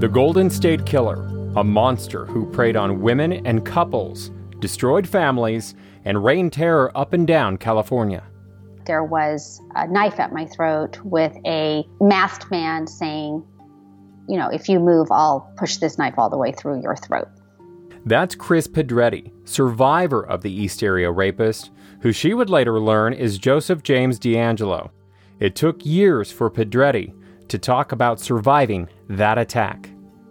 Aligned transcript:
The 0.00 0.08
Golden 0.08 0.48
State 0.48 0.86
Killer, 0.86 1.26
a 1.56 1.62
monster 1.62 2.24
who 2.24 2.50
preyed 2.50 2.74
on 2.74 3.02
women 3.02 3.46
and 3.46 3.66
couples, 3.66 4.30
destroyed 4.58 5.06
families, 5.06 5.74
and 6.06 6.24
rained 6.24 6.54
terror 6.54 6.90
up 6.94 7.12
and 7.12 7.26
down 7.26 7.58
California. 7.58 8.24
There 8.86 9.04
was 9.04 9.60
a 9.74 9.86
knife 9.86 10.18
at 10.18 10.32
my 10.32 10.46
throat 10.46 10.98
with 11.04 11.36
a 11.44 11.84
masked 12.00 12.50
man 12.50 12.86
saying, 12.86 13.44
you 14.26 14.38
know, 14.38 14.48
if 14.48 14.70
you 14.70 14.80
move, 14.80 15.08
I'll 15.10 15.52
push 15.58 15.76
this 15.76 15.98
knife 15.98 16.14
all 16.16 16.30
the 16.30 16.38
way 16.38 16.52
through 16.52 16.80
your 16.80 16.96
throat. 16.96 17.28
That's 18.06 18.34
Kris 18.34 18.66
Pedretti, 18.66 19.30
survivor 19.46 20.26
of 20.26 20.40
the 20.40 20.50
East 20.50 20.82
Area 20.82 21.10
rapist, 21.10 21.72
who 22.00 22.10
she 22.10 22.32
would 22.32 22.48
later 22.48 22.80
learn 22.80 23.12
is 23.12 23.36
Joseph 23.36 23.82
James 23.82 24.18
DeAngelo. 24.18 24.92
It 25.40 25.54
took 25.54 25.84
years 25.84 26.32
for 26.32 26.50
Pedretti 26.50 27.12
to 27.48 27.58
talk 27.58 27.92
about 27.92 28.20
surviving 28.20 28.88
that 29.08 29.36
attack. 29.36 29.89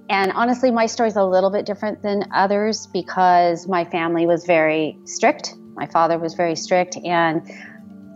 And 0.10 0.32
honestly, 0.32 0.72
my 0.72 0.88
story 0.88 1.10
is 1.10 1.16
a 1.16 1.24
little 1.24 1.52
bit 1.52 1.68
different 1.68 2.02
than 2.02 2.28
others 2.34 2.88
because 2.88 3.68
my 3.68 3.86
family 3.86 4.26
was 4.26 4.44
very 4.44 4.98
strict. 5.06 5.54
My 5.76 5.86
father 5.86 6.18
was 6.18 6.34
very 6.34 6.56
strict, 6.56 6.98
and 6.98 7.48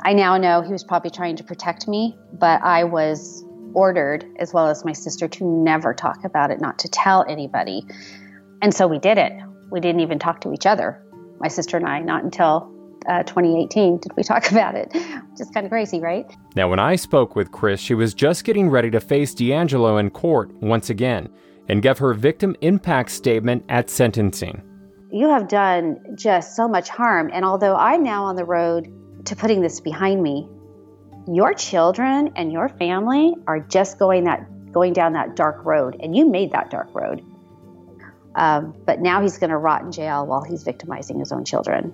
I 0.04 0.14
now 0.14 0.38
know 0.38 0.62
he 0.62 0.72
was 0.72 0.84
probably 0.84 1.12
trying 1.12 1.36
to 1.38 1.44
protect 1.44 1.88
me, 1.88 2.18
but 2.34 2.62
I 2.64 2.84
was 2.84 3.46
ordered, 3.74 4.26
as 4.40 4.54
well 4.54 4.68
as 4.68 4.84
my 4.84 4.92
sister, 4.92 5.28
to 5.28 5.46
never 5.46 5.94
talk 5.94 6.24
about 6.26 6.50
it, 6.50 6.60
not 6.60 6.80
to 6.80 6.90
tell 6.90 7.26
anybody. 7.30 7.86
And 8.62 8.74
so 8.74 8.88
we 8.88 8.98
did 8.98 9.20
it. 9.20 9.32
We 9.72 9.80
didn't 9.80 10.02
even 10.02 10.18
talk 10.18 10.42
to 10.42 10.52
each 10.52 10.66
other, 10.66 11.02
my 11.40 11.48
sister 11.48 11.78
and 11.78 11.86
I, 11.86 12.00
not 12.00 12.24
until 12.24 12.72
uh, 13.08 13.24
2018 13.24 14.00
did 14.00 14.12
we 14.18 14.24
talk 14.24 14.52
about 14.52 14.74
it, 14.76 14.92
which 14.94 15.42
is 15.42 15.50
kind 15.54 15.66
of 15.66 15.70
crazy, 15.70 16.00
right? 16.00 16.26
Now, 16.56 16.70
when 16.70 16.80
I 16.80 16.96
spoke 16.96 17.36
with 17.36 17.52
Kris, 17.52 17.80
she 17.80 17.94
was 17.94 18.16
just 18.16 18.46
getting 18.46 18.70
ready 18.70 18.90
to 18.92 19.00
face 19.00 19.36
DeAngelo 19.36 20.00
in 20.00 20.10
court 20.10 20.52
once 20.56 20.90
again 20.90 21.30
and 21.70 21.82
give 21.82 21.98
her 22.00 22.14
victim 22.14 22.56
impact 22.62 23.12
statement 23.12 23.64
at 23.70 23.90
sentencing. 23.90 24.62
You 25.12 25.30
have 25.30 25.48
done 25.48 26.00
just 26.16 26.56
so 26.56 26.68
much 26.68 26.90
harm. 26.90 27.30
And 27.34 27.46
although 27.46 27.76
I'm 27.76 28.04
now 28.04 28.24
on 28.26 28.36
the 28.36 28.46
road 28.46 28.92
to 29.26 29.36
putting 29.36 29.62
this 29.62 29.80
behind 29.80 30.22
me, 30.22 30.50
your 31.28 31.54
children 31.54 32.32
and 32.36 32.52
your 32.52 32.68
family 32.68 33.34
are 33.48 33.60
just 33.60 34.00
going 34.00 34.26
that 34.26 34.46
going 34.72 34.92
down 34.92 35.14
that 35.14 35.36
dark 35.36 35.64
road, 35.64 35.96
and 36.00 36.16
you 36.16 36.28
made 36.28 36.52
that 36.52 36.72
dark 36.72 36.90
road. 36.96 37.24
Um, 38.36 38.74
but 38.86 39.00
now 39.00 39.22
he's 39.22 39.38
going 39.38 39.52
to 39.52 39.58
rot 39.58 39.84
in 39.84 39.92
jail 39.92 40.26
while 40.26 40.42
he's 40.42 40.64
victimizing 40.64 41.20
his 41.20 41.32
own 41.32 41.46
children. 41.46 41.94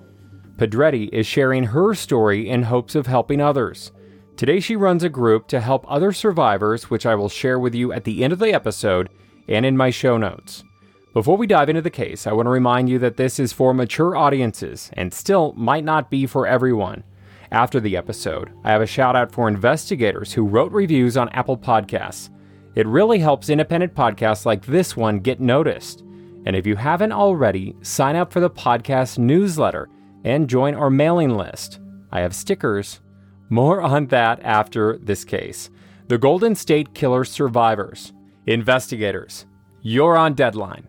Pedretti 0.56 1.10
is 1.12 1.26
sharing 1.26 1.64
her 1.64 1.94
story 1.94 2.48
in 2.48 2.64
hopes 2.64 2.94
of 2.94 3.06
helping 3.06 3.40
others. 3.40 3.92
Today, 4.36 4.60
she 4.60 4.76
runs 4.76 5.04
a 5.04 5.10
group 5.10 5.46
to 5.48 5.60
help 5.60 5.84
other 5.86 6.12
survivors, 6.12 6.88
which 6.88 7.04
I 7.04 7.14
will 7.14 7.28
share 7.28 7.58
with 7.58 7.74
you 7.74 7.92
at 7.92 8.04
the 8.04 8.24
end 8.24 8.32
of 8.32 8.38
the 8.38 8.54
episode 8.54 9.10
and 9.50 9.66
in 9.66 9.76
my 9.76 9.90
show 9.90 10.16
notes. 10.16 10.64
Before 11.12 11.36
we 11.36 11.46
dive 11.48 11.68
into 11.68 11.82
the 11.82 11.90
case, 11.90 12.26
I 12.26 12.32
want 12.32 12.46
to 12.46 12.50
remind 12.50 12.88
you 12.88 12.98
that 13.00 13.16
this 13.16 13.40
is 13.40 13.52
for 13.52 13.74
mature 13.74 14.16
audiences 14.16 14.90
and 14.92 15.12
still 15.12 15.52
might 15.56 15.84
not 15.84 16.08
be 16.08 16.24
for 16.24 16.46
everyone. 16.46 17.02
After 17.50 17.80
the 17.80 17.96
episode, 17.96 18.52
I 18.62 18.70
have 18.70 18.80
a 18.80 18.86
shout 18.86 19.16
out 19.16 19.32
for 19.32 19.48
investigators 19.48 20.32
who 20.32 20.46
wrote 20.46 20.70
reviews 20.70 21.16
on 21.16 21.28
Apple 21.30 21.58
Podcasts. 21.58 22.30
It 22.76 22.86
really 22.86 23.18
helps 23.18 23.50
independent 23.50 23.92
podcasts 23.92 24.46
like 24.46 24.64
this 24.64 24.96
one 24.96 25.18
get 25.18 25.40
noticed. 25.40 26.04
And 26.46 26.54
if 26.54 26.64
you 26.64 26.76
haven't 26.76 27.10
already, 27.10 27.74
sign 27.82 28.14
up 28.14 28.32
for 28.32 28.38
the 28.38 28.48
podcast 28.48 29.18
newsletter 29.18 29.88
and 30.22 30.48
join 30.48 30.76
our 30.76 30.90
mailing 30.90 31.36
list. 31.36 31.80
I 32.12 32.20
have 32.20 32.36
stickers. 32.36 33.00
More 33.48 33.82
on 33.82 34.06
that 34.06 34.38
after 34.44 34.96
this 34.98 35.24
case. 35.24 35.70
The 36.06 36.18
Golden 36.18 36.54
State 36.54 36.94
Killer 36.94 37.24
Survivors. 37.24 38.12
Investigators, 38.46 39.46
you're 39.82 40.16
on 40.16 40.34
deadline. 40.34 40.86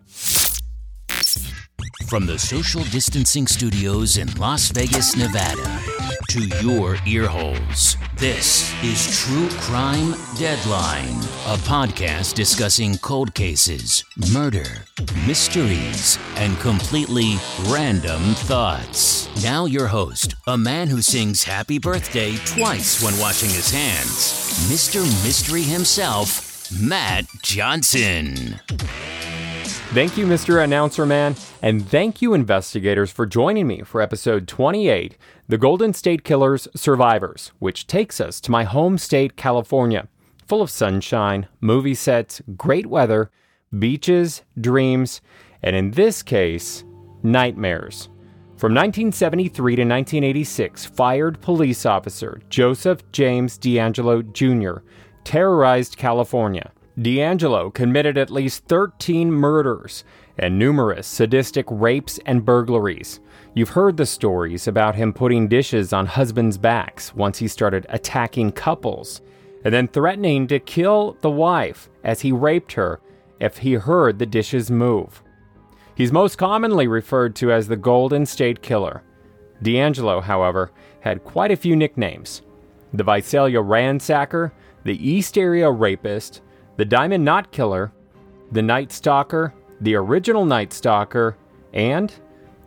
From 2.08 2.26
the 2.26 2.38
social 2.38 2.82
distancing 2.84 3.46
studios 3.46 4.18
in 4.18 4.30
Las 4.34 4.70
Vegas, 4.70 5.16
Nevada, 5.16 5.80
to 6.28 6.44
your 6.62 6.96
earholes, 7.06 7.96
this 8.18 8.70
is 8.84 9.18
True 9.18 9.48
Crime 9.60 10.14
Deadline, 10.36 11.16
a 11.46 11.56
podcast 11.64 12.34
discussing 12.34 12.98
cold 12.98 13.32
cases, 13.32 14.04
murder, 14.30 14.84
mysteries, 15.26 16.18
and 16.36 16.58
completely 16.58 17.36
random 17.68 18.20
thoughts. 18.34 19.30
Now, 19.42 19.64
your 19.64 19.86
host, 19.86 20.34
a 20.46 20.58
man 20.58 20.88
who 20.88 21.00
sings 21.00 21.44
happy 21.44 21.78
birthday 21.78 22.36
twice 22.44 23.02
when 23.02 23.18
washing 23.18 23.48
his 23.48 23.70
hands, 23.70 24.68
Mr. 24.70 25.02
Mystery 25.24 25.62
himself. 25.62 26.51
Matt 26.80 27.26
Johnson. 27.42 28.60
Thank 29.92 30.16
you, 30.16 30.26
Mr. 30.26 30.62
Announcer 30.62 31.04
Man, 31.04 31.36
and 31.60 31.86
thank 31.86 32.22
you, 32.22 32.32
investigators, 32.32 33.10
for 33.10 33.26
joining 33.26 33.66
me 33.66 33.82
for 33.82 34.00
episode 34.00 34.48
28 34.48 35.18
The 35.48 35.58
Golden 35.58 35.92
State 35.92 36.24
Killers 36.24 36.68
Survivors, 36.74 37.52
which 37.58 37.86
takes 37.86 38.20
us 38.20 38.40
to 38.40 38.50
my 38.50 38.64
home 38.64 38.96
state, 38.96 39.36
California, 39.36 40.08
full 40.46 40.62
of 40.62 40.70
sunshine, 40.70 41.46
movie 41.60 41.94
sets, 41.94 42.40
great 42.56 42.86
weather, 42.86 43.30
beaches, 43.78 44.42
dreams, 44.58 45.20
and 45.62 45.76
in 45.76 45.90
this 45.90 46.22
case, 46.22 46.84
nightmares. 47.22 48.08
From 48.56 48.74
1973 48.74 49.76
to 49.76 49.82
1986, 49.82 50.86
fired 50.86 51.40
police 51.40 51.84
officer 51.84 52.40
Joseph 52.48 53.02
James 53.10 53.58
DeAngelo 53.58 54.32
Jr 54.32 54.86
terrorized 55.24 55.96
California. 55.96 56.72
DeAngelo 56.98 57.72
committed 57.72 58.18
at 58.18 58.30
least 58.30 58.64
13 58.66 59.30
murders 59.30 60.04
and 60.38 60.58
numerous 60.58 61.06
sadistic 61.06 61.66
rapes 61.68 62.18
and 62.26 62.44
burglaries. 62.44 63.20
You've 63.54 63.70
heard 63.70 63.96
the 63.96 64.06
stories 64.06 64.66
about 64.66 64.94
him 64.94 65.12
putting 65.12 65.48
dishes 65.48 65.92
on 65.92 66.06
husbands' 66.06 66.58
backs 66.58 67.14
once 67.14 67.38
he 67.38 67.48
started 67.48 67.86
attacking 67.88 68.52
couples, 68.52 69.20
and 69.64 69.72
then 69.72 69.88
threatening 69.88 70.46
to 70.48 70.58
kill 70.58 71.16
the 71.20 71.30
wife 71.30 71.88
as 72.04 72.20
he 72.20 72.32
raped 72.32 72.72
her 72.72 73.00
if 73.40 73.58
he 73.58 73.74
heard 73.74 74.18
the 74.18 74.26
dishes 74.26 74.70
move. 74.70 75.22
He's 75.94 76.12
most 76.12 76.36
commonly 76.36 76.86
referred 76.88 77.36
to 77.36 77.52
as 77.52 77.68
the 77.68 77.76
Golden 77.76 78.24
State 78.24 78.62
Killer. 78.62 79.02
DeAngelo, 79.62 80.22
however, 80.22 80.72
had 81.00 81.24
quite 81.24 81.50
a 81.50 81.56
few 81.56 81.76
nicknames 81.76 82.42
the 82.94 83.04
Visalia 83.04 83.58
Ransacker, 83.58 84.52
the 84.84 85.08
East 85.08 85.38
Area 85.38 85.70
Rapist, 85.70 86.42
the 86.76 86.84
Diamond 86.84 87.24
Knot 87.24 87.50
Killer, 87.52 87.92
the 88.50 88.62
Night 88.62 88.92
Stalker, 88.92 89.54
the 89.80 89.94
original 89.94 90.44
Night 90.44 90.72
Stalker, 90.72 91.36
and 91.72 92.12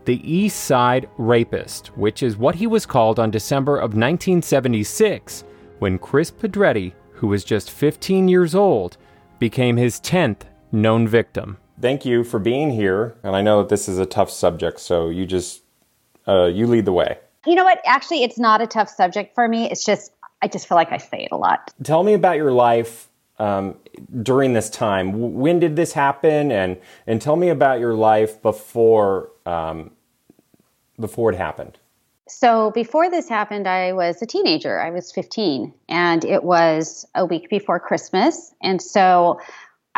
the 0.05 0.21
East 0.31 0.65
Side 0.65 1.09
Rapist, 1.17 1.87
which 1.97 2.23
is 2.23 2.37
what 2.37 2.55
he 2.55 2.67
was 2.67 2.85
called 2.85 3.19
on 3.19 3.31
December 3.31 3.77
of 3.77 3.95
1976 3.95 5.43
when 5.79 5.97
Kris 5.97 6.31
Pedretti, 6.31 6.93
who 7.13 7.27
was 7.27 7.43
just 7.43 7.71
15 7.71 8.27
years 8.27 8.55
old, 8.55 8.97
became 9.39 9.77
his 9.77 9.99
10th 9.99 10.43
known 10.71 11.07
victim. 11.07 11.57
Thank 11.81 12.05
you 12.05 12.23
for 12.23 12.39
being 12.39 12.71
here, 12.71 13.15
and 13.23 13.35
I 13.35 13.41
know 13.41 13.59
that 13.59 13.69
this 13.69 13.89
is 13.89 13.99
a 13.99 14.05
tough 14.05 14.29
subject, 14.29 14.79
so 14.79 15.09
you 15.09 15.25
just 15.25 15.63
uh, 16.27 16.45
you 16.45 16.67
lead 16.67 16.85
the 16.85 16.93
way. 16.93 17.17
You 17.45 17.55
know 17.55 17.63
what? 17.63 17.79
Actually, 17.85 18.23
it's 18.23 18.39
not 18.39 18.61
a 18.61 18.67
tough 18.67 18.89
subject 18.89 19.35
for 19.35 19.47
me. 19.47 19.69
It's 19.69 19.85
just 19.85 20.14
I 20.45 20.47
just 20.47 20.67
feel 20.67 20.75
like 20.75 20.91
I 20.91 20.97
say 20.97 21.23
it 21.23 21.31
a 21.31 21.37
lot. 21.37 21.73
Tell 21.81 22.03
me 22.03 22.13
about 22.13 22.37
your 22.37 22.51
life 22.51 23.09
um, 23.39 23.75
during 24.21 24.53
this 24.53 24.69
time. 24.69 25.33
When 25.33 25.59
did 25.59 25.75
this 25.75 25.91
happen, 25.91 26.51
and 26.51 26.77
and 27.07 27.19
tell 27.19 27.35
me 27.35 27.49
about 27.49 27.79
your 27.79 27.95
life 27.95 28.39
before 28.43 29.31
um, 29.47 29.89
before 30.99 31.31
it 31.31 31.35
happened. 31.35 31.79
So 32.27 32.69
before 32.75 33.09
this 33.09 33.27
happened, 33.27 33.67
I 33.67 33.93
was 33.93 34.21
a 34.21 34.27
teenager. 34.27 34.79
I 34.79 34.91
was 34.91 35.11
15, 35.11 35.73
and 35.89 36.23
it 36.23 36.43
was 36.43 37.07
a 37.15 37.25
week 37.25 37.49
before 37.49 37.79
Christmas, 37.79 38.53
and 38.61 38.79
so. 38.79 39.41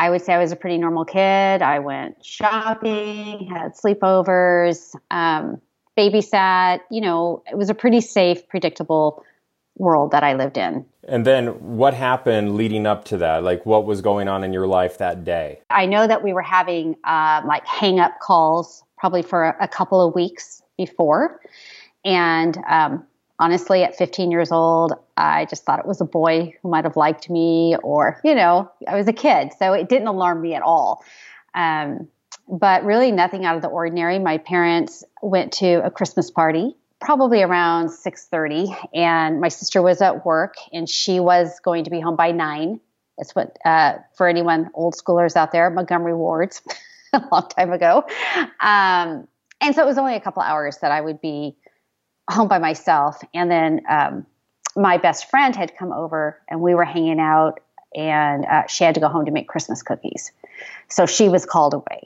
I 0.00 0.10
would 0.10 0.22
say 0.22 0.32
I 0.32 0.38
was 0.38 0.52
a 0.52 0.56
pretty 0.56 0.78
normal 0.78 1.04
kid. 1.04 1.60
I 1.60 1.80
went 1.80 2.24
shopping, 2.24 3.48
had 3.48 3.74
sleepovers, 3.74 4.94
um, 5.10 5.60
babysat. 5.98 6.82
You 6.88 7.00
know, 7.00 7.42
it 7.50 7.58
was 7.58 7.68
a 7.68 7.74
pretty 7.74 8.00
safe, 8.00 8.46
predictable 8.46 9.24
world 9.78 10.10
that 10.10 10.22
I 10.22 10.34
lived 10.34 10.58
in. 10.58 10.84
And 11.06 11.24
then 11.24 11.76
what 11.76 11.94
happened 11.94 12.56
leading 12.56 12.86
up 12.86 13.04
to 13.06 13.16
that? 13.18 13.42
Like 13.42 13.64
what 13.64 13.86
was 13.86 14.00
going 14.00 14.28
on 14.28 14.44
in 14.44 14.52
your 14.52 14.66
life 14.66 14.98
that 14.98 15.24
day? 15.24 15.60
I 15.70 15.86
know 15.86 16.06
that 16.06 16.22
we 16.22 16.32
were 16.32 16.42
having 16.42 16.96
uh, 17.04 17.42
like 17.46 17.66
hang 17.66 17.98
up 17.98 18.20
calls 18.20 18.84
probably 18.98 19.22
for 19.22 19.44
a, 19.44 19.64
a, 19.64 19.68
couple 19.68 20.06
of 20.06 20.14
weeks 20.14 20.60
before. 20.76 21.40
And 22.04 22.58
um, 22.68 23.06
honestly, 23.38 23.84
at 23.84 23.96
15 23.96 24.30
years 24.30 24.52
old, 24.52 24.92
I 25.16 25.46
just 25.46 25.64
thought 25.64 25.78
it 25.78 25.86
was 25.86 26.00
a 26.00 26.04
boy 26.04 26.54
who 26.60 26.68
might 26.68 26.84
have 26.84 26.96
liked 26.96 27.30
me, 27.30 27.76
or, 27.82 28.20
you 28.24 28.34
know, 28.34 28.70
I 28.86 28.96
was 28.96 29.06
a 29.06 29.12
kid. 29.12 29.50
So 29.58 29.72
it 29.72 29.88
didn't 29.88 30.08
alarm 30.08 30.42
me 30.42 30.54
at 30.54 30.62
all. 30.62 31.04
Um, 31.54 32.08
but 32.48 32.84
really, 32.84 33.12
nothing 33.12 33.44
out 33.44 33.56
of 33.56 33.62
the 33.62 33.68
ordinary. 33.68 34.18
My 34.18 34.38
parents 34.38 35.04
went 35.22 35.52
to 35.54 35.84
a 35.84 35.90
Christmas 35.90 36.30
party 36.30 36.76
probably 37.00 37.42
around 37.42 37.88
6.30 37.88 38.76
and 38.94 39.40
my 39.40 39.48
sister 39.48 39.80
was 39.82 40.00
at 40.00 40.24
work 40.24 40.54
and 40.72 40.88
she 40.88 41.20
was 41.20 41.60
going 41.60 41.84
to 41.84 41.90
be 41.90 42.00
home 42.00 42.16
by 42.16 42.32
9 42.32 42.80
It's 43.18 43.34
what, 43.34 43.56
uh, 43.64 43.98
for 44.16 44.28
anyone 44.28 44.70
old 44.74 44.94
schoolers 44.94 45.36
out 45.36 45.52
there, 45.52 45.70
Montgomery 45.70 46.14
Wards, 46.14 46.62
a 47.12 47.22
long 47.30 47.48
time 47.48 47.72
ago. 47.72 48.04
Um, 48.60 49.28
and 49.60 49.74
so 49.74 49.82
it 49.82 49.86
was 49.86 49.98
only 49.98 50.14
a 50.14 50.20
couple 50.20 50.42
hours 50.42 50.78
that 50.78 50.92
I 50.92 51.00
would 51.00 51.20
be 51.20 51.56
home 52.28 52.48
by 52.48 52.58
myself. 52.58 53.20
And 53.34 53.50
then 53.50 53.82
um, 53.88 54.26
my 54.76 54.98
best 54.98 55.30
friend 55.30 55.54
had 55.54 55.76
come 55.76 55.92
over 55.92 56.40
and 56.48 56.60
we 56.60 56.74
were 56.74 56.84
hanging 56.84 57.20
out, 57.20 57.60
and 57.94 58.44
uh, 58.44 58.66
she 58.66 58.84
had 58.84 58.94
to 58.94 59.00
go 59.00 59.08
home 59.08 59.24
to 59.24 59.30
make 59.30 59.48
Christmas 59.48 59.82
cookies. 59.82 60.30
So 60.88 61.06
she 61.06 61.28
was 61.28 61.46
called 61.46 61.74
away. 61.74 62.02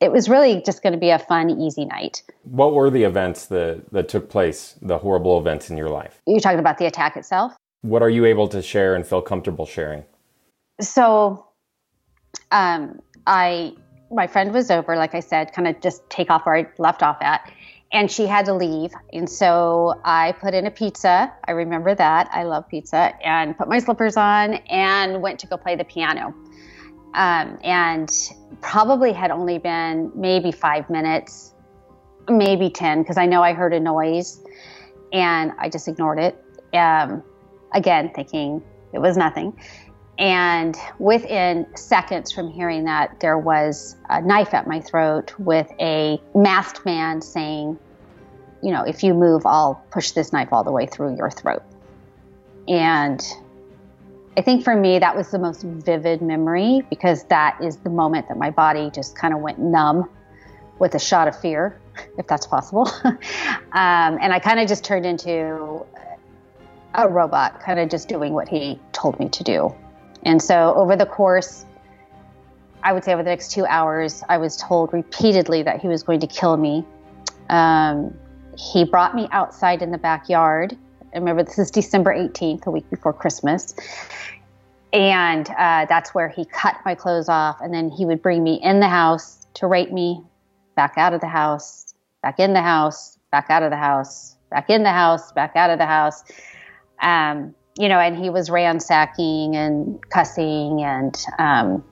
It 0.00 0.12
was 0.12 0.28
really 0.28 0.62
just 0.64 0.82
going 0.82 0.92
to 0.92 0.98
be 0.98 1.10
a 1.10 1.18
fun, 1.18 1.48
easy 1.50 1.86
night. 1.86 2.22
What 2.42 2.74
were 2.74 2.90
the 2.90 3.04
events 3.04 3.46
that, 3.46 3.90
that 3.92 4.08
took 4.08 4.28
place, 4.28 4.76
the 4.82 4.98
horrible 4.98 5.38
events 5.38 5.70
in 5.70 5.76
your 5.76 5.88
life? 5.88 6.20
You're 6.26 6.40
talking 6.40 6.58
about 6.58 6.76
the 6.78 6.86
attack 6.86 7.16
itself? 7.16 7.54
What 7.80 8.02
are 8.02 8.10
you 8.10 8.26
able 8.26 8.48
to 8.48 8.60
share 8.60 8.94
and 8.94 9.06
feel 9.06 9.22
comfortable 9.22 9.64
sharing? 9.64 10.04
So, 10.80 11.46
um, 12.50 13.00
I 13.26 13.74
my 14.10 14.26
friend 14.26 14.52
was 14.52 14.70
over, 14.70 14.96
like 14.96 15.14
I 15.14 15.20
said, 15.20 15.52
kind 15.52 15.66
of 15.66 15.80
just 15.80 16.08
take 16.08 16.30
off 16.30 16.46
where 16.46 16.54
I 16.54 16.66
left 16.78 17.02
off 17.02 17.16
at, 17.20 17.50
and 17.92 18.10
she 18.10 18.26
had 18.26 18.44
to 18.46 18.54
leave. 18.54 18.92
And 19.12 19.28
so 19.28 20.00
I 20.04 20.32
put 20.32 20.54
in 20.54 20.66
a 20.66 20.70
pizza. 20.70 21.32
I 21.44 21.52
remember 21.52 21.94
that. 21.94 22.28
I 22.32 22.44
love 22.44 22.68
pizza, 22.68 23.12
and 23.24 23.56
put 23.56 23.68
my 23.68 23.78
slippers 23.78 24.16
on 24.16 24.54
and 24.68 25.22
went 25.22 25.40
to 25.40 25.46
go 25.46 25.56
play 25.56 25.74
the 25.76 25.84
piano. 25.84 26.34
Um, 27.16 27.58
and 27.64 28.10
probably 28.60 29.12
had 29.12 29.30
only 29.30 29.56
been 29.56 30.12
maybe 30.14 30.52
five 30.52 30.90
minutes, 30.90 31.54
maybe 32.28 32.68
10, 32.68 33.02
because 33.02 33.16
I 33.16 33.24
know 33.24 33.42
I 33.42 33.54
heard 33.54 33.72
a 33.72 33.80
noise 33.80 34.44
and 35.14 35.52
I 35.58 35.70
just 35.70 35.88
ignored 35.88 36.18
it. 36.18 36.44
Um, 36.74 37.22
again, 37.72 38.10
thinking 38.14 38.62
it 38.92 38.98
was 38.98 39.16
nothing. 39.16 39.58
And 40.18 40.76
within 40.98 41.66
seconds 41.74 42.32
from 42.32 42.50
hearing 42.50 42.84
that, 42.84 43.20
there 43.20 43.38
was 43.38 43.96
a 44.08 44.20
knife 44.20 44.54
at 44.54 44.66
my 44.66 44.80
throat 44.80 45.34
with 45.38 45.70
a 45.78 46.20
masked 46.34 46.84
man 46.86 47.20
saying, 47.20 47.78
You 48.62 48.72
know, 48.72 48.82
if 48.82 49.02
you 49.02 49.12
move, 49.12 49.44
I'll 49.44 49.82
push 49.90 50.12
this 50.12 50.32
knife 50.32 50.48
all 50.52 50.64
the 50.64 50.72
way 50.72 50.86
through 50.86 51.16
your 51.16 51.30
throat. 51.30 51.62
And 52.68 53.22
I 54.36 54.42
think 54.42 54.64
for 54.64 54.76
me, 54.76 54.98
that 54.98 55.16
was 55.16 55.30
the 55.30 55.38
most 55.38 55.62
vivid 55.62 56.20
memory 56.20 56.82
because 56.90 57.24
that 57.24 57.56
is 57.62 57.78
the 57.78 57.88
moment 57.88 58.28
that 58.28 58.36
my 58.36 58.50
body 58.50 58.90
just 58.90 59.16
kind 59.16 59.32
of 59.32 59.40
went 59.40 59.58
numb 59.58 60.10
with 60.78 60.94
a 60.94 60.98
shot 60.98 61.26
of 61.26 61.38
fear, 61.40 61.80
if 62.18 62.26
that's 62.26 62.46
possible. 62.46 62.86
um, 63.04 63.18
and 63.72 64.32
I 64.32 64.38
kind 64.38 64.60
of 64.60 64.68
just 64.68 64.84
turned 64.84 65.06
into 65.06 65.86
a 66.94 67.08
robot, 67.08 67.60
kind 67.60 67.80
of 67.80 67.88
just 67.88 68.08
doing 68.08 68.34
what 68.34 68.48
he 68.48 68.78
told 68.92 69.18
me 69.18 69.28
to 69.30 69.42
do. 69.42 69.74
And 70.22 70.40
so 70.40 70.74
over 70.74 70.96
the 70.96 71.06
course, 71.06 71.64
I 72.82 72.92
would 72.92 73.04
say 73.04 73.14
over 73.14 73.22
the 73.22 73.30
next 73.30 73.52
two 73.52 73.64
hours, 73.66 74.22
I 74.28 74.38
was 74.38 74.56
told 74.56 74.92
repeatedly 74.92 75.62
that 75.62 75.80
he 75.80 75.88
was 75.88 76.02
going 76.02 76.20
to 76.20 76.26
kill 76.26 76.56
me. 76.56 76.84
Um, 77.48 78.14
he 78.56 78.84
brought 78.84 79.14
me 79.14 79.28
outside 79.30 79.82
in 79.82 79.90
the 79.90 79.98
backyard. 79.98 80.76
I 81.14 81.18
remember 81.18 81.42
this 81.42 81.58
is 81.58 81.70
December 81.70 82.14
18th, 82.14 82.66
a 82.66 82.70
week 82.70 82.88
before 82.90 83.12
Christmas. 83.12 83.74
And 84.96 85.48
uh, 85.50 85.84
that's 85.86 86.14
where 86.14 86.30
he 86.30 86.46
cut 86.46 86.76
my 86.86 86.94
clothes 86.94 87.28
off. 87.28 87.60
And 87.60 87.72
then 87.72 87.90
he 87.90 88.06
would 88.06 88.22
bring 88.22 88.42
me 88.42 88.58
in 88.62 88.80
the 88.80 88.88
house 88.88 89.46
to 89.54 89.66
rape 89.66 89.92
me, 89.92 90.22
back 90.74 90.94
out 90.96 91.12
of 91.12 91.20
the 91.20 91.28
house, 91.28 91.94
back 92.22 92.40
in 92.40 92.54
the 92.54 92.62
house, 92.62 93.18
back 93.30 93.46
out 93.50 93.62
of 93.62 93.70
the 93.70 93.76
house, 93.76 94.36
back 94.50 94.70
in 94.70 94.82
the 94.82 94.90
house, 94.90 95.32
back 95.32 95.54
out 95.54 95.68
of 95.68 95.78
the 95.78 95.86
house. 95.86 96.24
Um, 97.02 97.54
you 97.78 97.90
know, 97.90 97.98
and 97.98 98.16
he 98.16 98.30
was 98.30 98.48
ransacking 98.48 99.54
and 99.54 100.00
cussing 100.08 100.82
and 100.82 101.14
um, 101.38 101.84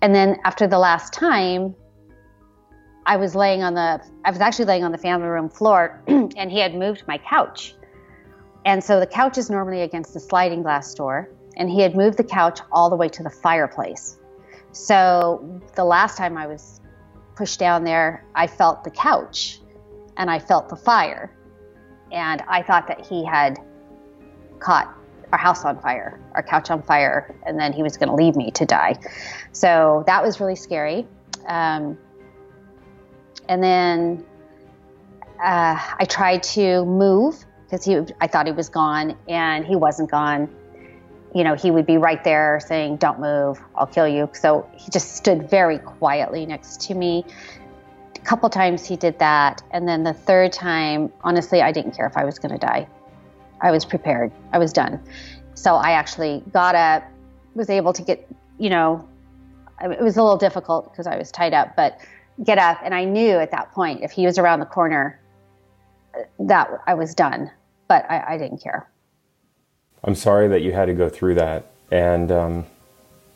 and 0.00 0.14
then 0.14 0.38
after 0.44 0.66
the 0.66 0.78
last 0.78 1.12
time, 1.12 1.74
I 3.04 3.16
was 3.16 3.34
laying 3.34 3.62
on 3.62 3.74
the 3.74 4.00
I 4.24 4.30
was 4.30 4.40
actually 4.40 4.64
laying 4.64 4.84
on 4.84 4.92
the 4.92 4.98
family 4.98 5.28
room 5.28 5.50
floor, 5.50 6.02
and 6.06 6.50
he 6.50 6.58
had 6.58 6.74
moved 6.74 7.04
my 7.06 7.18
couch, 7.18 7.74
and 8.64 8.82
so 8.82 8.98
the 8.98 9.06
couch 9.06 9.36
is 9.36 9.50
normally 9.50 9.82
against 9.82 10.14
the 10.14 10.20
sliding 10.20 10.62
glass 10.62 10.94
door, 10.94 11.28
and 11.56 11.70
he 11.70 11.80
had 11.80 11.94
moved 11.94 12.16
the 12.18 12.24
couch 12.24 12.60
all 12.70 12.90
the 12.90 12.96
way 12.96 13.08
to 13.08 13.22
the 13.22 13.30
fireplace. 13.30 14.18
So 14.72 15.60
the 15.74 15.84
last 15.84 16.16
time 16.16 16.36
I 16.36 16.46
was 16.46 16.80
pushed 17.36 17.58
down 17.58 17.84
there, 17.84 18.24
I 18.34 18.46
felt 18.46 18.84
the 18.84 18.90
couch, 18.90 19.60
and 20.16 20.30
I 20.30 20.38
felt 20.38 20.68
the 20.68 20.76
fire, 20.76 21.34
and 22.10 22.42
I 22.48 22.62
thought 22.62 22.88
that 22.88 23.04
he 23.04 23.24
had 23.24 23.58
caught 24.58 24.94
our 25.32 25.38
house 25.38 25.64
on 25.64 25.80
fire, 25.80 26.20
our 26.34 26.42
couch 26.42 26.70
on 26.70 26.82
fire, 26.82 27.34
and 27.46 27.58
then 27.58 27.72
he 27.72 27.82
was 27.82 27.96
going 27.96 28.08
to 28.08 28.14
leave 28.14 28.36
me 28.36 28.50
to 28.52 28.66
die. 28.66 28.98
So 29.52 30.04
that 30.06 30.22
was 30.22 30.40
really 30.40 30.56
scary. 30.56 31.06
Um, 31.46 31.98
and 33.48 33.62
then 33.62 34.24
uh, 35.42 35.78
I 35.98 36.04
tried 36.08 36.42
to 36.44 36.84
move 36.84 37.44
because 37.64 37.84
he, 37.84 37.98
I 38.20 38.26
thought 38.26 38.46
he 38.46 38.52
was 38.52 38.68
gone, 38.68 39.16
and 39.28 39.64
he 39.64 39.74
wasn't 39.74 40.10
gone. 40.10 40.54
You 41.34 41.44
know, 41.44 41.54
he 41.54 41.70
would 41.70 41.86
be 41.86 41.96
right 41.96 42.22
there 42.24 42.60
saying, 42.66 42.96
"Don't 42.96 43.18
move, 43.20 43.60
I'll 43.74 43.86
kill 43.86 44.06
you." 44.06 44.28
So 44.34 44.68
he 44.76 44.90
just 44.90 45.16
stood 45.16 45.48
very 45.48 45.78
quietly 45.78 46.46
next 46.46 46.80
to 46.82 46.94
me. 46.94 47.24
A 48.16 48.20
couple 48.20 48.48
times 48.50 48.84
he 48.84 48.96
did 48.96 49.18
that, 49.18 49.62
and 49.70 49.88
then 49.88 50.04
the 50.04 50.12
third 50.12 50.52
time, 50.52 51.12
honestly, 51.24 51.62
I 51.62 51.72
didn't 51.72 51.96
care 51.96 52.06
if 52.06 52.16
I 52.16 52.24
was 52.24 52.38
going 52.38 52.52
to 52.52 52.58
die. 52.58 52.86
I 53.60 53.70
was 53.70 53.84
prepared. 53.84 54.30
I 54.52 54.58
was 54.58 54.72
done. 54.72 55.00
So 55.54 55.74
I 55.74 55.92
actually 55.92 56.42
got 56.52 56.74
up, 56.74 57.04
was 57.54 57.70
able 57.70 57.92
to 57.92 58.02
get, 58.02 58.28
you 58.58 58.70
know, 58.70 59.08
it 59.80 60.00
was 60.00 60.16
a 60.16 60.22
little 60.22 60.38
difficult 60.38 60.90
because 60.90 61.06
I 61.06 61.16
was 61.16 61.30
tied 61.30 61.54
up, 61.54 61.76
but 61.76 61.98
get 62.44 62.58
up. 62.58 62.78
And 62.84 62.94
I 62.94 63.04
knew 63.04 63.38
at 63.38 63.50
that 63.52 63.72
point, 63.72 64.02
if 64.02 64.10
he 64.10 64.26
was 64.26 64.38
around 64.38 64.60
the 64.60 64.66
corner, 64.66 65.20
that 66.38 66.70
I 66.86 66.94
was 66.94 67.14
done. 67.14 67.50
But 67.88 68.04
I, 68.10 68.34
I 68.34 68.38
didn't 68.38 68.62
care. 68.62 68.88
I'm 70.04 70.14
sorry 70.14 70.48
that 70.48 70.62
you 70.62 70.72
had 70.72 70.86
to 70.86 70.94
go 70.94 71.08
through 71.08 71.36
that. 71.36 71.66
And 71.90 72.32
um, 72.32 72.66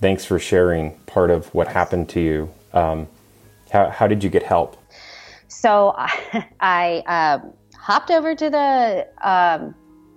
thanks 0.01 0.25
for 0.25 0.39
sharing 0.39 0.97
part 1.07 1.31
of 1.31 1.53
what 1.55 1.69
happened 1.69 2.09
to 2.11 2.21
you. 2.21 2.53
Um, 2.73 3.07
how, 3.71 3.91
how 3.91 4.07
did 4.07 4.25
you 4.25 4.31
get 4.31 4.43
help? 4.43 4.77
So 5.49 5.95
I, 5.97 6.47
I 6.61 7.39
um, 7.41 7.53
hopped 7.79 8.11
over 8.11 8.35
to 8.35 8.51
the 8.51 9.07
um, 9.23 9.75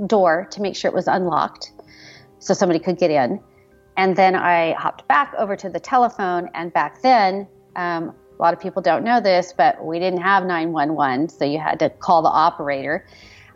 door 0.07 0.47
to 0.51 0.61
make 0.61 0.75
sure 0.75 0.89
it 0.89 0.95
was 0.95 1.07
unlocked 1.07 1.71
so 2.39 2.53
somebody 2.53 2.79
could 2.79 2.97
get 2.97 3.11
in. 3.11 3.39
And 3.97 4.15
then 4.15 4.35
I 4.35 4.73
hopped 4.73 5.07
back 5.07 5.33
over 5.37 5.55
to 5.57 5.69
the 5.69 5.79
telephone. 5.79 6.49
And 6.53 6.71
back 6.71 7.01
then, 7.01 7.47
um, 7.75 8.15
a 8.39 8.41
lot 8.41 8.53
of 8.53 8.59
people 8.59 8.81
don't 8.81 9.03
know 9.03 9.19
this, 9.19 9.53
but 9.55 9.83
we 9.83 9.99
didn't 9.99 10.21
have 10.21 10.45
911, 10.45 11.27
so 11.27 11.43
you 11.43 11.59
had 11.59 11.77
to 11.79 11.89
call 11.89 12.21
the 12.21 12.29
operator. 12.29 13.05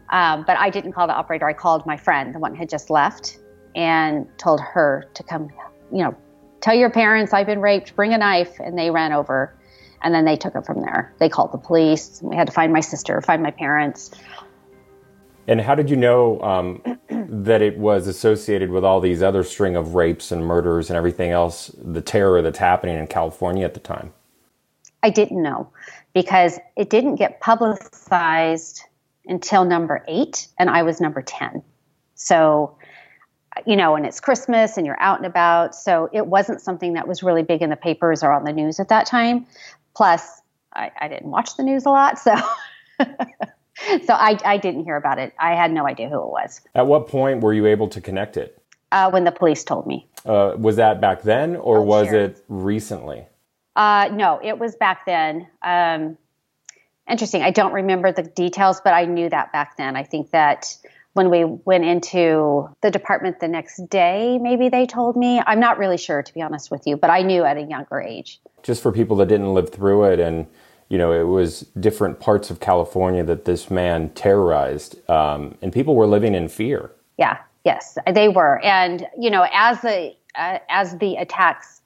Um, 0.09 0.43
but 0.45 0.57
I 0.57 0.69
didn't 0.69 0.93
call 0.93 1.07
the 1.07 1.13
operator. 1.13 1.47
I 1.47 1.53
called 1.53 1.85
my 1.85 1.97
friend, 1.97 2.33
the 2.35 2.39
one 2.39 2.53
who 2.53 2.59
had 2.59 2.69
just 2.69 2.89
left, 2.89 3.39
and 3.75 4.27
told 4.37 4.59
her 4.61 5.09
to 5.13 5.23
come, 5.23 5.49
you 5.91 6.03
know, 6.03 6.15
tell 6.61 6.75
your 6.75 6.89
parents 6.89 7.33
I've 7.33 7.47
been 7.47 7.61
raped, 7.61 7.95
bring 7.95 8.13
a 8.13 8.17
knife. 8.17 8.59
And 8.59 8.77
they 8.77 8.91
ran 8.91 9.13
over. 9.13 9.55
And 10.01 10.13
then 10.13 10.25
they 10.25 10.35
took 10.35 10.55
it 10.55 10.65
from 10.65 10.81
there. 10.81 11.13
They 11.19 11.29
called 11.29 11.53
the 11.53 11.57
police. 11.57 12.19
We 12.21 12.35
had 12.35 12.47
to 12.47 12.53
find 12.53 12.73
my 12.73 12.81
sister, 12.81 13.21
find 13.21 13.41
my 13.41 13.51
parents. 13.51 14.11
And 15.47 15.59
how 15.59 15.75
did 15.75 15.89
you 15.89 15.95
know 15.95 16.41
um, 16.41 16.81
that 17.09 17.61
it 17.61 17.77
was 17.77 18.07
associated 18.07 18.69
with 18.69 18.85
all 18.85 18.99
these 18.99 19.21
other 19.21 19.43
string 19.43 19.75
of 19.75 19.95
rapes 19.95 20.31
and 20.31 20.45
murders 20.45 20.89
and 20.89 20.97
everything 20.97 21.31
else, 21.31 21.71
the 21.81 22.01
terror 22.01 22.41
that's 22.41 22.59
happening 22.59 22.97
in 22.97 23.07
California 23.07 23.65
at 23.65 23.73
the 23.73 23.79
time? 23.79 24.13
I 25.03 25.09
didn't 25.09 25.41
know 25.41 25.69
because 26.13 26.59
it 26.77 26.89
didn't 26.89 27.15
get 27.15 27.41
publicized 27.41 28.83
until 29.25 29.65
number 29.65 30.03
eight, 30.07 30.47
and 30.57 30.69
I 30.69 30.83
was 30.83 30.99
number 30.99 31.21
10. 31.21 31.63
So, 32.15 32.77
you 33.65 33.75
know, 33.75 33.95
and 33.95 34.05
it's 34.05 34.19
Christmas 34.19 34.77
and 34.77 34.85
you're 34.85 34.99
out 34.99 35.17
and 35.17 35.25
about. 35.25 35.75
So 35.75 36.09
it 36.11 36.27
wasn't 36.27 36.61
something 36.61 36.93
that 36.93 37.07
was 37.07 37.23
really 37.23 37.43
big 37.43 37.61
in 37.61 37.69
the 37.69 37.75
papers 37.75 38.23
or 38.23 38.31
on 38.31 38.43
the 38.43 38.53
news 38.53 38.79
at 38.79 38.89
that 38.89 39.05
time. 39.05 39.45
Plus, 39.95 40.41
I, 40.73 40.91
I 40.99 41.07
didn't 41.07 41.29
watch 41.29 41.55
the 41.55 41.63
news 41.63 41.85
a 41.85 41.89
lot. 41.89 42.19
So. 42.19 42.35
so 44.05 44.13
I, 44.13 44.37
I 44.45 44.57
didn't 44.57 44.83
hear 44.83 44.95
about 44.95 45.19
it. 45.19 45.33
I 45.39 45.55
had 45.55 45.71
no 45.71 45.87
idea 45.87 46.09
who 46.09 46.21
it 46.21 46.29
was. 46.29 46.61
At 46.75 46.87
what 46.87 47.07
point 47.07 47.41
were 47.41 47.53
you 47.53 47.65
able 47.65 47.87
to 47.89 48.01
connect 48.01 48.37
it? 48.37 48.59
Uh, 48.91 49.09
when 49.09 49.23
the 49.23 49.31
police 49.31 49.63
told 49.63 49.87
me. 49.87 50.07
Uh, 50.25 50.55
was 50.57 50.75
that 50.75 51.01
back 51.01 51.23
then 51.23 51.55
or 51.55 51.77
oh, 51.79 51.81
was 51.81 52.07
sure. 52.07 52.19
it 52.19 52.43
recently? 52.47 53.25
Uh, 53.75 54.09
no, 54.13 54.39
it 54.43 54.59
was 54.59 54.75
back 54.75 55.05
then. 55.05 55.47
Um, 55.63 56.17
interesting. 57.09 57.41
I 57.41 57.51
don't 57.51 57.73
remember 57.73 58.11
the 58.11 58.23
details, 58.23 58.81
but 58.83 58.93
I 58.93 59.05
knew 59.05 59.29
that 59.29 59.51
back 59.51 59.77
then. 59.77 59.95
I 59.95 60.03
think 60.03 60.31
that 60.31 60.75
when 61.13 61.29
we 61.29 61.43
went 61.43 61.85
into 61.85 62.69
the 62.81 62.89
department 62.89 63.39
the 63.39 63.47
next 63.47 63.87
day, 63.89 64.39
maybe 64.39 64.69
they 64.69 64.85
told 64.85 65.15
me. 65.15 65.41
I'm 65.45 65.59
not 65.59 65.77
really 65.77 65.97
sure, 65.97 66.23
to 66.23 66.33
be 66.33 66.41
honest 66.41 66.71
with 66.71 66.87
you, 66.87 66.97
but 66.97 67.09
I 67.09 67.21
knew 67.21 67.43
at 67.43 67.57
a 67.57 67.61
younger 67.61 68.01
age. 68.01 68.39
Just 68.63 68.81
for 68.81 68.91
people 68.91 69.17
that 69.17 69.27
didn't 69.27 69.53
live 69.53 69.69
through 69.71 70.05
it 70.05 70.19
and 70.19 70.47
you 70.89 70.99
know, 70.99 71.11
it 71.11 71.23
was 71.23 71.61
different 71.79 72.19
parts 72.19 72.51
of 72.51 72.59
California 72.59 73.23
that 73.23 73.45
this 73.45 73.71
man 73.71 74.09
terrorized, 74.09 75.09
um, 75.09 75.57
and 75.59 75.73
people 75.73 75.95
were 75.95 76.05
living 76.05 76.35
in 76.35 76.47
fear. 76.47 76.91
Yeah, 77.17 77.39
yes, 77.63 77.97
they 78.13 78.29
were. 78.29 78.63
And, 78.63 79.03
you 79.19 79.31
know, 79.31 79.47
as 79.51 79.81
the 79.81 80.13
uh, 80.35 80.59
as 80.69 80.95
the 80.97 81.15
attacks 81.15 81.81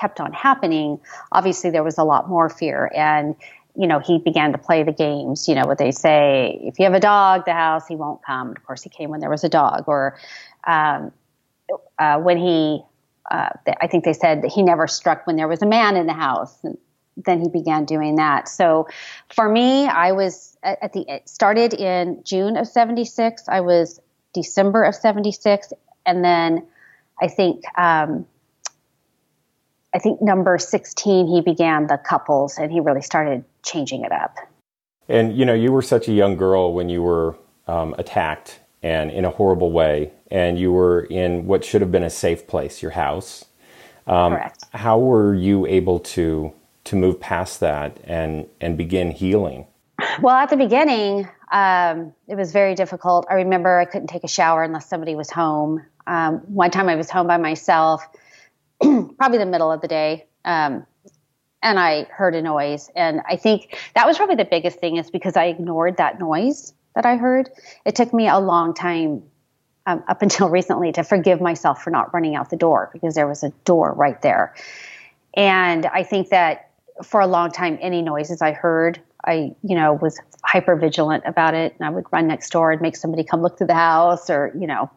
kept 0.00 0.18
on 0.18 0.32
happening, 0.32 0.98
obviously 1.32 1.68
there 1.68 1.82
was 1.82 1.98
a 1.98 2.04
lot 2.04 2.26
more 2.26 2.48
fear. 2.48 2.90
And, 2.94 3.36
you 3.74 3.86
know, 3.86 3.98
he 3.98 4.18
began 4.18 4.52
to 4.52 4.58
play 4.58 4.82
the 4.82 4.92
games, 4.92 5.48
you 5.48 5.54
know, 5.54 5.66
what 5.66 5.78
they 5.78 5.90
say, 5.90 6.60
if 6.62 6.78
you 6.78 6.84
have 6.84 6.94
a 6.94 7.00
dog, 7.00 7.44
the 7.46 7.52
house, 7.52 7.86
he 7.86 7.96
won't 7.96 8.22
come. 8.22 8.50
Of 8.50 8.64
course, 8.64 8.82
he 8.82 8.90
came 8.90 9.10
when 9.10 9.20
there 9.20 9.30
was 9.30 9.44
a 9.44 9.48
dog. 9.48 9.84
Or 9.86 10.18
um, 10.66 11.12
uh, 11.98 12.18
when 12.18 12.36
he, 12.36 12.82
uh, 13.30 13.48
I 13.80 13.86
think 13.86 14.04
they 14.04 14.12
said 14.12 14.42
that 14.42 14.52
he 14.52 14.62
never 14.62 14.86
struck 14.86 15.26
when 15.26 15.36
there 15.36 15.48
was 15.48 15.62
a 15.62 15.66
man 15.66 15.96
in 15.96 16.06
the 16.06 16.12
house. 16.12 16.56
And 16.62 16.76
then 17.16 17.40
he 17.40 17.48
began 17.48 17.84
doing 17.86 18.16
that. 18.16 18.48
So 18.48 18.88
for 19.34 19.48
me, 19.48 19.86
I 19.86 20.12
was 20.12 20.56
at 20.62 20.92
the, 20.92 21.04
it 21.08 21.28
started 21.28 21.72
in 21.72 22.22
June 22.24 22.56
of 22.56 22.68
76. 22.68 23.44
I 23.48 23.60
was 23.60 24.00
December 24.34 24.84
of 24.84 24.94
76. 24.94 25.72
And 26.04 26.24
then 26.24 26.66
I 27.20 27.28
think, 27.28 27.62
um, 27.78 28.26
I 29.94 29.98
think 29.98 30.22
number 30.22 30.58
16, 30.58 31.26
he 31.26 31.40
began 31.40 31.86
the 31.86 31.98
couples 31.98 32.58
and 32.58 32.72
he 32.72 32.80
really 32.80 33.02
started 33.02 33.44
changing 33.62 34.04
it 34.04 34.12
up. 34.12 34.36
And, 35.08 35.36
you 35.36 35.44
know, 35.44 35.54
you 35.54 35.72
were 35.72 35.82
such 35.82 36.08
a 36.08 36.12
young 36.12 36.36
girl 36.36 36.72
when 36.72 36.88
you 36.88 37.02
were 37.02 37.36
um, 37.66 37.94
attacked 37.98 38.60
and 38.82 39.10
in 39.10 39.24
a 39.24 39.30
horrible 39.30 39.70
way, 39.70 40.10
and 40.30 40.58
you 40.58 40.72
were 40.72 41.04
in 41.04 41.46
what 41.46 41.64
should 41.64 41.80
have 41.80 41.92
been 41.92 42.02
a 42.02 42.10
safe 42.10 42.46
place, 42.46 42.82
your 42.82 42.90
house. 42.92 43.44
Um, 44.06 44.32
Correct. 44.32 44.64
How 44.72 44.98
were 44.98 45.34
you 45.34 45.66
able 45.66 46.00
to 46.00 46.52
to 46.84 46.96
move 46.96 47.20
past 47.20 47.60
that 47.60 48.00
and 48.02 48.48
and 48.60 48.76
begin 48.76 49.12
healing? 49.12 49.66
Well, 50.20 50.34
at 50.34 50.50
the 50.50 50.56
beginning, 50.56 51.28
um, 51.52 52.12
it 52.26 52.34
was 52.34 52.50
very 52.50 52.74
difficult. 52.74 53.26
I 53.30 53.34
remember 53.34 53.78
I 53.78 53.84
couldn't 53.84 54.08
take 54.08 54.24
a 54.24 54.28
shower 54.28 54.64
unless 54.64 54.88
somebody 54.88 55.14
was 55.14 55.30
home. 55.30 55.84
Um, 56.08 56.38
one 56.38 56.72
time 56.72 56.88
I 56.88 56.96
was 56.96 57.08
home 57.08 57.28
by 57.28 57.36
myself 57.36 58.04
probably 59.18 59.38
the 59.38 59.46
middle 59.46 59.70
of 59.70 59.80
the 59.80 59.88
day. 59.88 60.26
Um, 60.44 60.86
and 61.62 61.78
I 61.78 62.04
heard 62.04 62.34
a 62.34 62.42
noise. 62.42 62.90
And 62.96 63.20
I 63.28 63.36
think 63.36 63.78
that 63.94 64.06
was 64.06 64.16
probably 64.16 64.34
the 64.34 64.44
biggest 64.44 64.78
thing 64.78 64.96
is 64.96 65.10
because 65.10 65.36
I 65.36 65.44
ignored 65.44 65.96
that 65.98 66.18
noise 66.18 66.74
that 66.94 67.06
I 67.06 67.16
heard. 67.16 67.48
It 67.84 67.94
took 67.94 68.12
me 68.12 68.28
a 68.28 68.38
long 68.38 68.74
time 68.74 69.22
um, 69.86 70.02
up 70.08 70.22
until 70.22 70.48
recently 70.50 70.92
to 70.92 71.04
forgive 71.04 71.40
myself 71.40 71.82
for 71.82 71.90
not 71.90 72.12
running 72.12 72.34
out 72.34 72.50
the 72.50 72.56
door 72.56 72.90
because 72.92 73.14
there 73.14 73.28
was 73.28 73.42
a 73.42 73.50
door 73.64 73.92
right 73.92 74.20
there. 74.22 74.54
And 75.34 75.86
I 75.86 76.02
think 76.02 76.28
that 76.30 76.70
for 77.02 77.20
a 77.20 77.26
long 77.26 77.50
time, 77.50 77.78
any 77.80 78.02
noises 78.02 78.42
I 78.42 78.52
heard, 78.52 79.00
I, 79.24 79.54
you 79.62 79.76
know, 79.76 79.94
was 79.94 80.20
hyper 80.44 80.76
vigilant 80.76 81.22
about 81.26 81.54
it. 81.54 81.74
And 81.78 81.86
I 81.86 81.90
would 81.90 82.04
run 82.10 82.26
next 82.26 82.50
door 82.50 82.72
and 82.72 82.82
make 82.82 82.96
somebody 82.96 83.24
come 83.24 83.40
look 83.40 83.56
through 83.56 83.68
the 83.68 83.74
house 83.74 84.28
or, 84.28 84.52
you 84.58 84.66
know. 84.66 84.90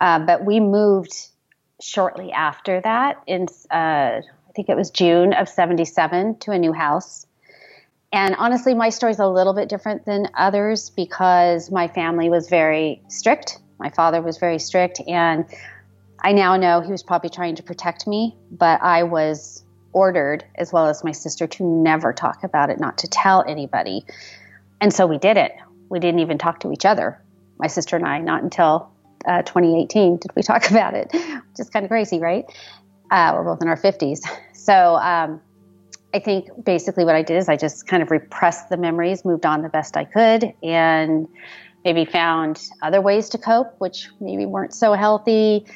Uh, 0.00 0.18
but 0.20 0.44
we 0.44 0.60
moved 0.60 1.28
shortly 1.80 2.32
after 2.32 2.80
that, 2.80 3.22
in 3.26 3.46
uh, 3.70 4.20
I 4.20 4.52
think 4.54 4.68
it 4.68 4.76
was 4.76 4.90
June 4.90 5.32
of 5.32 5.48
77, 5.48 6.38
to 6.40 6.52
a 6.52 6.58
new 6.58 6.72
house. 6.72 7.26
And 8.12 8.34
honestly, 8.36 8.74
my 8.74 8.88
story 8.88 9.12
is 9.12 9.18
a 9.18 9.28
little 9.28 9.52
bit 9.52 9.68
different 9.68 10.06
than 10.06 10.28
others 10.34 10.90
because 10.90 11.70
my 11.70 11.88
family 11.88 12.30
was 12.30 12.48
very 12.48 13.02
strict. 13.08 13.58
My 13.78 13.90
father 13.90 14.22
was 14.22 14.38
very 14.38 14.58
strict, 14.58 15.00
and 15.06 15.44
I 16.20 16.32
now 16.32 16.56
know 16.56 16.80
he 16.80 16.90
was 16.90 17.02
probably 17.02 17.30
trying 17.30 17.56
to 17.56 17.62
protect 17.62 18.06
me, 18.06 18.34
but 18.50 18.82
I 18.82 19.02
was 19.02 19.62
ordered, 19.92 20.44
as 20.54 20.72
well 20.72 20.86
as 20.86 21.04
my 21.04 21.12
sister, 21.12 21.46
to 21.46 21.64
never 21.64 22.12
talk 22.12 22.42
about 22.42 22.70
it, 22.70 22.80
not 22.80 22.98
to 22.98 23.08
tell 23.08 23.44
anybody. 23.46 24.04
And 24.80 24.92
so 24.92 25.06
we 25.06 25.18
did 25.18 25.36
it. 25.36 25.52
We 25.88 26.00
didn't 26.00 26.20
even 26.20 26.38
talk 26.38 26.60
to 26.60 26.72
each 26.72 26.84
other, 26.84 27.20
my 27.58 27.66
sister 27.66 27.96
and 27.96 28.06
I, 28.06 28.20
not 28.20 28.42
until 28.42 28.90
uh, 29.26 29.42
2018 29.42 30.18
did 30.18 30.30
we 30.34 30.42
talk 30.42 30.70
about 30.70 30.94
it, 30.94 31.12
which 31.12 31.58
is 31.58 31.70
kind 31.70 31.84
of 31.84 31.90
crazy, 31.90 32.18
right? 32.18 32.44
Uh, 33.10 33.32
we're 33.34 33.44
both 33.44 33.62
in 33.62 33.68
our 33.68 33.76
50s. 33.76 34.20
So 34.52 34.96
um, 34.96 35.40
I 36.12 36.18
think 36.18 36.48
basically 36.64 37.04
what 37.04 37.14
I 37.14 37.22
did 37.22 37.36
is 37.36 37.48
I 37.48 37.56
just 37.56 37.86
kind 37.86 38.02
of 38.02 38.10
repressed 38.10 38.68
the 38.68 38.76
memories, 38.76 39.24
moved 39.24 39.46
on 39.46 39.62
the 39.62 39.68
best 39.68 39.96
I 39.96 40.04
could, 40.04 40.52
and 40.62 41.28
maybe 41.84 42.04
found 42.04 42.60
other 42.82 43.00
ways 43.00 43.28
to 43.30 43.38
cope, 43.38 43.74
which 43.78 44.08
maybe 44.20 44.44
weren't 44.44 44.74
so 44.74 44.94
healthy, 44.94 45.66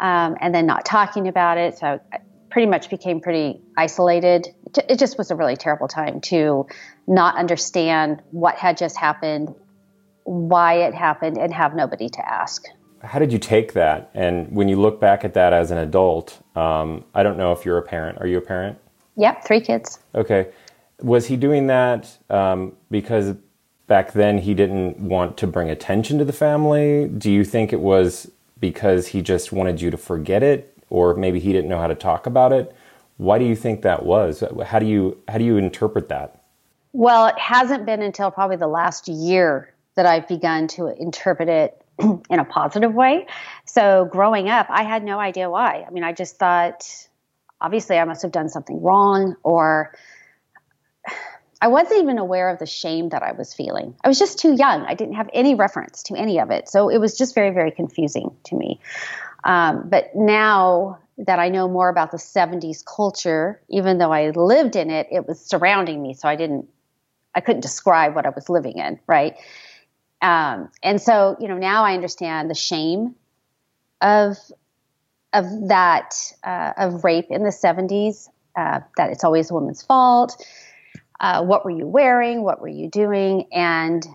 um, 0.00 0.36
and 0.40 0.54
then 0.54 0.66
not 0.66 0.84
talking 0.84 1.26
about 1.28 1.56
it. 1.56 1.78
So 1.78 2.00
I 2.12 2.18
pretty 2.50 2.66
much 2.66 2.90
became 2.90 3.20
pretty 3.20 3.60
isolated. 3.76 4.48
It 4.88 4.98
just 4.98 5.16
was 5.16 5.30
a 5.30 5.36
really 5.36 5.56
terrible 5.56 5.88
time 5.88 6.20
to 6.22 6.66
not 7.06 7.36
understand 7.36 8.20
what 8.30 8.56
had 8.56 8.76
just 8.76 8.96
happened, 8.96 9.54
why 10.24 10.74
it 10.82 10.94
happened, 10.94 11.38
and 11.38 11.52
have 11.52 11.74
nobody 11.74 12.08
to 12.10 12.28
ask 12.28 12.64
how 13.04 13.18
did 13.18 13.32
you 13.32 13.38
take 13.38 13.74
that? 13.74 14.10
And 14.14 14.50
when 14.50 14.68
you 14.68 14.80
look 14.80 15.00
back 15.00 15.24
at 15.24 15.34
that 15.34 15.52
as 15.52 15.70
an 15.70 15.78
adult, 15.78 16.40
um, 16.56 17.04
I 17.14 17.22
don't 17.22 17.36
know 17.36 17.52
if 17.52 17.64
you're 17.64 17.78
a 17.78 17.82
parent. 17.82 18.18
Are 18.20 18.26
you 18.26 18.38
a 18.38 18.40
parent? 18.40 18.78
Yep, 19.16 19.44
three 19.44 19.60
kids. 19.60 19.98
Okay. 20.14 20.48
Was 21.00 21.26
he 21.26 21.36
doing 21.36 21.66
that 21.68 22.16
um, 22.30 22.74
because 22.90 23.34
back 23.86 24.12
then 24.12 24.38
he 24.38 24.54
didn't 24.54 24.98
want 24.98 25.36
to 25.38 25.46
bring 25.46 25.70
attention 25.70 26.18
to 26.18 26.24
the 26.24 26.32
family? 26.32 27.08
Do 27.08 27.30
you 27.30 27.44
think 27.44 27.72
it 27.72 27.80
was 27.80 28.30
because 28.58 29.08
he 29.08 29.20
just 29.20 29.52
wanted 29.52 29.80
you 29.80 29.90
to 29.90 29.96
forget 29.96 30.42
it, 30.42 30.76
or 30.88 31.14
maybe 31.14 31.38
he 31.38 31.52
didn't 31.52 31.68
know 31.68 31.78
how 31.78 31.88
to 31.88 31.94
talk 31.94 32.26
about 32.26 32.52
it? 32.52 32.74
Why 33.18 33.38
do 33.38 33.44
you 33.44 33.54
think 33.54 33.82
that 33.82 34.04
was? 34.04 34.42
How 34.64 34.78
do 34.78 34.86
you 34.86 35.18
how 35.28 35.38
do 35.38 35.44
you 35.44 35.56
interpret 35.56 36.08
that? 36.08 36.42
Well, 36.92 37.26
it 37.26 37.38
hasn't 37.38 37.86
been 37.86 38.02
until 38.02 38.30
probably 38.30 38.56
the 38.56 38.68
last 38.68 39.08
year 39.08 39.74
that 39.96 40.06
I've 40.06 40.26
begun 40.26 40.66
to 40.68 40.88
interpret 41.00 41.48
it 41.48 41.83
in 42.30 42.38
a 42.38 42.44
positive 42.44 42.94
way. 42.94 43.26
So 43.64 44.08
growing 44.10 44.48
up, 44.48 44.66
I 44.68 44.82
had 44.82 45.04
no 45.04 45.18
idea 45.18 45.48
why. 45.50 45.84
I 45.86 45.90
mean, 45.90 46.04
I 46.04 46.12
just 46.12 46.36
thought, 46.36 46.84
obviously, 47.60 47.98
I 47.98 48.04
must 48.04 48.22
have 48.22 48.32
done 48.32 48.48
something 48.48 48.82
wrong, 48.82 49.36
or 49.42 49.94
I 51.60 51.68
wasn't 51.68 52.02
even 52.02 52.18
aware 52.18 52.50
of 52.50 52.58
the 52.58 52.66
shame 52.66 53.08
that 53.10 53.22
I 53.22 53.32
was 53.32 53.54
feeling. 53.54 53.94
I 54.04 54.08
was 54.08 54.18
just 54.18 54.38
too 54.38 54.54
young. 54.54 54.84
I 54.84 54.94
didn't 54.94 55.14
have 55.14 55.30
any 55.32 55.54
reference 55.54 56.02
to 56.04 56.14
any 56.14 56.38
of 56.38 56.50
it. 56.50 56.68
So 56.68 56.90
it 56.90 56.98
was 56.98 57.16
just 57.16 57.34
very, 57.34 57.50
very 57.50 57.70
confusing 57.70 58.36
to 58.44 58.56
me. 58.56 58.80
Um, 59.44 59.88
but 59.88 60.14
now 60.14 60.98
that 61.18 61.38
I 61.38 61.48
know 61.48 61.68
more 61.68 61.88
about 61.88 62.10
the 62.10 62.18
70s 62.18 62.84
culture, 62.84 63.62
even 63.68 63.98
though 63.98 64.12
I 64.12 64.30
lived 64.30 64.76
in 64.76 64.90
it, 64.90 65.06
it 65.10 65.26
was 65.26 65.40
surrounding 65.40 66.02
me. 66.02 66.14
So 66.14 66.28
I 66.28 66.36
didn't, 66.36 66.68
I 67.34 67.40
couldn't 67.40 67.60
describe 67.60 68.14
what 68.14 68.26
I 68.26 68.30
was 68.30 68.48
living 68.48 68.78
in, 68.78 68.98
right? 69.06 69.36
Um, 70.24 70.70
and 70.82 71.02
so, 71.02 71.36
you 71.38 71.48
know, 71.48 71.58
now 71.58 71.84
I 71.84 71.92
understand 71.92 72.48
the 72.48 72.54
shame 72.54 73.14
of 74.00 74.38
of 75.34 75.44
that 75.68 76.14
uh, 76.42 76.72
of 76.78 77.04
rape 77.04 77.26
in 77.28 77.42
the 77.42 77.50
70s. 77.50 78.28
Uh, 78.56 78.80
that 78.96 79.10
it's 79.10 79.24
always 79.24 79.50
a 79.50 79.54
woman's 79.54 79.82
fault. 79.82 80.42
Uh, 81.20 81.44
what 81.44 81.64
were 81.64 81.72
you 81.72 81.86
wearing? 81.86 82.42
What 82.42 82.60
were 82.62 82.68
you 82.68 82.88
doing? 82.88 83.48
And 83.52 84.06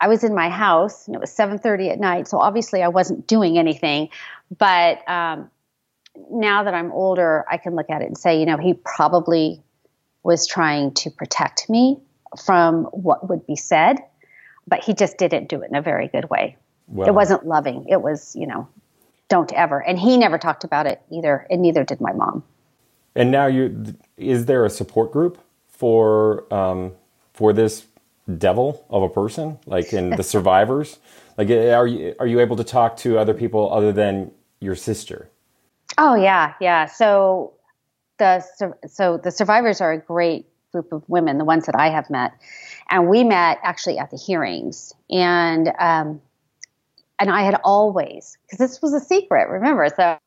I 0.00 0.08
was 0.08 0.24
in 0.24 0.34
my 0.34 0.48
house, 0.48 1.06
and 1.06 1.14
it 1.14 1.20
was 1.20 1.30
7:30 1.30 1.90
at 1.90 2.00
night. 2.00 2.26
So 2.26 2.38
obviously, 2.38 2.82
I 2.82 2.88
wasn't 2.88 3.26
doing 3.26 3.58
anything. 3.58 4.08
But 4.56 5.06
um, 5.10 5.50
now 6.30 6.62
that 6.62 6.72
I'm 6.72 6.90
older, 6.90 7.44
I 7.50 7.58
can 7.58 7.74
look 7.74 7.90
at 7.90 8.00
it 8.00 8.06
and 8.06 8.16
say, 8.16 8.40
you 8.40 8.46
know, 8.46 8.56
he 8.56 8.72
probably 8.72 9.62
was 10.22 10.46
trying 10.46 10.94
to 10.94 11.10
protect 11.10 11.68
me 11.68 12.00
from 12.46 12.84
what 12.84 13.28
would 13.28 13.46
be 13.46 13.56
said 13.56 13.98
but 14.66 14.82
he 14.82 14.94
just 14.94 15.18
didn't 15.18 15.48
do 15.48 15.62
it 15.62 15.70
in 15.70 15.76
a 15.76 15.82
very 15.82 16.08
good 16.08 16.28
way. 16.30 16.56
Well, 16.88 17.08
it 17.08 17.14
wasn't 17.14 17.46
loving. 17.46 17.86
It 17.88 18.02
was, 18.02 18.34
you 18.36 18.46
know, 18.46 18.68
don't 19.28 19.52
ever. 19.52 19.78
And 19.78 19.98
he 19.98 20.16
never 20.16 20.38
talked 20.38 20.64
about 20.64 20.86
it 20.86 21.00
either, 21.10 21.46
and 21.50 21.62
neither 21.62 21.84
did 21.84 22.00
my 22.00 22.12
mom. 22.12 22.44
And 23.14 23.30
now, 23.30 23.46
you 23.46 23.94
is 24.16 24.46
there 24.46 24.64
a 24.64 24.70
support 24.70 25.12
group 25.12 25.38
for 25.68 26.52
um, 26.52 26.92
for 27.34 27.52
this 27.52 27.86
devil 28.38 28.84
of 28.90 29.02
a 29.02 29.08
person, 29.08 29.58
like 29.66 29.92
in 29.92 30.10
the 30.10 30.22
survivors? 30.34 30.98
Like, 31.36 31.50
are 31.50 31.86
you 31.86 32.14
are 32.18 32.26
you 32.26 32.40
able 32.40 32.56
to 32.56 32.64
talk 32.64 32.96
to 32.98 33.18
other 33.18 33.34
people 33.34 33.72
other 33.72 33.92
than 33.92 34.30
your 34.60 34.76
sister? 34.76 35.28
Oh 35.98 36.14
yeah, 36.14 36.54
yeah. 36.60 36.86
So 36.86 37.54
the 38.18 38.40
so 38.86 39.18
the 39.18 39.30
survivors 39.30 39.80
are 39.80 39.92
a 39.92 39.98
great 39.98 40.46
group 40.72 40.92
of 40.92 41.02
women, 41.08 41.38
the 41.38 41.44
ones 41.44 41.66
that 41.66 41.74
I 41.74 41.90
have 41.90 42.08
met, 42.08 42.32
and 42.92 43.08
we 43.08 43.24
met 43.24 43.58
actually 43.64 43.98
at 43.98 44.12
the 44.12 44.16
hearings. 44.16 44.94
And 45.10 45.72
um, 45.80 46.20
and 47.22 47.30
i 47.30 47.42
had 47.42 47.58
always 47.64 48.36
because 48.42 48.58
this 48.58 48.82
was 48.82 48.92
a 48.92 49.00
secret 49.00 49.48
remember? 49.48 49.88
So, 49.96 50.18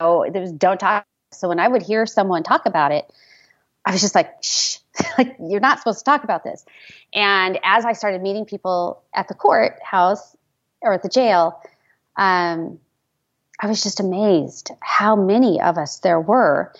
so 0.00 0.24
there 0.32 0.42
was 0.42 0.52
don't 0.52 0.80
talk. 0.80 1.04
So 1.32 1.48
when 1.48 1.58
i 1.58 1.68
would 1.68 1.82
hear 1.82 2.06
someone 2.06 2.42
talk 2.42 2.64
about 2.64 2.92
it 2.92 3.04
i 3.84 3.92
was 3.92 4.00
just 4.00 4.14
like 4.14 4.32
shh. 4.42 4.78
Like 5.18 5.36
you're 5.40 5.60
not 5.60 5.78
supposed 5.78 6.00
to 6.00 6.04
talk 6.04 6.24
about 6.24 6.42
this. 6.44 6.64
And 7.12 7.58
as 7.62 7.84
i 7.84 7.92
started 7.92 8.22
meeting 8.22 8.46
people 8.46 9.02
at 9.14 9.28
the 9.28 9.34
courthouse 9.34 10.36
or 10.80 10.94
at 10.94 11.02
the 11.02 11.08
jail 11.08 11.60
um, 12.16 12.78
i 13.60 13.66
was 13.66 13.82
just 13.82 14.00
amazed 14.00 14.70
how 14.80 15.16
many 15.16 15.60
of 15.60 15.76
us 15.76 15.98
there 15.98 16.20
were. 16.20 16.72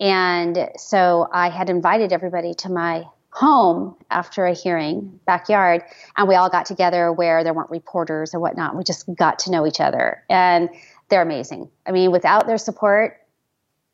And 0.00 0.70
so 0.76 1.28
i 1.32 1.50
had 1.50 1.68
invited 1.70 2.12
everybody 2.12 2.54
to 2.54 2.70
my 2.70 3.04
home 3.32 3.96
after 4.10 4.44
a 4.44 4.52
hearing, 4.52 5.18
backyard, 5.26 5.82
and 6.16 6.28
we 6.28 6.34
all 6.34 6.50
got 6.50 6.66
together 6.66 7.10
where 7.10 7.42
there 7.42 7.54
weren't 7.54 7.70
reporters 7.70 8.34
or 8.34 8.40
whatnot. 8.40 8.76
We 8.76 8.84
just 8.84 9.06
got 9.14 9.40
to 9.40 9.50
know 9.50 9.66
each 9.66 9.80
other. 9.80 10.22
And 10.28 10.68
they're 11.08 11.22
amazing. 11.22 11.70
I 11.86 11.92
mean, 11.92 12.12
without 12.12 12.46
their 12.46 12.58
support, 12.58 13.18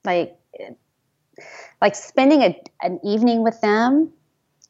like 0.04 0.36
like 1.80 1.94
spending 1.94 2.42
a, 2.42 2.60
an 2.82 2.98
evening 3.04 3.44
with 3.44 3.60
them, 3.60 4.12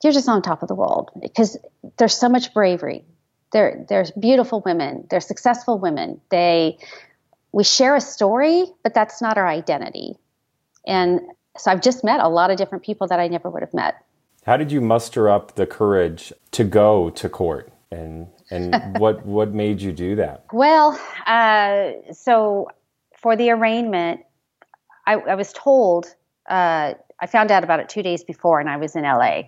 you're 0.02 0.12
just 0.12 0.28
on 0.28 0.42
top 0.42 0.62
of 0.62 0.68
the 0.68 0.74
world 0.74 1.10
because 1.20 1.56
there's 1.96 2.14
so 2.14 2.28
much 2.28 2.52
bravery. 2.52 3.04
They're 3.52 3.86
they're 3.88 4.04
beautiful 4.18 4.62
women. 4.64 5.06
They're 5.08 5.20
successful 5.20 5.78
women. 5.78 6.20
They 6.28 6.78
we 7.52 7.64
share 7.64 7.96
a 7.96 8.00
story, 8.02 8.66
but 8.82 8.92
that's 8.92 9.22
not 9.22 9.38
our 9.38 9.48
identity. 9.48 10.16
And 10.86 11.20
so 11.56 11.70
I've 11.70 11.80
just 11.80 12.04
met 12.04 12.20
a 12.20 12.28
lot 12.28 12.50
of 12.50 12.58
different 12.58 12.84
people 12.84 13.06
that 13.08 13.18
I 13.18 13.28
never 13.28 13.48
would 13.48 13.62
have 13.62 13.72
met. 13.72 13.94
How 14.48 14.56
did 14.56 14.72
you 14.72 14.80
muster 14.80 15.28
up 15.28 15.56
the 15.56 15.66
courage 15.66 16.32
to 16.52 16.64
go 16.64 17.10
to 17.10 17.28
court 17.28 17.70
and 17.90 18.28
and 18.50 18.96
what 18.98 19.26
what 19.26 19.52
made 19.52 19.82
you 19.82 19.92
do 19.92 20.16
that? 20.16 20.46
Well, 20.54 20.98
uh, 21.26 22.12
so 22.14 22.68
for 23.14 23.36
the 23.36 23.50
arraignment, 23.50 24.22
I, 25.06 25.16
I 25.16 25.34
was 25.34 25.52
told 25.52 26.06
uh, 26.48 26.94
I 27.20 27.26
found 27.26 27.50
out 27.50 27.62
about 27.62 27.80
it 27.80 27.90
two 27.90 28.02
days 28.02 28.24
before, 28.24 28.58
and 28.58 28.70
I 28.70 28.78
was 28.78 28.96
in 28.96 29.02
LA 29.02 29.42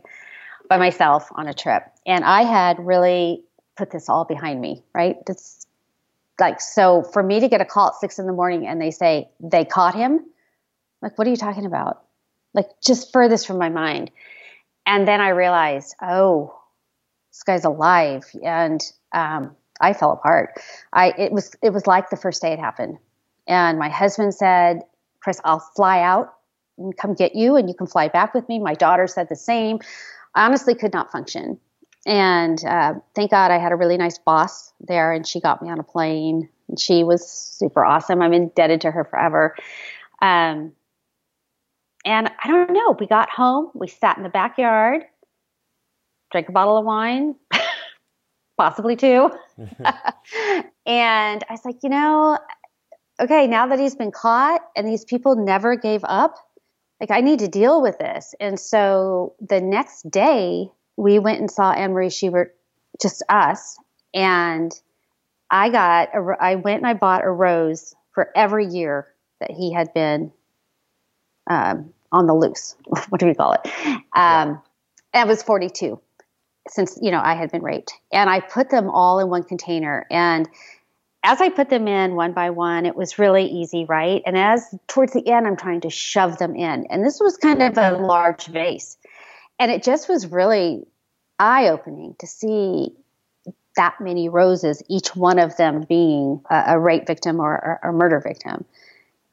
by 0.69 0.77
myself 0.77 1.31
on 1.35 1.49
a 1.49 1.55
trip, 1.55 1.83
and 2.05 2.23
I 2.23 2.43
had 2.43 2.79
really 2.79 3.43
put 3.79 3.91
this 3.91 4.11
all 4.11 4.27
behind 4.27 4.61
me. 4.61 4.85
Right, 4.95 5.17
it's 5.27 5.67
like 6.39 6.61
so 6.61 7.05
for 7.05 7.23
me 7.23 7.41
to 7.41 7.49
get 7.49 7.63
a 7.63 7.65
call 7.65 7.89
at 7.89 7.95
six 7.95 8.19
in 8.19 8.27
the 8.27 8.35
morning 8.35 8.67
and 8.67 8.79
they 8.79 8.91
say 8.91 9.31
they 9.41 9.65
caught 9.65 9.95
him. 9.95 10.27
Like, 11.01 11.17
what 11.17 11.27
are 11.27 11.31
you 11.31 11.39
talking 11.39 11.65
about? 11.65 12.03
Like, 12.53 12.69
just 12.85 13.15
furthest 13.15 13.47
from 13.47 13.57
my 13.57 13.71
mind. 13.71 14.11
And 14.91 15.07
then 15.07 15.21
I 15.21 15.29
realized, 15.29 15.95
oh, 16.03 16.53
this 17.31 17.45
guy's 17.45 17.65
alive, 17.65 18.25
and 18.43 18.83
um, 19.15 19.55
I 19.81 19.93
fell 19.93 20.11
apart. 20.11 20.61
I 20.93 21.15
it 21.17 21.31
was 21.31 21.55
it 21.63 21.73
was 21.73 21.87
like 21.87 22.11
the 22.11 22.17
first 22.17 22.43
day 22.43 22.53
it 22.53 22.59
happened, 22.59 22.99
and 23.47 23.79
my 23.79 23.89
husband 23.89 24.35
said, 24.35 24.83
"Kris, 25.21 25.41
I'll 25.45 25.61
fly 25.61 26.01
out 26.01 26.35
and 26.77 26.97
come 26.97 27.15
get 27.15 27.37
you, 27.37 27.55
and 27.55 27.69
you 27.69 27.75
can 27.77 27.87
fly 27.87 28.09
back 28.09 28.35
with 28.35 28.49
me." 28.49 28.59
My 28.59 28.75
daughter 28.75 29.07
said 29.07 29.29
the 29.29 29.37
same. 29.37 29.79
I 30.35 30.45
honestly 30.47 30.75
could 30.75 30.93
not 30.93 31.13
function, 31.13 31.61
and 32.05 32.61
uh, 32.65 32.95
thank 33.15 33.31
God 33.31 33.53
I 33.53 33.59
had 33.59 33.71
a 33.71 33.77
really 33.77 33.97
nice 33.97 34.19
boss 34.19 34.73
there, 34.81 35.13
and 35.13 35.25
she 35.25 35.41
got 35.41 35.63
me 35.63 35.71
on 35.71 35.79
a 35.79 35.85
plane. 35.85 36.49
And 36.69 36.81
she 36.81 37.05
was 37.05 37.31
super 37.31 37.85
awesome. 37.85 38.23
I'm 38.23 38.33
indebted 38.33 38.81
to 38.81 38.91
her 38.91 39.05
forever. 39.05 39.55
Um, 40.21 40.73
and 42.05 42.31
I 42.43 42.49
don't 42.49 42.73
know. 42.73 42.97
We 42.99 43.07
got 43.07 43.31
home. 43.31 43.71
We 43.75 43.89
sat 43.89 44.17
in 44.17 44.23
the 44.23 44.29
backyard 44.29 45.05
drank 46.31 46.49
a 46.49 46.53
bottle 46.53 46.77
of 46.77 46.85
wine, 46.85 47.35
possibly 48.57 48.97
two. 48.97 49.31
and 50.87 51.45
I 51.49 51.51
was 51.51 51.65
like, 51.65 51.83
you 51.83 51.91
know, 51.91 52.39
okay, 53.21 53.47
now 53.47 53.67
that 53.67 53.79
he's 53.79 53.97
been 53.97 54.13
caught 54.13 54.63
and 54.77 54.87
these 54.87 55.05
people 55.05 55.37
never 55.37 55.77
gave 55.77 56.03
up, 56.05 56.35
like 57.01 57.11
I 57.11 57.21
need 57.21 57.41
to 57.41 57.49
deal 57.49 57.83
with 57.83 57.99
this. 57.99 58.35
And 58.41 58.59
so 58.59 59.35
the 59.41 59.61
next 59.61 60.11
day, 60.11 60.69
we 60.97 61.19
went 61.19 61.41
and 61.41 61.51
saw 61.51 61.73
Anne 61.73 61.93
Marie 61.93 62.11
Schubert, 62.11 62.55
just 63.01 63.23
us, 63.29 63.79
and 64.13 64.73
I 65.51 65.71
got 65.71 66.11
a, 66.15 66.37
I 66.39 66.57
went 66.57 66.79
and 66.79 66.87
I 66.87 66.95
bought 66.95 67.25
a 67.25 67.31
rose 67.31 67.95
for 68.13 68.31
every 68.37 68.67
year 68.67 69.07
that 69.41 69.51
he 69.51 69.73
had 69.73 69.95
been 69.95 70.33
um, 71.51 71.93
on 72.11 72.27
the 72.27 72.35
loose. 72.35 72.77
what 73.11 73.21
do 73.21 73.27
we 73.27 73.35
call 73.35 73.53
it? 73.53 73.61
Um, 73.67 74.03
yeah. 74.15 74.57
I 75.13 75.25
was 75.25 75.43
42 75.43 76.01
since 76.69 76.99
you 77.03 77.11
know 77.11 77.21
I 77.23 77.35
had 77.35 77.51
been 77.51 77.63
raped, 77.63 77.93
and 78.13 78.31
I 78.31 78.41
put 78.41 78.71
them 78.71 78.89
all 78.89 79.19
in 79.19 79.29
one 79.29 79.43
container. 79.43 80.07
And 80.11 80.49
as 81.23 81.41
I 81.41 81.51
put 81.51 81.69
them 81.69 81.89
in 81.89 82.15
one 82.15 82.33
by 82.33 82.51
one, 82.51 82.87
it 82.87 82.97
was 82.97 83.19
really 83.19 83.45
easy, 83.45 83.85
right? 83.85 84.23
And 84.25 84.39
as 84.39 84.75
towards 84.87 85.13
the 85.13 85.27
end, 85.27 85.47
I'm 85.47 85.57
trying 85.57 85.83
to 85.83 85.91
shove 85.91 86.39
them 86.39 86.55
in, 86.55 86.87
and 86.87 87.05
this 87.05 87.21
was 87.21 87.37
kind 87.37 87.63
of 87.63 87.77
a 87.77 87.93
large 87.99 88.47
vase, 88.47 88.97
and 89.59 89.71
it 89.71 89.83
just 89.83 90.09
was 90.09 90.27
really 90.27 90.87
eye 91.39 91.69
opening 91.69 92.15
to 92.21 92.27
see 92.27 92.95
that 93.77 94.01
many 94.01 94.29
roses, 94.29 94.83
each 94.89 95.17
one 95.17 95.39
of 95.39 95.57
them 95.57 95.87
being 95.89 96.43
a, 96.51 96.65
a 96.69 96.79
rape 96.79 97.07
victim 97.07 97.41
or 97.41 97.81
a 97.83 97.93
murder 97.93 98.21
victim. 98.21 98.65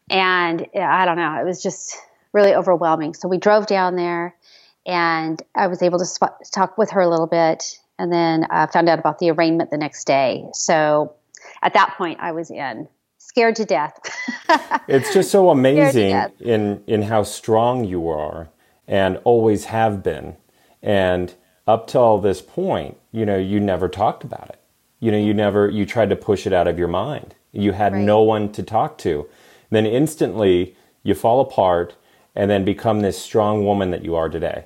And 0.10 0.65
I 0.74 1.06
don't 1.06 1.18
know, 1.18 1.41
it 1.41 1.44
was 1.44 1.62
just 1.62 1.98
really 2.34 2.54
overwhelming. 2.54 3.13
So 3.13 3.28
we 3.28 3.38
drove 3.38 3.68
down 3.68 3.96
there 3.96 4.36
and 4.88 5.42
I 5.54 5.68
was 5.68 5.82
able 5.84 6.00
to 6.00 6.06
sp- 6.08 6.40
talk 6.54 6.78
with 6.78 6.92
her 6.92 7.02
a 7.02 7.10
little 7.10 7.28
bit, 7.28 7.78
and 8.00 8.12
then 8.12 8.48
uh, 8.50 8.68
found 8.68 8.88
out 8.88 8.98
about 8.98 9.20
the 9.20 9.30
arraignment 9.30 9.70
the 9.70 9.78
next 9.78 10.06
day. 10.06 10.46
So 10.54 11.13
at 11.62 11.74
that 11.74 11.96
point, 11.98 12.20
I 12.22 12.32
was 12.32 12.50
in, 12.50 12.88
scared 13.18 13.58
to 13.58 13.66
death. 13.66 14.00
it's 14.88 15.13
just 15.13 15.30
so 15.30 15.50
amazing 15.50 16.16
in 16.40 16.84
in 16.88 17.02
how 17.04 17.24
strong 17.24 17.84
you 17.84 18.08
are, 18.08 18.48
and 18.88 19.18
always 19.26 19.66
have 19.66 20.02
been, 20.02 20.38
and 20.82 21.36
up 21.68 21.88
till 21.88 22.18
this 22.20 22.42
point, 22.42 22.98
you 23.12 23.26
know, 23.26 23.38
you 23.38 23.60
never 23.60 23.90
talked 23.90 24.24
about 24.24 24.50
it. 24.50 24.62
You 25.02 25.12
know, 25.12 25.18
you 25.18 25.34
never 25.34 25.70
you 25.70 25.86
tried 25.86 26.10
to 26.12 26.16
push 26.16 26.48
it 26.48 26.54
out 26.54 26.68
of 26.68 26.80
your 26.80 26.88
mind. 26.88 27.36
You 27.52 27.74
had 27.74 27.92
right. 27.92 28.04
no 28.04 28.22
one 28.22 28.54
to 28.54 28.63
talk 28.63 28.98
to. 29.00 29.28
Then 29.70 29.86
instantly, 29.86 30.78
you 31.04 31.13
fall 31.13 31.42
apart 31.42 31.96
and 32.38 32.50
then 32.50 32.63
become 32.63 33.02
this 33.02 33.19
strong 33.19 33.65
woman 33.65 33.91
that 33.91 34.06
you 34.06 34.15
are 34.15 34.30
today. 34.30 34.63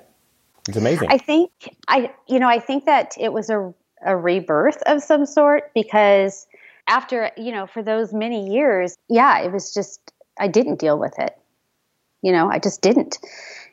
It's 0.68 0.78
amazing. 0.78 1.10
I 1.10 1.18
think 1.18 1.52
I 1.88 2.14
you 2.28 2.38
know 2.38 2.48
I 2.48 2.60
think 2.60 2.86
that 2.86 3.16
it 3.20 3.34
was 3.34 3.50
a 3.50 3.74
a 4.04 4.16
rebirth 4.16 4.82
of 4.86 5.02
some 5.02 5.26
sort 5.26 5.74
because 5.74 6.46
after 6.88 7.32
you 7.38 7.52
know 7.52 7.66
for 7.66 7.82
those 7.82 8.14
many 8.14 8.54
years, 8.54 8.96
yeah, 9.10 9.40
it 9.40 9.52
was 9.52 9.74
just 9.74 10.12
I 10.40 10.48
didn't 10.48 10.80
deal 10.80 11.00
with 11.00 11.18
it. 11.18 11.36
You 12.22 12.32
know, 12.32 12.52
I 12.52 12.60
just 12.60 12.82
didn't. 12.82 13.18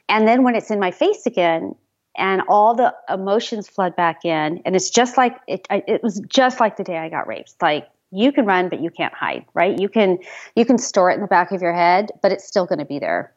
And 0.09 0.27
then 0.27 0.43
when 0.43 0.55
it's 0.55 0.71
in 0.71 0.81
my 0.81 0.93
face 0.93 1.27
again, 1.27 1.75
and 2.17 2.43
all 2.49 2.75
the 2.75 2.95
emotions 3.11 3.69
flood 3.69 3.95
back 3.97 4.25
in, 4.25 4.63
and 4.65 4.75
it's 4.75 4.89
just 4.89 5.19
like 5.19 5.37
it. 5.47 5.67
It 5.71 6.03
was 6.03 6.21
just 6.21 6.61
like 6.61 6.77
the 6.77 6.85
day 6.85 6.97
I 6.97 7.11
got 7.11 7.27
raped. 7.27 7.57
Like 7.61 7.89
you 8.11 8.33
can 8.33 8.47
run, 8.47 8.71
but 8.71 8.81
you 8.81 8.91
can't 8.91 9.13
hide, 9.13 9.45
right? 9.55 9.79
You 9.79 9.89
can 9.89 10.19
you 10.55 10.65
can 10.65 10.79
store 10.79 11.11
it 11.11 11.17
in 11.17 11.21
the 11.21 11.27
back 11.27 11.51
of 11.53 11.61
your 11.61 11.75
head, 11.75 12.13
but 12.23 12.33
it's 12.33 12.47
still 12.47 12.65
going 12.65 12.79
to 12.79 12.87
be 12.87 13.01
there. 13.01 13.35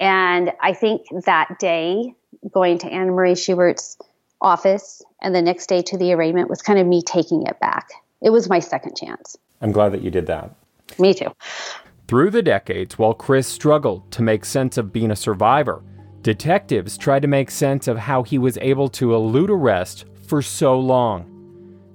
And 0.00 0.52
I 0.60 0.72
think 0.72 1.02
that 1.24 1.58
day 1.58 2.14
going 2.50 2.78
to 2.78 2.86
Anne 2.86 3.10
Marie 3.10 3.34
Schubert's 3.34 3.96
office 4.40 5.02
and 5.20 5.34
the 5.34 5.42
next 5.42 5.68
day 5.68 5.82
to 5.82 5.96
the 5.96 6.12
arraignment 6.12 6.50
was 6.50 6.60
kind 6.62 6.78
of 6.78 6.86
me 6.86 7.02
taking 7.02 7.46
it 7.46 7.58
back. 7.60 7.88
It 8.20 8.30
was 8.30 8.48
my 8.48 8.58
second 8.58 8.96
chance. 8.96 9.36
I'm 9.60 9.72
glad 9.72 9.92
that 9.92 10.02
you 10.02 10.10
did 10.10 10.26
that. 10.26 10.50
Me 10.98 11.14
too. 11.14 11.32
Through 12.08 12.30
the 12.30 12.42
decades, 12.42 12.98
while 12.98 13.14
Kris 13.14 13.46
struggled 13.46 14.10
to 14.12 14.22
make 14.22 14.44
sense 14.44 14.76
of 14.76 14.92
being 14.92 15.10
a 15.10 15.16
survivor, 15.16 15.82
detectives 16.22 16.98
tried 16.98 17.22
to 17.22 17.28
make 17.28 17.50
sense 17.50 17.88
of 17.88 17.96
how 17.96 18.22
he 18.22 18.38
was 18.38 18.58
able 18.58 18.88
to 18.90 19.14
elude 19.14 19.50
arrest 19.50 20.04
for 20.26 20.42
so 20.42 20.78
long. 20.78 21.28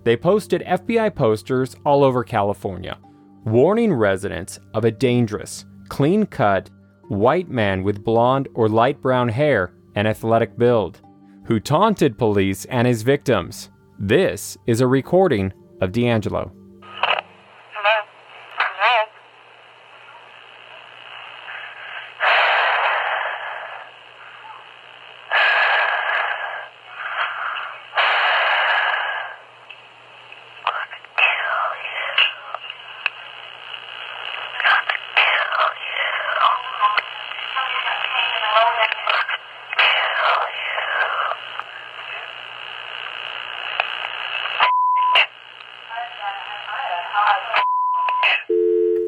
They 0.03 0.17
posted 0.17 0.61
FBI 0.61 1.13
posters 1.13 1.75
all 1.85 2.03
over 2.03 2.23
California, 2.23 2.97
warning 3.43 3.93
residents 3.93 4.59
of 4.73 4.85
a 4.85 4.91
dangerous, 4.91 5.65
clean 5.89 6.25
cut, 6.25 6.69
white 7.09 7.49
man 7.49 7.83
with 7.83 8.03
blonde 8.03 8.47
or 8.53 8.67
light 8.67 9.01
brown 9.01 9.29
hair 9.29 9.73
and 9.95 10.07
athletic 10.07 10.57
build, 10.57 11.01
who 11.45 11.59
taunted 11.59 12.17
police 12.17 12.65
and 12.65 12.87
his 12.87 13.01
victims. 13.01 13.69
This 13.99 14.57
is 14.67 14.81
a 14.81 14.87
recording 14.87 15.53
of 15.81 15.91
DeAngelo. 15.91 16.51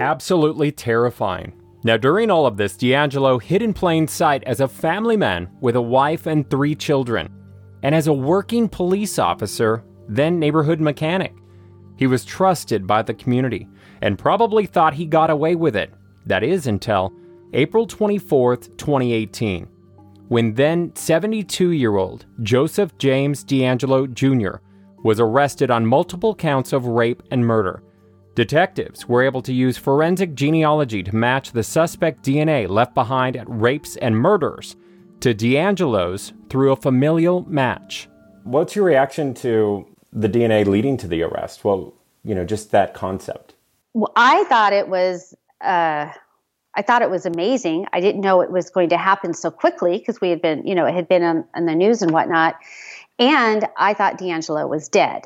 Absolutely 0.10 0.72
terrifying. 0.72 1.54
Now, 1.84 1.96
during 1.96 2.32
all 2.32 2.48
of 2.48 2.58
this, 2.58 2.74
DeAngelo 2.76 3.40
hid 3.40 3.62
in 3.62 3.76
plain 3.76 4.08
sight 4.08 4.44
as 4.46 4.60
a 4.60 4.68
family 4.68 5.16
man 5.16 5.48
with 5.62 5.76
a 5.76 5.82
wife 5.84 6.26
and 6.26 6.50
three 6.50 6.74
children, 6.74 7.32
and 7.84 7.94
as 7.94 8.08
a 8.08 8.14
working 8.14 8.68
police 8.68 9.20
officer, 9.20 9.84
then 10.08 10.40
neighborhood 10.40 10.80
mechanic. 10.80 11.36
He 11.96 12.08
was 12.08 12.26
trusted 12.26 12.88
by 12.88 13.04
the 13.04 13.14
community 13.14 13.68
and 14.02 14.18
probably 14.18 14.66
thought 14.66 14.96
he 14.96 15.06
got 15.06 15.30
away 15.30 15.54
with 15.54 15.76
it. 15.76 15.94
That 16.26 16.44
is 16.44 16.66
until 16.66 17.14
April 17.54 17.86
24th, 17.86 18.76
2018, 18.78 19.68
when 20.28 20.56
then 20.56 20.92
72 20.96 21.70
year 21.70 21.98
old 21.98 22.26
Joseph 22.42 22.98
James 22.98 23.46
DeAngelo 23.46 24.12
Jr. 24.12 24.58
was 25.04 25.20
arrested 25.20 25.70
on 25.70 25.86
multiple 25.86 26.34
counts 26.34 26.74
of 26.74 26.88
rape 26.88 27.22
and 27.30 27.46
murder 27.46 27.84
Detectives 28.40 29.06
were 29.06 29.22
able 29.22 29.42
to 29.42 29.52
use 29.52 29.78
forensic 29.78 30.34
genealogy 30.34 31.04
to 31.04 31.14
match 31.14 31.52
the 31.52 31.62
suspect 31.62 32.24
DNA 32.24 32.70
left 32.70 32.94
behind 32.94 33.36
at 33.36 33.44
rapes 33.50 33.98
and 33.98 34.16
murders 34.16 34.78
to 35.20 35.34
DeAngelo's 35.34 36.32
through 36.50 36.72
a 36.72 36.78
familial 36.78 37.42
match. 37.50 38.08
What's 38.46 38.78
your 38.78 38.86
reaction 38.86 39.34
to 39.44 39.86
the 40.14 40.30
DNA 40.30 40.66
leading 40.66 40.96
to 41.00 41.08
the 41.10 41.22
arrest? 41.22 41.66
Well, 41.66 41.94
you 42.24 42.34
know, 42.34 42.46
just 42.46 42.72
that 42.72 42.94
concept. 42.94 43.56
Well, 43.94 44.14
I 44.16 44.46
thought 44.46 44.72
it 44.72 44.88
was. 44.88 45.36
Uh, 45.60 46.10
I 46.76 46.82
thought 46.82 47.02
it 47.02 47.10
was 47.10 47.26
amazing. 47.26 47.88
I 47.92 48.00
didn't 48.00 48.22
know 48.22 48.40
it 48.40 48.52
was 48.52 48.70
going 48.70 48.88
to 48.88 48.98
happen 48.98 49.34
so 49.34 49.52
quickly 49.52 49.98
because 49.98 50.22
we 50.22 50.30
had 50.30 50.42
been, 50.42 50.66
you 50.66 50.76
know, 50.76 50.86
it 50.86 50.94
had 50.94 51.10
been 51.10 51.24
on, 51.24 51.44
on 51.56 51.66
the 51.66 51.76
news 51.76 52.02
and 52.02 52.12
whatnot. 52.12 52.56
And 53.18 53.68
I 53.76 53.94
thought 53.94 54.18
DeAngelo 54.18 54.70
was 54.70 54.88
dead. 54.88 55.26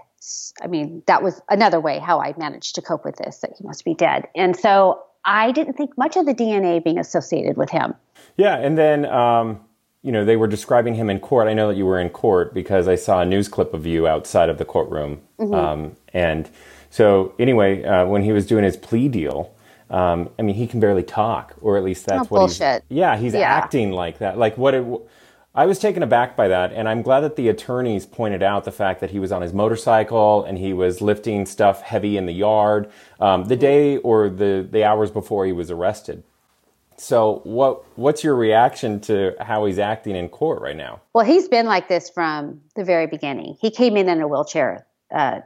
I 0.61 0.67
mean, 0.67 1.03
that 1.07 1.23
was 1.23 1.41
another 1.49 1.79
way 1.79 1.99
how 1.99 2.21
I 2.21 2.33
managed 2.37 2.75
to 2.75 2.81
cope 2.81 3.05
with 3.05 3.17
this, 3.17 3.39
that 3.39 3.51
he 3.57 3.65
must 3.65 3.83
be 3.85 3.93
dead. 3.93 4.27
And 4.35 4.55
so 4.55 5.03
I 5.25 5.51
didn't 5.51 5.73
think 5.73 5.97
much 5.97 6.15
of 6.15 6.25
the 6.25 6.33
DNA 6.33 6.83
being 6.83 6.99
associated 6.99 7.57
with 7.57 7.69
him. 7.69 7.93
Yeah. 8.37 8.57
And 8.57 8.77
then, 8.77 9.05
um, 9.05 9.59
you 10.01 10.11
know, 10.11 10.25
they 10.25 10.35
were 10.35 10.47
describing 10.47 10.95
him 10.95 11.09
in 11.09 11.19
court. 11.19 11.47
I 11.47 11.53
know 11.53 11.69
that 11.69 11.77
you 11.77 11.85
were 11.85 11.99
in 11.99 12.09
court 12.09 12.53
because 12.53 12.87
I 12.87 12.95
saw 12.95 13.21
a 13.21 13.25
news 13.25 13.47
clip 13.47 13.73
of 13.73 13.85
you 13.85 14.07
outside 14.07 14.49
of 14.49 14.57
the 14.57 14.65
courtroom. 14.65 15.21
Mm-hmm. 15.39 15.53
Um, 15.53 15.97
and 16.13 16.49
so, 16.89 17.33
anyway, 17.39 17.83
uh, 17.83 18.05
when 18.05 18.21
he 18.23 18.31
was 18.31 18.45
doing 18.45 18.63
his 18.63 18.77
plea 18.77 19.07
deal, 19.07 19.55
um, 19.89 20.29
I 20.37 20.41
mean, 20.41 20.55
he 20.55 20.67
can 20.67 20.79
barely 20.79 21.03
talk, 21.03 21.55
or 21.61 21.77
at 21.77 21.83
least 21.83 22.05
that's 22.05 22.27
oh, 22.27 22.29
what 22.29 22.39
bullshit. 22.39 22.83
he's. 22.89 22.97
Yeah, 22.97 23.17
he's 23.17 23.33
yeah. 23.33 23.41
acting 23.41 23.91
like 23.91 24.19
that. 24.19 24.37
Like 24.37 24.57
what 24.57 24.73
it. 24.73 24.85
I 25.55 25.67
was 25.67 25.77
taken 25.77 26.01
aback 26.01 26.35
by 26.35 26.47
that, 26.47 26.73
and 26.73 26.89
I'm 26.89 27.03
glad 27.03 27.19
that 27.19 27.35
the 27.35 27.47
attorneys 27.47 28.07
pointed 28.07 28.41
out 28.41 28.63
the 28.63 28.71
fact 28.71 29.01
that 29.01 29.11
he 29.11 29.19
was 29.19 29.31
on 29.31 29.43
his 29.43 29.53
motorcycle 29.53 30.43
and 30.43 30.57
he 30.57 30.73
was 30.73 30.99
lifting 30.99 31.45
stuff 31.45 31.81
heavy 31.83 32.17
in 32.17 32.25
the 32.25 32.33
yard 32.33 32.89
um, 33.19 33.45
the 33.45 33.55
day 33.55 33.97
or 33.97 34.29
the, 34.29 34.67
the 34.69 34.83
hours 34.83 35.11
before 35.11 35.45
he 35.45 35.51
was 35.51 35.69
arrested. 35.69 36.23
So, 36.97 37.41
what 37.43 37.83
what's 37.97 38.23
your 38.23 38.35
reaction 38.35 38.99
to 39.01 39.35
how 39.39 39.65
he's 39.65 39.77
acting 39.77 40.15
in 40.15 40.29
court 40.29 40.61
right 40.61 40.75
now? 40.75 41.01
Well, 41.13 41.25
he's 41.25 41.47
been 41.47 41.65
like 41.65 41.87
this 41.87 42.09
from 42.09 42.61
the 42.75 42.83
very 42.83 43.07
beginning. 43.07 43.57
He 43.59 43.71
came 43.71 43.97
in 43.97 44.09
in 44.09 44.21
a 44.21 44.27
wheelchair. 44.27 44.85
Uh, 45.11 45.41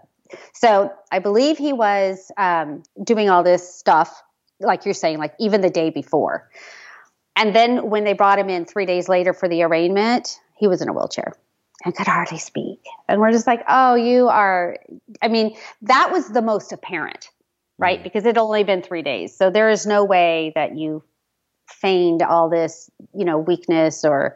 so, 0.53 0.93
I 1.11 1.19
believe 1.19 1.57
he 1.57 1.73
was 1.73 2.31
um, 2.37 2.83
doing 3.03 3.29
all 3.29 3.43
this 3.43 3.75
stuff, 3.75 4.21
like 4.59 4.85
you're 4.85 4.93
saying, 4.93 5.19
like 5.19 5.33
even 5.39 5.61
the 5.61 5.69
day 5.69 5.89
before. 5.89 6.49
And 7.37 7.55
then 7.55 7.89
when 7.89 8.03
they 8.03 8.13
brought 8.13 8.39
him 8.39 8.49
in 8.49 8.65
three 8.65 8.87
days 8.87 9.07
later 9.07 9.31
for 9.31 9.47
the 9.47 9.61
arraignment, 9.61 10.39
he 10.57 10.67
was 10.67 10.81
in 10.81 10.89
a 10.89 10.93
wheelchair 10.93 11.33
and 11.85 11.95
could 11.95 12.07
hardly 12.07 12.39
speak. 12.39 12.79
And 13.07 13.21
we're 13.21 13.31
just 13.31 13.45
like, 13.45 13.63
oh, 13.69 13.93
you 13.93 14.27
are. 14.27 14.77
I 15.21 15.27
mean, 15.27 15.55
that 15.83 16.11
was 16.11 16.29
the 16.29 16.41
most 16.41 16.73
apparent, 16.73 17.29
right? 17.77 17.99
Mm-hmm. 17.99 18.03
Because 18.03 18.25
it 18.25 18.37
only 18.37 18.63
been 18.63 18.81
three 18.81 19.03
days. 19.03 19.37
So 19.37 19.51
there 19.51 19.69
is 19.69 19.85
no 19.85 20.03
way 20.03 20.51
that 20.55 20.75
you 20.75 21.03
feigned 21.69 22.23
all 22.23 22.49
this, 22.49 22.89
you 23.13 23.23
know, 23.23 23.37
weakness 23.37 24.03
or 24.03 24.35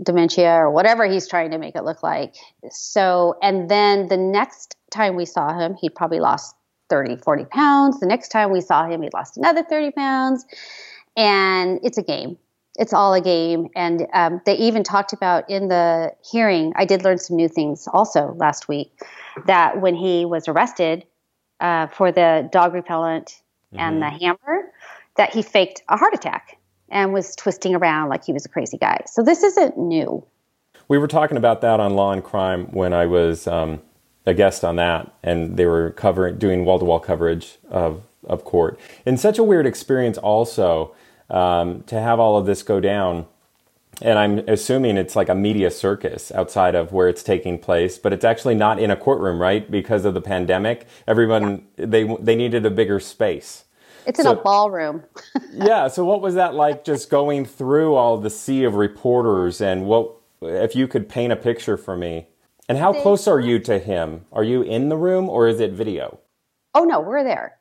dementia 0.00 0.52
or 0.52 0.70
whatever 0.70 1.06
he's 1.06 1.26
trying 1.26 1.50
to 1.50 1.58
make 1.58 1.74
it 1.74 1.82
look 1.82 2.04
like. 2.04 2.36
So, 2.70 3.36
and 3.42 3.68
then 3.68 4.06
the 4.06 4.16
next 4.16 4.76
time 4.92 5.16
we 5.16 5.24
saw 5.24 5.58
him, 5.58 5.74
he'd 5.80 5.94
probably 5.94 6.20
lost 6.20 6.54
30, 6.88 7.16
40 7.16 7.46
pounds. 7.46 7.98
The 7.98 8.06
next 8.06 8.28
time 8.28 8.52
we 8.52 8.60
saw 8.60 8.86
him, 8.86 9.02
he'd 9.02 9.14
lost 9.14 9.36
another 9.36 9.64
30 9.64 9.90
pounds 9.90 10.46
and 11.16 11.80
it's 11.82 11.98
a 11.98 12.02
game. 12.02 12.38
It's 12.78 12.92
all 12.92 13.14
a 13.14 13.20
game. 13.20 13.68
And 13.74 14.06
um, 14.12 14.40
they 14.44 14.56
even 14.56 14.84
talked 14.84 15.12
about 15.12 15.48
in 15.48 15.68
the 15.68 16.12
hearing, 16.30 16.72
I 16.76 16.84
did 16.84 17.04
learn 17.04 17.18
some 17.18 17.36
new 17.36 17.48
things 17.48 17.88
also 17.92 18.34
last 18.36 18.68
week, 18.68 18.92
that 19.46 19.80
when 19.80 19.94
he 19.94 20.24
was 20.24 20.46
arrested 20.46 21.04
uh, 21.60 21.86
for 21.86 22.12
the 22.12 22.48
dog 22.52 22.74
repellent 22.74 23.40
mm-hmm. 23.72 23.80
and 23.80 24.02
the 24.02 24.10
hammer, 24.10 24.72
that 25.16 25.32
he 25.32 25.42
faked 25.42 25.82
a 25.88 25.96
heart 25.96 26.12
attack 26.12 26.58
and 26.90 27.12
was 27.12 27.34
twisting 27.34 27.74
around 27.74 28.10
like 28.10 28.24
he 28.24 28.32
was 28.32 28.44
a 28.44 28.48
crazy 28.48 28.76
guy. 28.76 29.02
So 29.06 29.22
this 29.22 29.42
isn't 29.42 29.78
new. 29.78 30.24
We 30.88 30.98
were 30.98 31.08
talking 31.08 31.36
about 31.36 31.62
that 31.62 31.80
on 31.80 31.94
Law 31.94 32.12
and 32.12 32.22
Crime 32.22 32.66
when 32.66 32.92
I 32.92 33.06
was 33.06 33.46
um, 33.46 33.80
a 34.24 34.34
guest 34.34 34.64
on 34.64 34.76
that, 34.76 35.12
and 35.22 35.56
they 35.56 35.66
were 35.66 35.90
covering 35.92 36.38
doing 36.38 36.64
wall 36.64 36.78
to 36.78 36.84
wall 36.84 37.00
coverage 37.00 37.56
of 37.70 38.02
of 38.26 38.44
court. 38.44 38.78
And 39.04 39.18
such 39.18 39.38
a 39.38 39.44
weird 39.44 39.66
experience 39.66 40.18
also 40.18 40.94
um, 41.30 41.82
to 41.84 42.00
have 42.00 42.20
all 42.20 42.36
of 42.36 42.46
this 42.46 42.62
go 42.62 42.80
down. 42.80 43.26
And 44.02 44.18
I'm 44.18 44.38
assuming 44.40 44.98
it's 44.98 45.16
like 45.16 45.30
a 45.30 45.34
media 45.34 45.70
circus 45.70 46.30
outside 46.32 46.74
of 46.74 46.92
where 46.92 47.08
it's 47.08 47.22
taking 47.22 47.58
place, 47.58 47.96
but 47.96 48.12
it's 48.12 48.24
actually 48.24 48.54
not 48.54 48.78
in 48.78 48.90
a 48.90 48.96
courtroom, 48.96 49.40
right? 49.40 49.70
Because 49.70 50.04
of 50.04 50.12
the 50.12 50.20
pandemic, 50.20 50.86
everyone 51.06 51.66
yeah. 51.78 51.86
they 51.86 52.16
they 52.20 52.36
needed 52.36 52.66
a 52.66 52.70
bigger 52.70 53.00
space. 53.00 53.64
It's 54.06 54.20
in 54.20 54.26
a 54.26 54.34
ballroom. 54.36 55.02
yeah. 55.52 55.88
So 55.88 56.04
what 56.04 56.20
was 56.20 56.34
that 56.34 56.54
like? 56.54 56.84
Just 56.84 57.08
going 57.08 57.46
through 57.46 57.94
all 57.94 58.18
the 58.18 58.30
sea 58.30 58.64
of 58.64 58.74
reporters, 58.74 59.62
and 59.62 59.86
what 59.86 60.12
if 60.42 60.76
you 60.76 60.86
could 60.86 61.08
paint 61.08 61.32
a 61.32 61.36
picture 61.36 61.78
for 61.78 61.96
me? 61.96 62.28
And 62.68 62.78
how 62.78 62.92
they, 62.92 63.02
close 63.02 63.26
are 63.26 63.40
you 63.40 63.58
to 63.60 63.78
him? 63.78 64.26
Are 64.32 64.44
you 64.44 64.62
in 64.62 64.88
the 64.88 64.96
room 64.96 65.28
or 65.28 65.48
is 65.48 65.60
it 65.60 65.72
video? 65.72 66.20
Oh 66.74 66.84
no, 66.84 67.00
we're 67.00 67.24
there. 67.24 67.56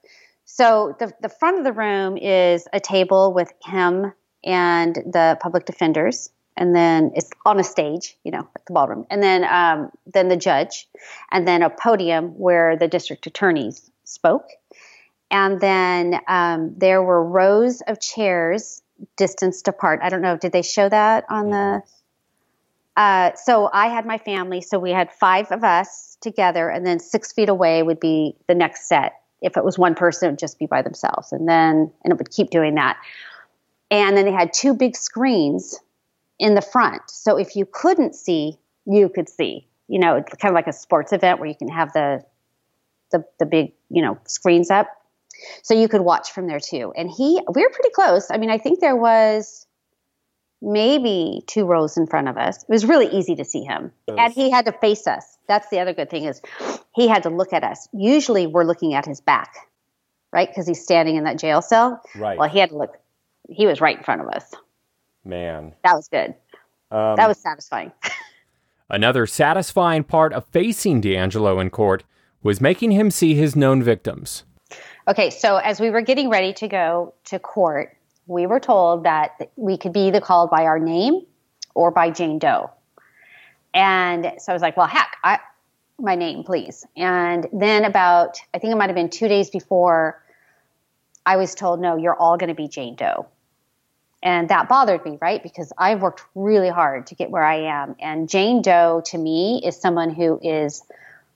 So 0.46 0.96
the 1.00 1.12
the 1.22 1.30
front 1.30 1.58
of 1.58 1.64
the 1.64 1.74
room 1.74 2.18
is 2.18 2.68
a 2.72 2.80
table 2.80 3.34
with 3.34 3.52
him 3.64 4.14
and 4.44 4.96
the 4.96 5.38
public 5.42 5.66
defenders, 5.66 6.30
and 6.56 6.76
then 6.76 7.12
it's 7.16 7.32
on 7.46 7.60
a 7.60 7.64
stage, 7.64 8.16
you 8.24 8.32
know, 8.32 8.48
like 8.56 8.66
the 8.68 8.74
ballroom, 8.74 9.08
and 9.10 9.22
then 9.22 9.44
um, 9.44 9.90
then 10.06 10.28
the 10.30 10.38
judge, 10.38 10.88
and 11.32 11.48
then 11.48 11.64
a 11.64 11.72
podium 11.72 12.38
where 12.38 12.78
the 12.78 12.88
district 12.88 13.26
attorneys 13.26 13.90
spoke, 14.04 14.48
and 15.32 15.60
then 15.60 16.20
um, 16.28 16.76
there 16.78 17.02
were 17.02 17.24
rows 17.24 17.82
of 17.82 18.00
chairs 18.00 18.84
distanced 19.18 19.68
apart. 19.68 20.00
I 20.04 20.10
don't 20.10 20.22
know, 20.22 20.38
did 20.38 20.52
they 20.52 20.62
show 20.62 20.88
that 20.88 21.26
on 21.28 21.50
the? 21.50 21.82
Uh, 22.96 23.32
so 23.34 23.70
I 23.74 23.88
had 23.88 24.06
my 24.06 24.20
family, 24.20 24.62
so 24.62 24.80
we 24.80 24.92
had 24.92 25.12
five 25.12 25.52
of 25.52 25.64
us 25.64 26.18
together, 26.22 26.70
and 26.70 26.86
then 26.86 27.00
six 27.00 27.34
feet 27.34 27.50
away 27.50 27.82
would 27.82 28.00
be 28.00 28.36
the 28.48 28.56
next 28.56 28.88
set 28.88 29.14
if 29.46 29.58
it 29.58 29.64
was 29.64 29.78
one 29.78 29.96
person, 29.96 30.28
it 30.28 30.32
would 30.32 30.40
just 30.40 30.60
be 30.60 30.66
by 30.66 30.82
themselves. 30.82 31.32
And 31.32 31.48
then, 31.48 31.92
and 32.04 32.12
it 32.12 32.18
would 32.18 32.32
keep 32.32 32.50
doing 32.50 32.76
that. 32.76 32.98
And 33.92 34.18
then 34.18 34.26
they 34.26 34.32
had 34.32 34.52
two 34.52 34.74
big 34.74 34.96
screens 34.96 35.80
in 36.40 36.56
the 36.56 36.62
front. 36.62 37.04
So 37.08 37.38
if 37.38 37.56
you 37.56 37.68
couldn't 37.72 38.16
see, 38.16 38.58
you 38.86 39.08
could 39.08 39.30
see. 39.30 39.68
You 39.88 40.00
know, 40.00 40.24
kind 40.42 40.52
of 40.52 40.56
like 40.56 40.68
a 40.68 40.74
sports 40.74 41.14
event 41.14 41.40
where 41.40 41.48
you 41.48 41.56
can 41.56 41.70
have 41.70 41.94
the, 41.94 42.24
the, 43.12 43.24
the 43.40 43.46
big, 43.46 43.74
you 43.90 44.02
know, 44.02 44.18
screens 44.26 44.72
up. 44.72 44.88
So 45.62 45.76
you 45.76 45.88
could 45.88 46.02
watch 46.02 46.32
from 46.32 46.48
there 46.48 46.60
too. 46.60 46.92
And 46.98 47.10
he, 47.10 47.40
we 47.54 47.62
were 47.62 47.70
pretty 47.70 47.92
close. 47.92 48.32
I 48.32 48.38
mean, 48.38 48.50
I 48.50 48.58
think 48.58 48.80
there 48.80 48.96
was 48.96 49.68
maybe 50.62 51.44
two 51.48 51.66
rows 51.66 51.98
in 51.98 52.08
front 52.08 52.28
of 52.28 52.38
us. 52.38 52.64
It 52.64 52.70
was 52.70 52.86
really 52.86 53.08
easy 53.08 53.36
to 53.36 53.46
see 53.46 53.64
him. 53.64 53.92
And 54.08 54.34
he 54.34 54.50
had 54.50 54.66
to 54.66 54.72
face 54.72 55.08
us. 55.08 55.38
That's 55.48 55.70
the 55.70 55.80
other 55.80 55.94
good 55.94 56.10
thing 56.10 56.26
is 56.26 56.42
he 56.96 57.08
had 57.08 57.24
to 57.24 57.30
look 57.30 57.54
at 57.54 57.64
us. 57.64 57.88
Usually 57.94 58.48
we're 58.48 58.64
looking 58.64 58.94
at 58.94 59.06
his 59.06 59.22
back, 59.22 59.54
right? 60.32 60.48
Because 60.48 60.68
he's 60.68 60.82
standing 60.82 61.16
in 61.16 61.26
that 61.26 61.38
jail 61.38 61.62
cell. 61.62 62.02
Right. 62.16 62.38
Well, 62.38 62.50
he 62.50 62.60
had 62.60 62.70
to 62.70 62.78
look. 62.78 62.98
He 63.50 63.68
was 63.68 63.80
right 63.82 63.98
in 63.98 64.04
front 64.04 64.22
of 64.22 64.28
us. 64.30 64.52
Man, 65.24 65.74
that 65.84 65.96
was 65.96 66.08
good. 66.08 66.36
Um, 66.92 67.16
that 67.16 67.28
was 67.28 67.38
satisfying. 67.38 67.92
another 68.90 69.26
satisfying 69.26 70.04
part 70.04 70.34
of 70.34 70.46
facing 70.48 71.02
DeAngelo 71.02 71.60
in 71.62 71.70
court 71.70 72.04
was 72.44 72.62
making 72.62 72.92
him 72.92 73.10
see 73.10 73.34
his 73.34 73.56
known 73.56 73.82
victims. 73.82 74.44
Okay, 75.08 75.30
so 75.30 75.58
as 75.58 75.80
we 75.80 75.90
were 75.90 76.02
getting 76.02 76.30
ready 76.30 76.54
to 76.54 76.68
go 76.68 77.14
to 77.26 77.40
court, 77.40 77.96
we 78.28 78.48
were 78.48 78.60
told 78.60 79.04
that 79.04 79.52
we 79.56 79.78
could 79.78 79.94
be 79.94 80.08
either 80.08 80.22
called 80.22 80.50
by 80.50 80.66
our 80.66 80.80
name 80.80 81.26
or 81.74 81.92
by 81.92 82.10
Jane 82.10 82.40
Doe. 82.40 82.72
And 83.74 84.34
so 84.40 84.52
I 84.52 84.54
was 84.54 84.62
like, 84.62 84.78
well, 84.78 84.88
heck, 84.88 85.18
I, 85.24 85.40
my 86.00 86.16
name, 86.16 86.44
please. 86.44 86.86
And 86.96 87.48
then 87.54 87.86
about, 87.86 88.38
I 88.54 88.60
think 88.60 88.72
it 88.72 88.78
might 88.78 88.88
have 88.88 88.96
been 88.96 89.10
two 89.10 89.28
days 89.28 89.50
before, 89.50 90.22
I 91.26 91.38
was 91.38 91.56
told, 91.56 91.82
no, 91.82 91.98
you're 91.98 92.16
all 92.16 92.38
going 92.38 92.50
to 92.50 92.56
be 92.56 92.68
Jane 92.68 92.96
Doe. 92.96 93.28
And 94.24 94.50
that 94.50 94.70
bothered 94.70 95.06
me, 95.06 95.18
right? 95.22 95.42
Because 95.44 95.72
I've 95.78 96.02
worked 96.02 96.24
really 96.34 96.70
hard 96.70 97.08
to 97.08 97.16
get 97.16 97.30
where 97.30 97.44
I 97.44 97.84
am. 97.84 97.96
And 98.00 98.28
Jane 98.28 98.62
Doe 98.62 99.04
to 99.08 99.18
me 99.18 99.62
is 99.64 99.80
someone 99.80 100.10
who 100.10 100.40
is 100.42 100.84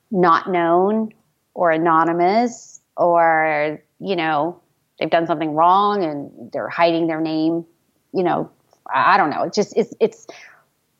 not 0.09 0.49
known 0.49 1.13
or 1.53 1.71
anonymous 1.71 2.79
or, 2.97 3.79
you 3.99 4.15
know, 4.15 4.59
they've 4.99 5.09
done 5.09 5.27
something 5.27 5.53
wrong 5.53 6.03
and 6.03 6.51
they're 6.51 6.69
hiding 6.69 7.07
their 7.07 7.21
name. 7.21 7.65
You 8.13 8.23
know, 8.23 8.51
I 8.93 9.17
don't 9.17 9.29
know. 9.29 9.43
It's 9.43 9.55
just, 9.55 9.73
it's, 9.77 9.93
it's, 9.99 10.27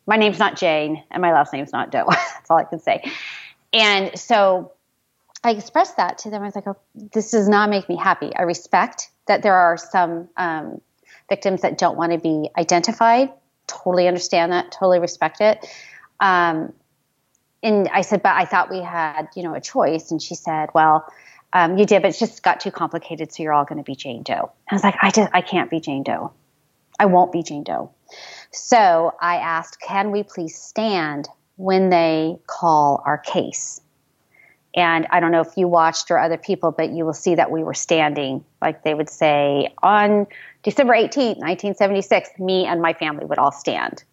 my 0.08 0.16
name's 0.16 0.40
not 0.40 0.58
Jane 0.58 1.04
and 1.12 1.22
my 1.22 1.32
last 1.34 1.54
name's 1.54 1.72
not 1.72 1.92
Doe. 1.92 2.06
That's 2.10 2.50
all 2.50 2.58
I 2.58 2.64
can 2.64 2.80
say. 2.80 3.12
And 3.74 4.18
so 4.18 4.74
I 5.44 5.52
expressed 5.52 5.98
that 5.98 6.18
to 6.20 6.30
them. 6.30 6.42
I 6.42 6.46
was 6.46 6.56
like, 6.56 6.68
oh, 6.68 6.78
this 6.96 7.32
does 7.32 7.48
not 7.48 7.70
make 7.70 7.88
me 7.88 7.96
happy. 7.96 8.36
I 8.36 8.44
respect 8.44 9.10
that 9.28 9.44
there 9.44 9.56
are 9.56 9.78
some 9.78 10.28
um, 10.38 10.82
victims 11.30 11.62
that 11.62 11.78
don't 11.78 11.98
want 11.98 12.12
to 12.12 12.18
be 12.18 12.50
identified. 12.58 13.32
Totally 13.68 14.08
understand 14.08 14.52
that. 14.52 14.72
Totally 14.72 15.00
respect 15.00 15.42
it. 15.42 15.66
Um, 16.20 16.74
and 17.62 17.88
I 17.90 18.02
said, 18.02 18.24
but 18.24 18.36
I 18.36 18.46
thought 18.46 18.72
we 18.72 18.82
had, 18.82 19.28
you 19.36 19.44
know, 19.44 19.54
a 19.54 19.62
choice. 19.62 20.12
And 20.12 20.22
she 20.22 20.36
said, 20.36 20.70
well, 20.74 21.06
Um, 21.52 21.78
you 21.78 21.86
did, 21.86 22.02
but 22.02 22.14
it 22.14 22.20
just 22.20 22.44
got 22.44 22.60
too 22.60 22.72
complicated, 22.72 23.32
so 23.32 23.44
you're 23.44 23.54
all 23.54 23.66
going 23.66 23.78
to 23.78 23.84
be 23.84 23.96
Jane 23.96 24.24
Doe. 24.24 24.52
I 24.70 24.76
was 24.76 24.84
like, 24.84 24.96
I 25.02 25.10
just, 25.10 25.32
I 25.34 25.42
can't 25.42 25.70
be 25.70 25.80
Jane 25.80 26.04
Doe. 26.04 26.32
I 27.00 27.06
won't 27.06 27.32
be 27.32 27.42
Jane 27.42 27.64
Doe. 27.64 27.92
So 28.52 29.14
I 29.20 29.38
asked, 29.38 29.80
can 29.80 30.12
we 30.12 30.24
please 30.24 30.56
stand 30.56 31.28
when 31.56 31.90
they 31.90 32.38
call 32.46 33.02
our 33.06 33.18
case? 33.18 33.82
And 34.76 35.08
I 35.10 35.20
don't 35.20 35.32
know 35.32 35.42
if 35.42 35.58
you 35.58 35.68
watched 35.68 36.12
or 36.12 36.20
other 36.20 36.38
people, 36.38 36.72
but 36.72 36.92
you 36.92 37.04
will 37.04 37.14
see 37.14 37.36
that 37.36 37.50
we 37.50 37.64
were 37.64 37.74
standing, 37.74 38.46
like 38.62 38.84
they 38.84 38.94
would 38.94 39.10
say, 39.10 39.74
on 39.82 40.28
December 40.62 40.94
18th, 40.94 41.40
1976, 41.40 42.30
me 42.38 42.66
and 42.66 42.82
my 42.82 42.94
family 42.94 43.26
would 43.26 43.40
all 43.40 43.52
stand. 43.52 44.04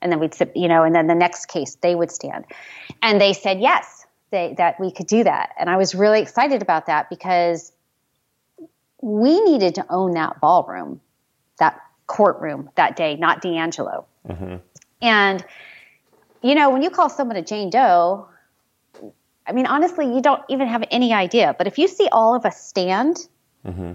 And 0.00 0.12
then 0.12 0.20
we'd 0.20 0.34
you 0.54 0.68
know, 0.68 0.84
and 0.84 0.94
then 0.94 1.08
the 1.08 1.14
next 1.14 1.46
case, 1.46 1.76
they 1.80 1.94
would 1.94 2.12
stand. 2.12 2.44
And 3.02 3.20
they 3.20 3.32
said 3.32 3.60
yes, 3.60 4.05
they, 4.36 4.54
that 4.58 4.78
we 4.78 4.90
could 4.90 5.06
do 5.06 5.24
that. 5.24 5.54
And 5.58 5.70
I 5.70 5.78
was 5.78 5.94
really 5.94 6.20
excited 6.20 6.60
about 6.60 6.86
that 6.86 7.08
because 7.08 7.72
we 9.00 9.40
needed 9.40 9.76
to 9.76 9.86
own 9.88 10.12
that 10.12 10.40
ballroom, 10.40 11.00
that 11.58 11.80
courtroom 12.06 12.68
that 12.74 12.96
day, 12.96 13.16
not 13.16 13.42
DeAngelo. 13.42 14.04
Mm-hmm. 14.28 14.56
And, 15.00 15.44
you 16.42 16.54
know, 16.54 16.68
when 16.70 16.82
you 16.82 16.90
call 16.90 17.08
someone 17.08 17.36
a 17.36 17.42
Jane 17.42 17.70
Doe, 17.70 18.28
I 19.46 19.52
mean, 19.52 19.66
honestly, 19.66 20.14
you 20.14 20.20
don't 20.20 20.42
even 20.50 20.68
have 20.68 20.84
any 20.90 21.14
idea. 21.14 21.54
But 21.56 21.66
if 21.66 21.78
you 21.78 21.88
see 21.88 22.08
all 22.12 22.34
of 22.34 22.44
us 22.44 22.60
stand, 22.60 23.16
mm-hmm. 23.64 23.92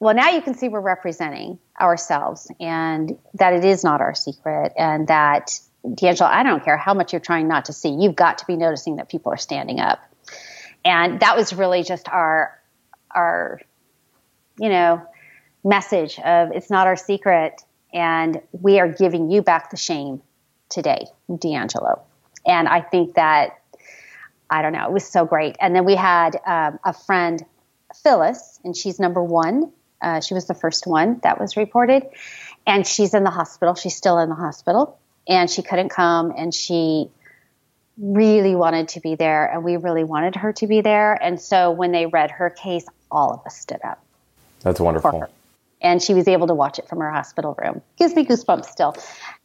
well, 0.00 0.14
now 0.14 0.30
you 0.30 0.42
can 0.42 0.54
see 0.54 0.68
we're 0.68 0.80
representing 0.80 1.58
ourselves 1.80 2.50
and 2.60 3.18
that 3.34 3.54
it 3.54 3.64
is 3.64 3.84
not 3.84 4.02
our 4.02 4.14
secret 4.14 4.72
and 4.76 5.08
that, 5.08 5.58
DeAngelo, 5.84 6.26
I 6.26 6.42
don't 6.42 6.64
care 6.64 6.76
how 6.76 6.94
much 6.94 7.12
you're 7.12 7.20
trying 7.20 7.48
not 7.48 7.66
to 7.66 7.72
see, 7.72 7.90
you've 7.90 8.16
got 8.16 8.38
to 8.38 8.46
be 8.46 8.56
noticing 8.56 8.96
that 8.96 9.08
people 9.08 9.32
are 9.32 9.36
standing 9.38 9.80
up. 9.80 10.00
And 10.84 11.20
that 11.20 11.36
was 11.36 11.52
really 11.52 11.82
just 11.82 12.08
our, 12.08 12.60
our, 13.10 13.60
you 14.58 14.68
know, 14.68 15.06
message 15.64 16.18
of 16.18 16.50
it's 16.52 16.70
not 16.70 16.86
our 16.86 16.96
secret 16.96 17.62
and 17.92 18.40
we 18.52 18.80
are 18.80 18.88
giving 18.88 19.30
you 19.30 19.42
back 19.42 19.70
the 19.70 19.76
shame 19.76 20.22
today, 20.68 21.06
DeAngelo. 21.30 22.00
And 22.46 22.66
I 22.66 22.80
think 22.80 23.14
that 23.14 23.58
I 24.50 24.60
don't 24.60 24.72
know. 24.72 24.86
It 24.86 24.92
was 24.92 25.06
so 25.06 25.24
great. 25.24 25.56
And 25.60 25.74
then 25.74 25.84
we 25.84 25.94
had 25.94 26.36
um, 26.46 26.78
a 26.84 26.92
friend, 26.92 27.42
Phyllis, 28.02 28.60
and 28.64 28.76
she's 28.76 29.00
number 29.00 29.22
one. 29.22 29.72
Uh, 30.00 30.20
she 30.20 30.34
was 30.34 30.46
the 30.46 30.54
first 30.54 30.86
one 30.86 31.20
that 31.22 31.40
was 31.40 31.56
reported. 31.56 32.02
And 32.66 32.86
she's 32.86 33.14
in 33.14 33.24
the 33.24 33.30
hospital. 33.30 33.74
She's 33.74 33.96
still 33.96 34.18
in 34.18 34.28
the 34.28 34.34
hospital. 34.34 34.98
And 35.28 35.50
she 35.50 35.62
couldn't 35.62 35.90
come. 35.90 36.32
And 36.36 36.54
she 36.54 37.10
really 37.98 38.54
wanted 38.56 38.88
to 38.88 39.00
be 39.00 39.14
there. 39.14 39.46
And 39.46 39.62
we 39.62 39.76
really 39.76 40.04
wanted 40.04 40.36
her 40.36 40.52
to 40.54 40.66
be 40.66 40.80
there. 40.80 41.14
And 41.22 41.40
so 41.40 41.70
when 41.70 41.92
they 41.92 42.06
read 42.06 42.30
her 42.30 42.50
case, 42.50 42.86
all 43.10 43.32
of 43.32 43.46
us 43.46 43.56
stood 43.56 43.80
up. 43.84 44.02
That's 44.60 44.80
wonderful. 44.80 45.28
And 45.80 46.02
she 46.02 46.14
was 46.14 46.28
able 46.28 46.46
to 46.46 46.54
watch 46.54 46.78
it 46.78 46.88
from 46.88 47.00
her 47.00 47.10
hospital 47.10 47.56
room. 47.60 47.82
Gives 47.98 48.14
me 48.14 48.24
goosebumps 48.24 48.66
still. 48.66 48.96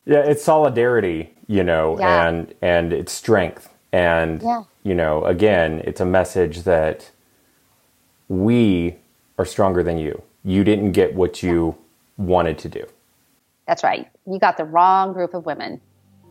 Yeah, 0.06 0.20
it's 0.20 0.44
solidarity, 0.44 1.34
you 1.48 1.63
know, 1.63 2.00
yeah. 2.00 2.28
and 2.28 2.54
and 2.62 2.94
it's 2.94 3.12
strength. 3.12 3.68
And 3.92 4.42
yeah 4.42 4.63
you 4.88 4.96
know, 4.96 5.26
again, 5.26 5.82
it's 5.84 6.00
a 6.00 6.06
message 6.06 6.63
that 6.63 7.12
we 8.30 8.96
are 9.38 9.44
stronger 9.44 9.84
than 9.84 9.98
you. 9.98 10.22
You 10.46 10.63
didn't 10.63 10.94
get 10.94 11.13
what 11.13 11.44
you 11.44 11.76
wanted 12.16 12.58
to 12.60 12.70
do. 12.70 12.86
That's 13.67 13.84
right. 13.84 14.08
You 14.25 14.39
got 14.39 14.58
the 14.58 14.65
wrong 14.65 15.13
group 15.13 15.34
of 15.34 15.45
women. 15.45 15.82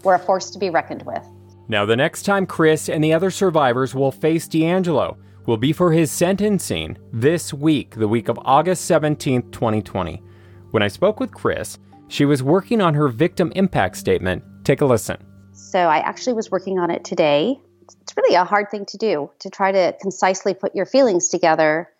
We're 0.02 0.14
a 0.14 0.18
force 0.18 0.50
to 0.50 0.58
be 0.58 0.70
reckoned 0.70 1.02
with. 1.02 1.24
Now, 1.68 1.84
the 1.84 1.96
next 1.96 2.22
time 2.22 2.46
Kris 2.46 2.88
and 2.88 3.02
the 3.02 3.12
other 3.12 3.30
survivors 3.30 3.94
will 3.94 4.12
face 4.12 4.46
DeAngelo 4.46 5.16
will 5.46 5.56
be 5.56 5.72
for 5.72 5.92
his 5.92 6.10
sentencing 6.10 6.96
this 7.12 7.52
week, 7.52 7.94
the 7.96 8.08
week 8.08 8.28
of 8.28 8.38
August 8.44 8.88
17th, 8.90 9.52
2020. 9.52 10.22
When 10.70 10.82
I 10.82 10.88
spoke 10.88 11.20
with 11.20 11.32
Kris, 11.32 11.78
she 12.08 12.24
was 12.24 12.42
working 12.42 12.80
on 12.80 12.94
her 12.94 13.08
victim 13.08 13.52
impact 13.56 13.96
statement. 13.96 14.42
Take 14.64 14.80
a 14.80 14.86
listen. 14.86 15.16
So, 15.52 15.80
I 15.80 15.98
actually 15.98 16.34
was 16.34 16.50
working 16.50 16.78
on 16.78 16.90
it 16.90 17.04
today 17.04 17.60
it's 18.02 18.16
really 18.16 18.34
a 18.34 18.44
hard 18.44 18.70
thing 18.70 18.84
to 18.86 18.96
do 18.96 19.30
to 19.40 19.50
try 19.50 19.72
to 19.72 19.94
concisely 20.00 20.54
put 20.54 20.74
your 20.74 20.86
feelings 20.86 21.28
together 21.28 21.90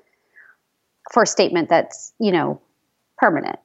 for 1.13 1.23
a 1.23 1.27
statement 1.27 1.69
that's 1.69 2.13
you 2.19 2.33
know 2.33 2.61
permanent 3.19 3.59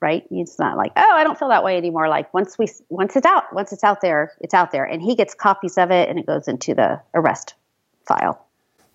right? 0.00 0.24
It's 0.30 0.58
not 0.58 0.76
like 0.76 0.92
oh 0.96 1.12
i 1.12 1.24
don't 1.24 1.38
feel 1.38 1.48
that 1.48 1.64
way 1.64 1.76
anymore. 1.76 2.08
Like 2.08 2.32
once 2.32 2.58
we 2.58 2.68
once 2.88 3.16
it's 3.16 3.26
out 3.26 3.52
once 3.52 3.72
it's 3.72 3.84
out 3.84 4.00
there 4.00 4.32
it's 4.40 4.54
out 4.54 4.70
there. 4.70 4.84
And 4.84 5.02
he 5.02 5.14
gets 5.14 5.34
copies 5.34 5.78
of 5.78 5.90
it 5.90 6.08
and 6.08 6.18
it 6.18 6.26
goes 6.26 6.48
into 6.48 6.74
the 6.74 7.00
arrest 7.14 7.54
file. 8.06 8.44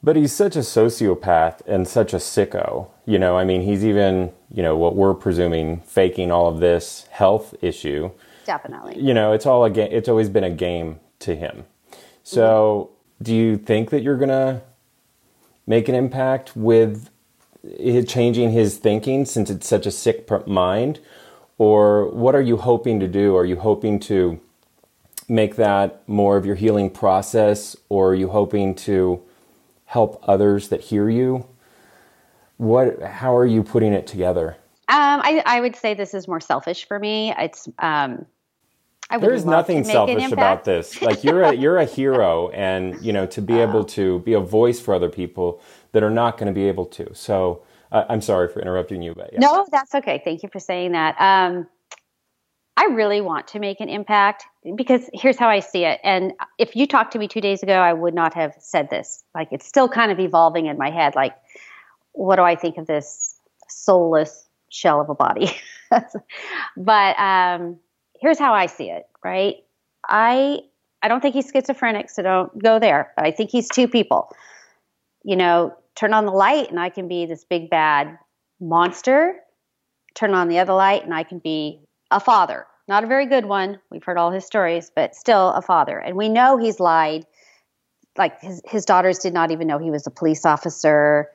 But 0.02 0.18
he's 0.18 0.34
such 0.34 0.56
a 0.56 0.60
sociopath 0.60 1.62
and 1.66 1.88
such 1.88 2.14
a 2.14 2.18
sicko 2.18 2.90
you 3.06 3.20
know? 3.20 3.38
I 3.38 3.44
mean 3.44 3.62
he's 3.62 3.84
even 3.84 4.32
you 4.52 4.64
know 4.64 4.78
what 4.78 4.96
we're 4.96 5.14
presuming 5.14 5.82
faking 5.82 6.32
all 6.32 6.48
of 6.48 6.60
this 6.60 7.08
health 7.12 7.56
issue. 7.62 8.12
Definitely. 8.46 9.02
You 9.02 9.14
know 9.14 9.34
it's 9.34 9.46
all 9.46 9.64
a 9.66 9.70
game 9.70 9.90
it's 9.92 10.10
always 10.10 10.30
been 10.30 10.44
a 10.44 10.52
game 10.52 11.00
to 11.20 11.36
him. 11.36 11.66
So, 12.24 12.90
mm-hmm. 12.90 13.24
do 13.24 13.36
you 13.36 13.58
think 13.58 13.90
that 13.90 14.02
you're 14.02 14.18
going 14.18 14.30
to 14.30 14.62
make 15.68 15.90
an 15.90 15.96
impact 15.96 16.56
with 16.56 17.10
changing 18.08 18.52
his 18.52 18.78
thinking 18.78 19.26
since 19.26 19.50
it's 19.50 19.68
such 19.68 19.86
a 19.86 19.92
sick 19.92 20.30
mind? 20.48 21.00
Or 21.58 22.10
what 22.10 22.36
are 22.36 22.42
you 22.42 22.58
hoping 22.58 23.00
to 23.00 23.08
do? 23.08 23.36
Are 23.36 23.46
you 23.46 23.58
hoping 23.58 24.00
to 24.02 24.40
make 25.30 25.56
that 25.56 26.08
more 26.08 26.38
of 26.38 26.46
your 26.46 26.56
healing 26.56 26.90
process? 26.90 27.76
Or 27.90 28.10
are 28.10 28.16
you 28.16 28.30
hoping 28.30 28.76
to 28.76 29.22
help 29.86 30.24
others 30.28 30.70
that 30.70 30.82
hear 30.82 31.10
you? 31.10 31.46
What, 32.58 33.02
how 33.02 33.36
are 33.36 33.46
you 33.46 33.64
putting 33.64 33.94
it 33.94 34.08
together? 34.08 34.58
Um, 34.90 35.22
I, 35.24 35.42
I, 35.46 35.62
would 35.62 35.76
say 35.76 35.94
this 35.94 36.14
is 36.14 36.28
more 36.28 36.42
selfish 36.42 36.88
for 36.88 37.00
me. 37.00 37.34
It's 37.38 37.68
um, 37.80 38.26
there's 39.20 39.46
nothing 39.46 39.84
selfish 39.84 40.32
about 40.32 40.66
this. 40.66 41.02
Like 41.02 41.24
you're 41.24 41.44
a 41.44 41.54
you're 41.54 41.78
a 41.78 41.86
hero, 41.86 42.50
and 42.54 43.04
you 43.04 43.14
know 43.14 43.26
to 43.28 43.42
be 43.42 43.60
able 43.60 43.84
to 43.86 44.20
be 44.20 44.34
a 44.34 44.40
voice 44.40 44.80
for 44.80 44.94
other 44.94 45.10
people 45.10 45.62
that 45.92 46.04
are 46.04 46.10
not 46.10 46.38
going 46.38 46.48
to 46.48 46.54
be 46.54 46.68
able 46.68 46.86
to. 46.88 47.14
So 47.14 47.64
uh, 47.92 48.06
I'm 48.10 48.22
sorry 48.22 48.48
for 48.50 48.62
interrupting 48.62 49.02
you, 49.02 49.14
but 49.14 49.32
yeah. 49.34 49.40
no, 49.40 49.66
that's 49.72 49.94
okay. 49.96 50.22
Thank 50.24 50.44
you 50.44 50.50
for 50.50 50.60
saying 50.60 50.94
that. 50.94 51.20
Um, 51.20 51.68
I 52.76 52.86
really 52.86 53.22
want 53.22 53.48
to 53.50 53.60
make 53.60 53.80
an 53.82 53.90
impact 53.90 54.46
because 54.76 55.08
here's 55.14 55.38
how 55.38 55.48
I 55.48 55.60
see 55.60 55.86
it. 55.86 56.00
And 56.04 56.34
if 56.58 56.76
you 56.76 56.88
talked 56.88 57.14
to 57.14 57.20
me 57.20 57.28
two 57.28 57.42
days 57.42 57.62
ago, 57.62 57.74
I 57.74 57.94
would 57.94 58.16
not 58.16 58.34
have 58.34 58.56
said 58.60 58.90
this. 58.90 59.24
Like 59.36 59.50
it's 59.52 59.68
still 59.68 59.88
kind 59.88 60.12
of 60.12 60.20
evolving 60.20 60.66
in 60.66 60.78
my 60.78 60.90
head. 60.90 61.14
Like, 61.16 61.36
what 62.14 62.38
do 62.38 62.42
I 62.42 62.56
think 62.56 62.78
of 62.78 62.88
this 62.88 63.36
soulless 63.70 64.48
shell 64.70 65.00
of 65.00 65.10
a 65.10 65.16
body? 65.16 65.52
but 66.78 67.20
um, 67.20 67.78
here's 68.24 68.40
how 68.40 68.54
I 68.54 68.68
see 68.68 68.90
it, 68.90 69.06
right? 69.24 69.58
I 70.08 70.60
I 71.02 71.10
don't 71.10 71.20
think 71.20 71.36
he's 71.36 71.52
schizophrenic, 71.52 72.10
so 72.10 72.24
don't 72.24 72.64
go 72.64 72.80
there. 72.80 73.12
I 73.18 73.32
think 73.32 73.52
he's 73.52 73.68
two 73.68 73.90
people. 73.90 74.34
You 75.24 75.36
know, 75.36 75.76
turn 75.96 76.14
on 76.14 76.26
the 76.26 76.32
light 76.32 76.70
and 76.70 76.80
I 76.80 76.90
can 76.90 77.10
be 77.10 77.26
this 77.26 77.44
big 77.44 77.70
bad 77.70 78.18
monster. 78.62 79.36
Turn 80.16 80.34
on 80.34 80.48
the 80.48 80.60
other 80.60 80.74
light 80.74 81.04
and 81.04 81.14
I 81.14 81.24
can 81.24 81.40
be 81.40 81.82
a 82.10 82.22
father. 82.22 82.66
Not 82.88 83.04
a 83.04 83.08
very 83.08 83.26
good 83.26 83.46
one. 83.46 83.80
We've 83.92 84.04
heard 84.04 84.18
all 84.18 84.32
his 84.32 84.46
stories, 84.46 84.90
but 84.96 85.16
still 85.16 85.50
a 85.50 85.62
father. 85.62 86.00
And 86.00 86.16
we 86.16 86.30
know 86.30 86.58
he's 86.58 86.80
lied. 86.80 87.26
Like 88.18 88.40
his, 88.40 88.62
his 88.66 88.86
daughters 88.86 89.20
did 89.20 89.34
not 89.34 89.52
even 89.52 89.68
know 89.68 89.80
he 89.80 89.92
was 89.92 90.08
a 90.08 90.12
police 90.12 90.46
officer. 90.46 91.30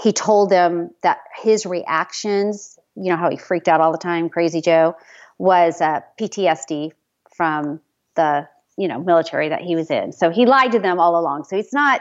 He 0.00 0.12
told 0.12 0.50
them 0.50 0.90
that 1.02 1.18
his 1.40 1.64
reactions, 1.64 2.76
you 2.96 3.10
know 3.10 3.16
how 3.16 3.30
he 3.30 3.36
freaked 3.36 3.68
out 3.68 3.80
all 3.80 3.92
the 3.92 3.98
time, 3.98 4.28
crazy 4.28 4.60
Joe, 4.60 4.96
was 5.38 5.80
uh, 5.80 6.00
PTSD 6.18 6.92
from 7.36 7.80
the 8.14 8.48
you 8.76 8.88
know 8.88 9.00
military 9.00 9.48
that 9.48 9.62
he 9.62 9.76
was 9.76 9.90
in. 9.90 10.12
So 10.12 10.30
he 10.30 10.46
lied 10.46 10.72
to 10.72 10.78
them 10.78 10.98
all 10.98 11.18
along. 11.18 11.44
So 11.44 11.56
it's 11.56 11.72
not 11.72 12.00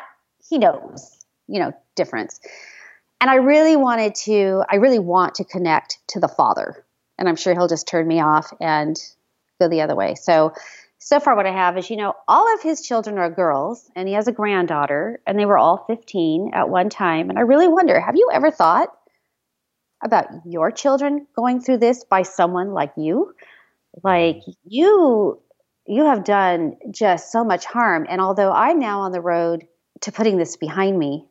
he 0.50 0.58
knows 0.58 1.17
you 1.48 1.60
know 1.60 1.74
difference. 1.95 2.39
And 3.21 3.30
I 3.30 3.36
really 3.36 3.76
wanted 3.76 4.15
to 4.26 4.63
I 4.69 4.76
really 4.76 5.00
want 5.00 5.36
to 5.36 5.43
connect 5.43 6.00
to 6.10 6.19
the 6.19 6.28
father. 6.28 6.86
And 7.17 7.30
I'm 7.30 7.36
sure 7.36 7.54
he'll 7.54 7.67
just 7.67 7.88
turn 7.88 8.08
me 8.08 8.19
off 8.19 8.52
and 8.60 8.98
go 9.60 9.69
the 9.69 9.82
other 9.82 9.95
way. 9.95 10.15
So 10.15 10.54
so 10.98 11.19
far 11.19 11.36
what 11.36 11.45
I 11.45 11.52
have 11.52 11.78
is 11.78 11.89
you 11.89 11.98
know 11.98 12.13
all 12.28 12.54
of 12.54 12.62
his 12.62 12.82
children 12.82 13.17
are 13.17 13.30
girls 13.30 13.89
and 13.95 14.08
he 14.08 14.15
has 14.15 14.28
a 14.28 14.32
granddaughter 14.32 15.21
and 15.28 15.38
they 15.38 15.45
were 15.45 15.58
all 15.58 15.86
15 15.88 16.52
at 16.54 16.69
one 16.69 16.89
time 16.89 17.30
and 17.30 17.38
I 17.38 17.43
really 17.43 17.67
wonder 17.67 18.00
have 18.00 18.15
you 18.15 18.30
ever 18.34 18.50
thought 18.50 18.89
about 20.06 20.28
your 20.46 20.72
children 20.72 21.28
going 21.36 21.60
through 21.60 21.80
this 21.80 22.04
by 22.04 22.22
someone 22.22 22.72
like 22.72 22.94
you? 22.96 23.34
Like 24.04 24.38
mm-hmm. 24.38 24.52
you 24.65 25.41
you 25.88 26.06
have 26.06 26.24
done 26.24 26.78
just 26.89 27.32
so 27.32 27.44
much 27.44 27.65
harm. 27.65 28.06
And 28.10 28.22
although 28.22 28.52
i'm 28.52 28.80
now 28.80 29.02
on 29.02 29.12
the 29.12 29.22
road 29.22 29.68
to 30.02 30.12
putting 30.12 30.38
this 30.38 30.58
behind 30.58 30.98
me 30.98 31.28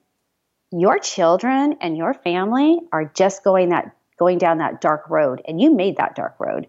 your 0.71 0.99
children 0.99 1.77
and 1.81 1.97
your 1.97 2.15
family 2.15 2.81
are 2.93 3.05
just 3.05 3.45
going 3.45 3.69
that 3.69 3.95
going 4.19 4.39
down 4.39 4.59
that 4.59 4.81
dark 4.81 5.09
road. 5.09 5.43
And 5.47 5.61
you 5.61 5.75
made 5.75 5.97
that 5.97 6.15
dark 6.15 6.37
road. 6.39 6.67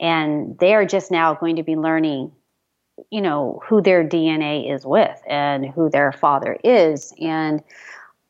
And 0.00 0.58
they 0.58 0.74
are 0.74 0.84
just 0.84 1.10
now 1.10 1.34
going 1.34 1.56
to 1.56 1.62
be 1.62 1.76
learning 1.76 2.32
you 3.10 3.20
know, 3.20 3.60
who 3.66 3.82
their 3.82 4.04
DNA 4.04 4.72
is 4.72 4.84
with 4.84 5.20
and 5.28 5.66
who 5.66 5.90
their 5.90 6.12
father 6.12 6.56
is. 6.64 7.12
And 7.20 7.62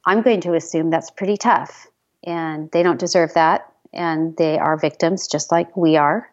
I'm 0.05 0.23
going 0.23 0.41
to 0.43 0.55
assume 0.55 0.91
that's 0.91 1.11
pretty 1.11 1.37
tough. 1.37 1.87
And 2.27 2.71
they 2.71 2.83
don't 2.83 2.99
deserve 2.99 3.35
that. 3.35 3.71
And 3.93 4.37
they 4.37 4.59
are 4.59 4.77
victims 4.77 5.29
just 5.29 5.53
like 5.53 5.77
we 5.77 5.97
are. 5.97 6.31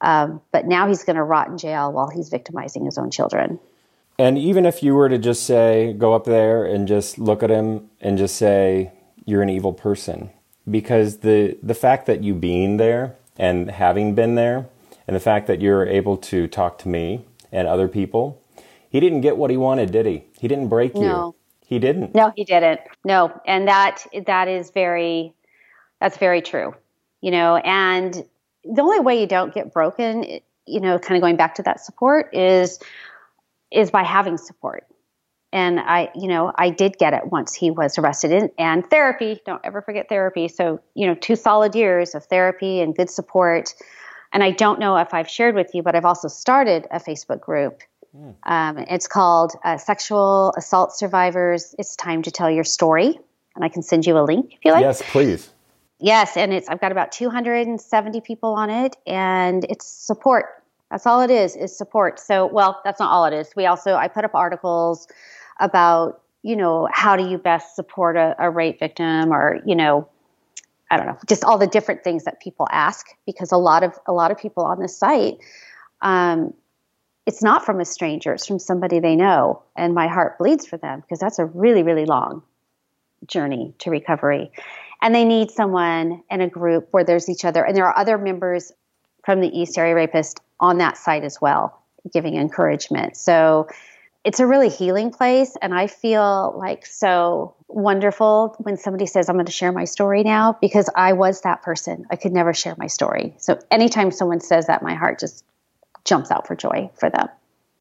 Um, 0.00 0.40
but 0.50 0.66
now 0.66 0.88
he's 0.88 1.04
going 1.04 1.16
to 1.16 1.22
rot 1.22 1.48
in 1.48 1.58
jail 1.58 1.92
while 1.92 2.08
he's 2.08 2.30
victimizing 2.30 2.86
his 2.86 2.96
own 2.96 3.10
children. 3.10 3.58
And 4.18 4.38
even 4.38 4.66
if 4.66 4.82
you 4.82 4.94
were 4.94 5.08
to 5.08 5.18
just 5.18 5.44
say, 5.44 5.92
go 5.92 6.14
up 6.14 6.24
there 6.24 6.64
and 6.64 6.86
just 6.86 7.18
look 7.18 7.42
at 7.42 7.50
him 7.50 7.90
and 8.00 8.18
just 8.18 8.36
say, 8.36 8.92
you're 9.24 9.42
an 9.42 9.48
evil 9.50 9.72
person, 9.72 10.30
because 10.70 11.18
the 11.18 11.56
the 11.62 11.74
fact 11.74 12.06
that 12.06 12.22
you 12.22 12.34
being 12.34 12.78
there 12.78 13.16
and 13.38 13.70
having 13.70 14.14
been 14.14 14.34
there, 14.34 14.66
and 15.06 15.16
the 15.16 15.20
fact 15.20 15.46
that 15.46 15.60
you're 15.60 15.86
able 15.86 16.16
to 16.16 16.46
talk 16.46 16.78
to 16.78 16.88
me 16.88 17.24
and 17.50 17.66
other 17.66 17.88
people, 17.88 18.40
he 18.88 19.00
didn't 19.00 19.22
get 19.22 19.36
what 19.36 19.50
he 19.50 19.56
wanted, 19.56 19.90
did 19.90 20.06
he? 20.06 20.24
He 20.38 20.48
didn't 20.48 20.68
break 20.68 20.94
no. 20.94 21.00
you. 21.00 21.34
He 21.70 21.78
didn't. 21.78 22.16
No, 22.16 22.32
he 22.34 22.44
didn't. 22.44 22.80
No, 23.04 23.32
and 23.46 23.68
that 23.68 24.04
that 24.26 24.48
is 24.48 24.72
very 24.72 25.32
that's 26.00 26.18
very 26.18 26.42
true. 26.42 26.74
You 27.20 27.30
know, 27.30 27.56
and 27.56 28.12
the 28.64 28.82
only 28.82 28.98
way 28.98 29.20
you 29.20 29.28
don't 29.28 29.54
get 29.54 29.72
broken, 29.72 30.24
you 30.66 30.80
know, 30.80 30.98
kind 30.98 31.16
of 31.16 31.22
going 31.22 31.36
back 31.36 31.54
to 31.54 31.62
that 31.62 31.78
support 31.80 32.34
is 32.34 32.80
is 33.70 33.92
by 33.92 34.02
having 34.02 34.36
support. 34.36 34.84
And 35.52 35.78
I, 35.78 36.10
you 36.16 36.26
know, 36.26 36.52
I 36.56 36.70
did 36.70 36.98
get 36.98 37.14
it 37.14 37.28
once 37.30 37.54
he 37.54 37.70
was 37.70 37.98
arrested 37.98 38.32
in, 38.32 38.50
and 38.58 38.88
therapy. 38.90 39.40
Don't 39.46 39.60
ever 39.64 39.80
forget 39.80 40.08
therapy. 40.08 40.48
So, 40.48 40.80
you 40.94 41.06
know, 41.06 41.14
two 41.14 41.36
solid 41.36 41.76
years 41.76 42.16
of 42.16 42.24
therapy 42.24 42.80
and 42.80 42.96
good 42.96 43.10
support. 43.10 43.74
And 44.32 44.42
I 44.42 44.50
don't 44.50 44.80
know 44.80 44.96
if 44.96 45.14
I've 45.14 45.28
shared 45.28 45.54
with 45.54 45.70
you, 45.72 45.84
but 45.84 45.94
I've 45.94 46.04
also 46.04 46.26
started 46.26 46.88
a 46.90 46.98
Facebook 46.98 47.40
group. 47.40 47.82
Mm. 48.16 48.34
Um, 48.44 48.78
it's 48.78 49.06
called 49.06 49.52
uh, 49.64 49.76
Sexual 49.76 50.54
Assault 50.56 50.92
Survivors. 50.92 51.74
It's 51.78 51.94
time 51.96 52.22
to 52.22 52.30
tell 52.30 52.50
your 52.50 52.64
story, 52.64 53.18
and 53.54 53.64
I 53.64 53.68
can 53.68 53.82
send 53.82 54.06
you 54.06 54.18
a 54.18 54.24
link 54.24 54.54
if 54.54 54.64
you 54.64 54.72
like. 54.72 54.82
Yes, 54.82 55.02
please. 55.10 55.50
Yes, 56.00 56.36
and 56.36 56.52
it's 56.52 56.68
I've 56.68 56.80
got 56.80 56.92
about 56.92 57.12
270 57.12 58.20
people 58.22 58.54
on 58.54 58.70
it, 58.70 58.96
and 59.06 59.64
it's 59.68 59.86
support. 59.86 60.46
That's 60.90 61.06
all 61.06 61.20
it 61.20 61.30
is 61.30 61.54
is 61.54 61.76
support. 61.76 62.18
So, 62.18 62.46
well, 62.46 62.80
that's 62.84 62.98
not 62.98 63.12
all 63.12 63.26
it 63.26 63.34
is. 63.34 63.54
We 63.54 63.66
also 63.66 63.94
I 63.94 64.08
put 64.08 64.24
up 64.24 64.34
articles 64.34 65.06
about 65.60 66.22
you 66.42 66.56
know 66.56 66.88
how 66.90 67.16
do 67.16 67.28
you 67.28 67.38
best 67.38 67.76
support 67.76 68.16
a, 68.16 68.34
a 68.38 68.50
rape 68.50 68.80
victim, 68.80 69.32
or 69.32 69.60
you 69.64 69.76
know, 69.76 70.08
I 70.90 70.96
don't 70.96 71.06
know, 71.06 71.18
just 71.28 71.44
all 71.44 71.58
the 71.58 71.66
different 71.66 72.02
things 72.02 72.24
that 72.24 72.40
people 72.40 72.66
ask 72.72 73.06
because 73.26 73.52
a 73.52 73.58
lot 73.58 73.84
of 73.84 73.96
a 74.06 74.12
lot 74.12 74.30
of 74.30 74.38
people 74.38 74.64
on 74.64 74.80
this 74.80 74.96
site, 74.96 75.36
um, 76.00 76.54
it's 77.26 77.42
not 77.42 77.64
from 77.64 77.80
a 77.80 77.84
stranger; 77.84 78.34
it's 78.34 78.46
from 78.46 78.58
somebody 78.58 79.00
they 79.00 79.16
know, 79.16 79.62
and 79.76 79.94
my 79.94 80.08
heart 80.08 80.38
bleeds 80.38 80.66
for 80.66 80.76
them 80.76 81.00
because 81.00 81.18
that's 81.18 81.38
a 81.38 81.44
really 81.44 81.82
really 81.82 82.06
long 82.06 82.42
journey 83.26 83.74
to 83.78 83.90
recovery. 83.90 84.50
And 85.02 85.14
they 85.14 85.24
need 85.24 85.50
someone 85.50 86.22
in 86.30 86.40
a 86.40 86.48
group 86.48 86.88
where 86.90 87.04
there's 87.04 87.28
each 87.28 87.44
other 87.44 87.64
and 87.64 87.76
there 87.76 87.86
are 87.86 87.96
other 87.96 88.18
members 88.18 88.72
from 89.24 89.40
the 89.40 89.48
east 89.48 89.78
area 89.78 89.94
rapist 89.94 90.40
on 90.58 90.78
that 90.78 90.96
site 90.96 91.24
as 91.24 91.40
well 91.40 91.82
giving 92.12 92.36
encouragement. 92.36 93.16
So 93.16 93.68
it's 94.24 94.40
a 94.40 94.46
really 94.46 94.68
healing 94.68 95.10
place 95.10 95.56
and 95.62 95.72
i 95.72 95.86
feel 95.86 96.54
like 96.58 96.84
so 96.84 97.54
wonderful 97.68 98.54
when 98.58 98.76
somebody 98.76 99.06
says 99.06 99.28
i'm 99.28 99.36
going 99.36 99.46
to 99.46 99.52
share 99.52 99.72
my 99.72 99.84
story 99.84 100.22
now 100.22 100.56
because 100.60 100.90
i 100.94 101.14
was 101.14 101.40
that 101.42 101.62
person. 101.62 102.04
I 102.10 102.16
could 102.16 102.32
never 102.32 102.52
share 102.52 102.74
my 102.76 102.86
story. 102.86 103.34
So 103.38 103.58
anytime 103.70 104.10
someone 104.10 104.40
says 104.40 104.66
that 104.66 104.82
my 104.82 104.94
heart 104.94 105.20
just 105.20 105.44
jumps 106.04 106.30
out 106.30 106.46
for 106.46 106.54
joy 106.54 106.90
for 106.98 107.10
them 107.10 107.28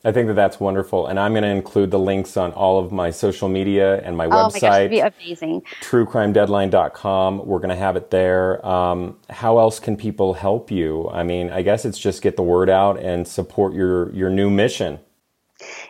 I 0.06 0.14
think 0.14 0.28
that 0.28 0.36
that's 0.36 0.62
wonderful, 0.62 1.08
and 1.08 1.20
I'm 1.20 1.34
going 1.34 1.44
to 1.44 1.50
include 1.50 1.92
the 1.92 2.00
links 2.00 2.38
on 2.38 2.54
all 2.54 2.80
of 2.80 2.94
my 2.94 3.12
social 3.12 3.50
media 3.50 4.02
and 4.02 4.16
my 4.16 4.28
oh 4.28 4.30
website. 4.30 4.62
My 4.62 4.88
gosh, 4.88 4.90
be 4.90 5.00
amazing. 5.00 5.64
TrueCrimeDeadline.com. 5.82 7.46
We're 7.46 7.60
going 7.60 7.70
to 7.70 7.76
have 7.76 7.98
it 7.98 8.10
there. 8.10 8.66
Um, 8.66 9.18
how 9.30 9.60
else 9.60 9.78
can 9.78 9.98
people 9.98 10.36
help 10.36 10.72
you? 10.72 11.10
I 11.10 11.24
mean, 11.24 11.50
I 11.50 11.64
guess 11.64 11.84
it's 11.84 12.00
just 12.00 12.22
get 12.22 12.38
the 12.38 12.44
word 12.44 12.70
out 12.70 12.98
and 12.98 13.28
support 13.28 13.74
your 13.74 14.16
your 14.16 14.30
new 14.30 14.50
mission. 14.50 15.00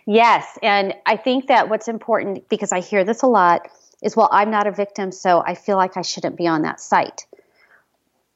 Yes, 0.08 0.58
and 0.64 0.96
I 1.06 1.16
think 1.16 1.46
that 1.48 1.70
what's 1.70 1.88
important 1.88 2.50
because 2.50 2.72
I 2.72 2.80
hear 2.80 3.04
this 3.04 3.22
a 3.22 3.28
lot 3.28 3.68
is, 4.02 4.16
well, 4.16 4.30
I'm 4.32 4.50
not 4.50 4.66
a 4.66 4.72
victim, 4.72 5.12
so 5.12 5.44
I 5.46 5.54
feel 5.54 5.78
like 5.78 5.98
I 5.98 6.02
shouldn't 6.02 6.36
be 6.36 6.48
on 6.48 6.64
that 6.64 6.80
site, 6.80 7.28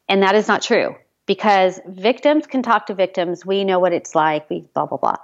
and 0.07 0.21
that 0.21 0.35
is 0.35 0.47
not 0.47 0.61
true 0.61 0.95
because 1.25 1.79
victims 1.87 2.47
can 2.47 2.63
talk 2.63 2.87
to 2.87 2.93
victims. 2.93 3.45
We 3.45 3.63
know 3.63 3.79
what 3.79 3.93
it's 3.93 4.15
like. 4.15 4.49
We 4.49 4.67
blah 4.73 4.85
blah 4.85 4.97
blah. 4.97 5.17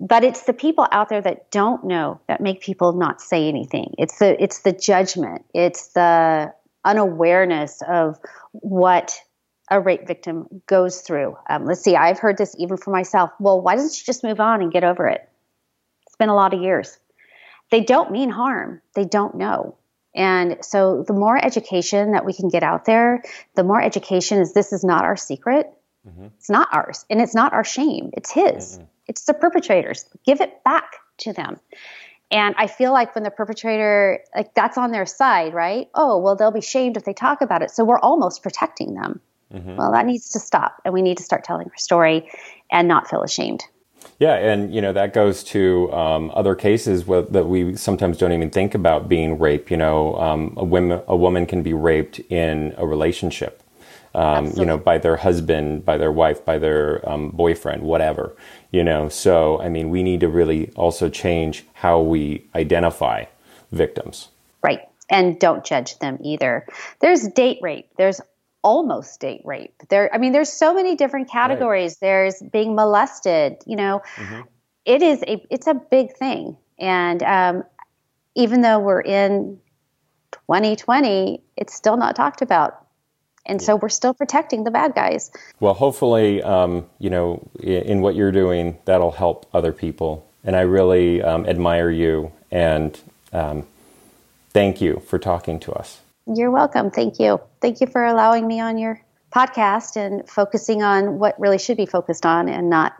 But 0.00 0.24
it's 0.24 0.44
the 0.44 0.54
people 0.54 0.86
out 0.90 1.08
there 1.10 1.20
that 1.20 1.50
don't 1.50 1.84
know 1.84 2.20
that 2.26 2.40
make 2.40 2.62
people 2.62 2.94
not 2.94 3.20
say 3.20 3.48
anything. 3.48 3.94
It's 3.98 4.18
the 4.18 4.42
it's 4.42 4.60
the 4.60 4.72
judgment. 4.72 5.44
It's 5.54 5.88
the 5.88 6.52
unawareness 6.84 7.82
of 7.86 8.18
what 8.52 9.20
a 9.70 9.80
rape 9.80 10.06
victim 10.06 10.62
goes 10.66 11.02
through. 11.02 11.36
Um, 11.48 11.64
let's 11.64 11.82
see 11.82 11.94
i've 11.94 12.18
heard 12.18 12.38
this 12.38 12.56
even 12.58 12.76
for 12.76 12.90
myself. 12.90 13.30
Well 13.38 13.60
why 13.60 13.76
doesn't 13.76 13.94
she 13.94 14.04
just 14.04 14.24
move 14.24 14.40
on 14.40 14.62
and 14.62 14.72
get 14.72 14.84
over 14.84 15.06
it? 15.06 15.28
It's 16.06 16.16
been 16.16 16.30
a 16.30 16.34
lot 16.34 16.54
of 16.54 16.62
years. 16.62 16.98
They 17.70 17.82
don't 17.82 18.10
mean 18.10 18.30
harm. 18.30 18.80
They 18.94 19.04
don't 19.04 19.36
know 19.36 19.76
and 20.14 20.58
so 20.62 21.04
the 21.06 21.12
more 21.12 21.42
education 21.42 22.12
that 22.12 22.24
we 22.24 22.32
can 22.32 22.48
get 22.48 22.62
out 22.62 22.84
there 22.84 23.22
the 23.54 23.64
more 23.64 23.80
education 23.80 24.40
is 24.40 24.52
this 24.52 24.72
is 24.72 24.84
not 24.84 25.04
our 25.04 25.16
secret 25.16 25.66
mm-hmm. 26.06 26.26
it's 26.36 26.50
not 26.50 26.68
ours 26.72 27.04
and 27.10 27.20
it's 27.20 27.34
not 27.34 27.52
our 27.52 27.64
shame 27.64 28.10
it's 28.14 28.30
his 28.30 28.76
mm-hmm 28.76 28.84
it's 29.10 29.24
the 29.24 29.34
perpetrators. 29.34 30.04
Give 30.24 30.40
it 30.40 30.62
back 30.62 30.92
to 31.18 31.32
them. 31.32 31.58
And 32.30 32.54
I 32.56 32.68
feel 32.68 32.92
like 32.92 33.16
when 33.16 33.24
the 33.24 33.30
perpetrator, 33.32 34.20
like 34.36 34.54
that's 34.54 34.78
on 34.78 34.92
their 34.92 35.04
side, 35.04 35.52
right? 35.52 35.88
Oh, 35.96 36.18
well, 36.18 36.36
they'll 36.36 36.52
be 36.52 36.60
shamed 36.60 36.96
if 36.96 37.04
they 37.04 37.12
talk 37.12 37.40
about 37.40 37.62
it. 37.62 37.72
So 37.72 37.84
we're 37.84 37.98
almost 37.98 38.40
protecting 38.44 38.94
them. 38.94 39.20
Mm-hmm. 39.52 39.74
Well, 39.74 39.90
that 39.90 40.06
needs 40.06 40.30
to 40.30 40.38
stop. 40.38 40.76
And 40.84 40.94
we 40.94 41.02
need 41.02 41.16
to 41.16 41.24
start 41.24 41.42
telling 41.42 41.66
our 41.66 41.76
story 41.76 42.30
and 42.70 42.86
not 42.86 43.10
feel 43.10 43.24
ashamed. 43.24 43.64
Yeah, 44.20 44.34
and 44.34 44.72
you 44.72 44.80
know 44.80 44.92
that 44.92 45.12
goes 45.14 45.42
to 45.44 45.92
um, 45.92 46.30
other 46.34 46.54
cases 46.54 47.04
that 47.06 47.46
we 47.48 47.74
sometimes 47.74 48.18
don't 48.18 48.32
even 48.32 48.50
think 48.50 48.74
about 48.74 49.08
being 49.08 49.38
rape. 49.38 49.70
You 49.70 49.78
know, 49.78 50.16
um, 50.16 50.54
a 50.56 50.64
woman 50.64 51.02
a 51.08 51.16
woman 51.16 51.46
can 51.46 51.62
be 51.62 51.72
raped 51.72 52.20
in 52.28 52.74
a 52.76 52.86
relationship, 52.86 53.62
um, 54.14 54.52
you 54.56 54.66
know, 54.66 54.76
by 54.76 54.98
their 54.98 55.16
husband, 55.16 55.84
by 55.84 55.96
their 55.96 56.12
wife, 56.12 56.44
by 56.44 56.58
their 56.58 57.08
um, 57.08 57.30
boyfriend, 57.30 57.82
whatever 57.82 58.36
you 58.70 58.84
know. 58.84 59.08
So 59.08 59.60
i 59.60 59.68
mean 59.68 59.90
we 59.90 60.02
need 60.02 60.20
to 60.20 60.28
really 60.28 60.70
also 60.76 61.08
change 61.08 61.64
how 61.74 62.00
we 62.00 62.44
identify 62.54 63.24
victims. 63.72 64.28
Right 64.62 64.80
and 65.08 65.38
don't 65.40 65.64
judge 65.64 65.98
them 65.98 66.18
either. 66.22 66.66
There's 67.00 67.26
date 67.28 67.58
rape 67.62 67.88
there's 67.96 68.20
almost 68.62 69.20
date 69.20 69.40
rape 69.44 69.74
there 69.88 70.14
i 70.14 70.18
mean 70.18 70.32
there's 70.32 70.52
so 70.52 70.74
many 70.74 70.96
different 70.96 71.30
categories 71.30 71.92
right. 71.92 72.08
there's 72.08 72.42
being 72.52 72.74
molested 72.74 73.56
you 73.66 73.76
know 73.76 74.02
mm-hmm. 74.16 74.40
it 74.84 75.02
is 75.02 75.22
a 75.22 75.44
it's 75.50 75.66
a 75.66 75.74
big 75.74 76.14
thing 76.16 76.56
and 76.78 77.22
um, 77.22 77.64
even 78.34 78.60
though 78.60 78.78
we're 78.78 79.00
in 79.00 79.58
2020 80.32 81.42
it's 81.56 81.74
still 81.74 81.96
not 81.96 82.14
talked 82.14 82.42
about 82.42 82.86
and 83.46 83.60
so 83.60 83.76
we're 83.76 83.88
still 83.88 84.14
protecting 84.14 84.64
the 84.64 84.70
bad 84.70 84.94
guys. 84.94 85.30
Well, 85.60 85.74
hopefully, 85.74 86.42
um, 86.42 86.86
you 86.98 87.10
know, 87.10 87.48
in, 87.58 87.82
in, 87.82 88.00
what 88.00 88.14
you're 88.14 88.32
doing, 88.32 88.78
that'll 88.84 89.12
help 89.12 89.48
other 89.54 89.72
people. 89.72 90.26
And 90.44 90.54
I 90.54 90.60
really 90.60 91.22
um, 91.22 91.46
admire 91.46 91.90
you 91.90 92.32
and 92.50 92.98
um, 93.32 93.66
thank 94.50 94.80
you 94.80 95.02
for 95.06 95.18
talking 95.18 95.60
to 95.60 95.72
us. 95.72 96.00
You're 96.32 96.50
welcome. 96.50 96.90
Thank 96.90 97.18
you. 97.18 97.40
Thank 97.60 97.80
you 97.80 97.88
for 97.88 98.04
allowing 98.04 98.46
me 98.46 98.60
on 98.60 98.78
your 98.78 99.00
podcast 99.32 99.96
and 99.96 100.28
focusing 100.28 100.82
on 100.82 101.18
what 101.18 101.38
really 101.40 101.58
should 101.58 101.76
be 101.76 101.86
focused 101.86 102.24
on 102.24 102.48
and 102.48 102.70
not 102.70 102.94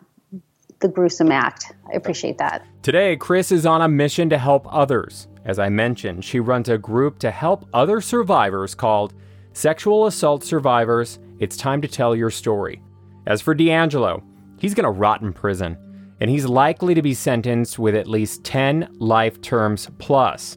the 0.81 0.89
gruesome 0.89 1.31
act. 1.31 1.72
I 1.89 1.93
appreciate 1.93 2.39
that. 2.39 2.66
Today, 2.83 3.16
Kris 3.16 3.53
is 3.53 3.66
on 3.66 3.83
a 3.83 3.89
mission 3.89 4.31
to 4.31 4.39
help 4.39 4.66
others. 4.72 5.28
As 5.45 5.59
I 5.59 5.68
mentioned, 5.68 6.24
she 6.24 6.41
runs 6.41 6.68
a 6.68 6.78
group 6.78 7.18
to 7.20 7.31
help 7.31 7.68
other 7.72 8.01
survivors 8.01 8.74
called 8.74 9.14
Sexual 9.53 10.07
assault 10.07 10.45
survivors, 10.45 11.18
it's 11.39 11.57
time 11.57 11.83
to 11.83 11.89
tell 11.89 12.14
your 12.14 12.31
story. 12.31 12.81
As 13.26 13.41
for 13.41 13.55
DeAngelo, 13.55 14.22
he's 14.59 14.74
going 14.74 14.85
to 14.85 14.91
rot 14.91 15.22
in 15.22 15.33
prison, 15.33 15.76
and 16.20 16.31
he's 16.31 16.47
likely 16.47 16.95
to 16.95 17.03
be 17.03 17.14
sentenced 17.14 17.78
with 17.78 17.95
at 17.95 18.07
least 18.07 18.45
10 18.45 18.89
life 18.99 19.41
terms 19.41 19.89
plus. 19.99 20.57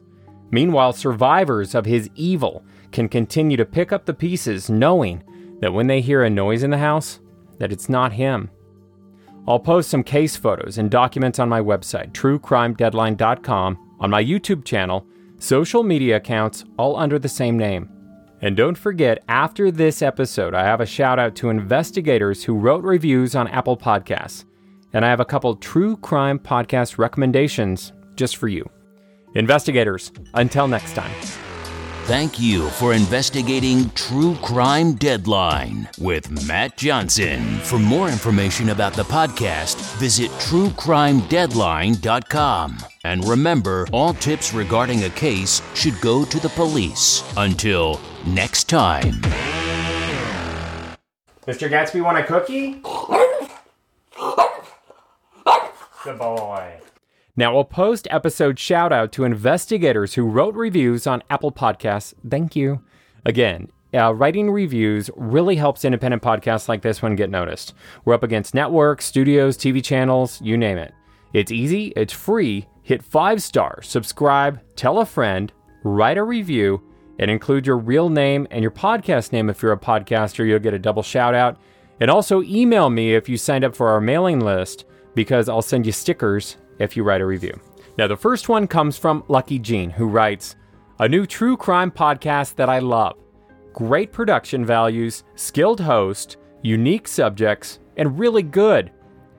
Meanwhile, 0.54 0.92
survivors 0.92 1.74
of 1.74 1.84
his 1.84 2.08
evil 2.14 2.64
can 2.92 3.08
continue 3.08 3.56
to 3.56 3.64
pick 3.64 3.90
up 3.90 4.04
the 4.04 4.14
pieces 4.14 4.70
knowing 4.70 5.24
that 5.60 5.72
when 5.72 5.88
they 5.88 6.00
hear 6.00 6.22
a 6.22 6.30
noise 6.30 6.62
in 6.62 6.70
the 6.70 6.78
house, 6.78 7.18
that 7.58 7.72
it's 7.72 7.88
not 7.88 8.12
him. 8.12 8.50
I'll 9.48 9.58
post 9.58 9.90
some 9.90 10.04
case 10.04 10.36
photos 10.36 10.78
and 10.78 10.92
documents 10.92 11.40
on 11.40 11.48
my 11.48 11.60
website, 11.60 12.12
truecrimedeadline.com, 12.12 13.96
on 13.98 14.10
my 14.10 14.22
YouTube 14.22 14.64
channel, 14.64 15.04
social 15.40 15.82
media 15.82 16.18
accounts, 16.18 16.64
all 16.78 16.96
under 16.96 17.18
the 17.18 17.28
same 17.28 17.58
name. 17.58 17.90
And 18.40 18.56
don't 18.56 18.78
forget, 18.78 19.24
after 19.26 19.72
this 19.72 20.02
episode, 20.02 20.54
I 20.54 20.62
have 20.62 20.80
a 20.80 20.86
shout 20.86 21.18
out 21.18 21.34
to 21.36 21.50
investigators 21.50 22.44
who 22.44 22.54
wrote 22.54 22.84
reviews 22.84 23.34
on 23.34 23.48
Apple 23.48 23.76
Podcasts. 23.76 24.44
and 24.92 25.04
I 25.04 25.08
have 25.08 25.18
a 25.18 25.24
couple 25.24 25.56
true 25.56 25.96
crime 25.96 26.38
podcast 26.38 26.96
recommendations 26.96 27.92
just 28.14 28.36
for 28.36 28.46
you. 28.46 28.70
Investigators, 29.34 30.12
until 30.34 30.68
next 30.68 30.94
time. 30.94 31.10
Thank 32.04 32.38
you 32.38 32.68
for 32.68 32.92
investigating 32.92 33.88
True 33.92 34.36
Crime 34.42 34.92
Deadline 34.92 35.88
with 35.98 36.46
Matt 36.46 36.76
Johnson. 36.76 37.42
For 37.60 37.78
more 37.78 38.10
information 38.10 38.68
about 38.68 38.92
the 38.92 39.04
podcast, 39.04 39.76
visit 39.96 40.30
truecrimedeadline.com. 40.32 42.76
And 43.04 43.24
remember, 43.24 43.86
all 43.90 44.12
tips 44.12 44.52
regarding 44.52 45.04
a 45.04 45.10
case 45.10 45.62
should 45.74 45.98
go 46.02 46.26
to 46.26 46.38
the 46.38 46.50
police. 46.50 47.24
Until 47.38 47.98
next 48.26 48.68
time. 48.68 49.14
Mr. 51.46 51.70
Gatsby, 51.70 52.04
want 52.04 52.18
a 52.18 52.24
cookie? 52.24 52.82
Good 56.04 56.18
boy. 56.18 56.80
Now, 57.36 57.58
a 57.58 57.64
post 57.64 58.06
episode 58.12 58.60
shout 58.60 58.92
out 58.92 59.10
to 59.12 59.24
investigators 59.24 60.14
who 60.14 60.24
wrote 60.24 60.54
reviews 60.54 61.04
on 61.04 61.24
Apple 61.28 61.50
Podcasts. 61.50 62.14
Thank 62.30 62.54
you. 62.54 62.80
Again, 63.24 63.72
uh, 63.92 64.14
writing 64.14 64.52
reviews 64.52 65.10
really 65.16 65.56
helps 65.56 65.84
independent 65.84 66.22
podcasts 66.22 66.68
like 66.68 66.82
this 66.82 67.02
one 67.02 67.16
get 67.16 67.30
noticed. 67.30 67.74
We're 68.04 68.14
up 68.14 68.22
against 68.22 68.54
networks, 68.54 69.06
studios, 69.06 69.58
TV 69.58 69.82
channels, 69.82 70.40
you 70.42 70.56
name 70.56 70.78
it. 70.78 70.94
It's 71.32 71.50
easy, 71.50 71.92
it's 71.96 72.12
free. 72.12 72.68
Hit 72.84 73.02
five 73.02 73.42
stars, 73.42 73.88
subscribe, 73.88 74.60
tell 74.76 75.00
a 75.00 75.06
friend, 75.06 75.52
write 75.82 76.18
a 76.18 76.22
review, 76.22 76.82
and 77.18 77.28
include 77.32 77.66
your 77.66 77.78
real 77.78 78.08
name 78.08 78.46
and 78.52 78.62
your 78.62 78.70
podcast 78.70 79.32
name 79.32 79.50
if 79.50 79.60
you're 79.60 79.72
a 79.72 79.76
podcaster. 79.76 80.46
You'll 80.46 80.60
get 80.60 80.74
a 80.74 80.78
double 80.78 81.02
shout 81.02 81.34
out. 81.34 81.58
And 81.98 82.12
also 82.12 82.42
email 82.42 82.90
me 82.90 83.16
if 83.16 83.28
you 83.28 83.36
signed 83.36 83.64
up 83.64 83.74
for 83.74 83.88
our 83.88 84.00
mailing 84.00 84.38
list 84.38 84.84
because 85.16 85.48
I'll 85.48 85.62
send 85.62 85.84
you 85.84 85.92
stickers 85.92 86.58
if 86.78 86.96
you 86.96 87.02
write 87.02 87.20
a 87.20 87.26
review. 87.26 87.58
Now, 87.96 88.06
the 88.08 88.16
first 88.16 88.48
one 88.48 88.66
comes 88.66 88.98
from 88.98 89.24
Lucky 89.28 89.58
Jean, 89.58 89.90
who 89.90 90.06
writes 90.06 90.56
A 90.98 91.08
new 91.08 91.26
true 91.26 91.56
crime 91.56 91.90
podcast 91.90 92.56
that 92.56 92.68
I 92.68 92.80
love. 92.80 93.16
Great 93.72 94.12
production 94.12 94.64
values, 94.64 95.24
skilled 95.34 95.80
host, 95.80 96.36
unique 96.62 97.06
subjects, 97.06 97.80
and 97.96 98.18
really 98.18 98.42
good. 98.42 98.90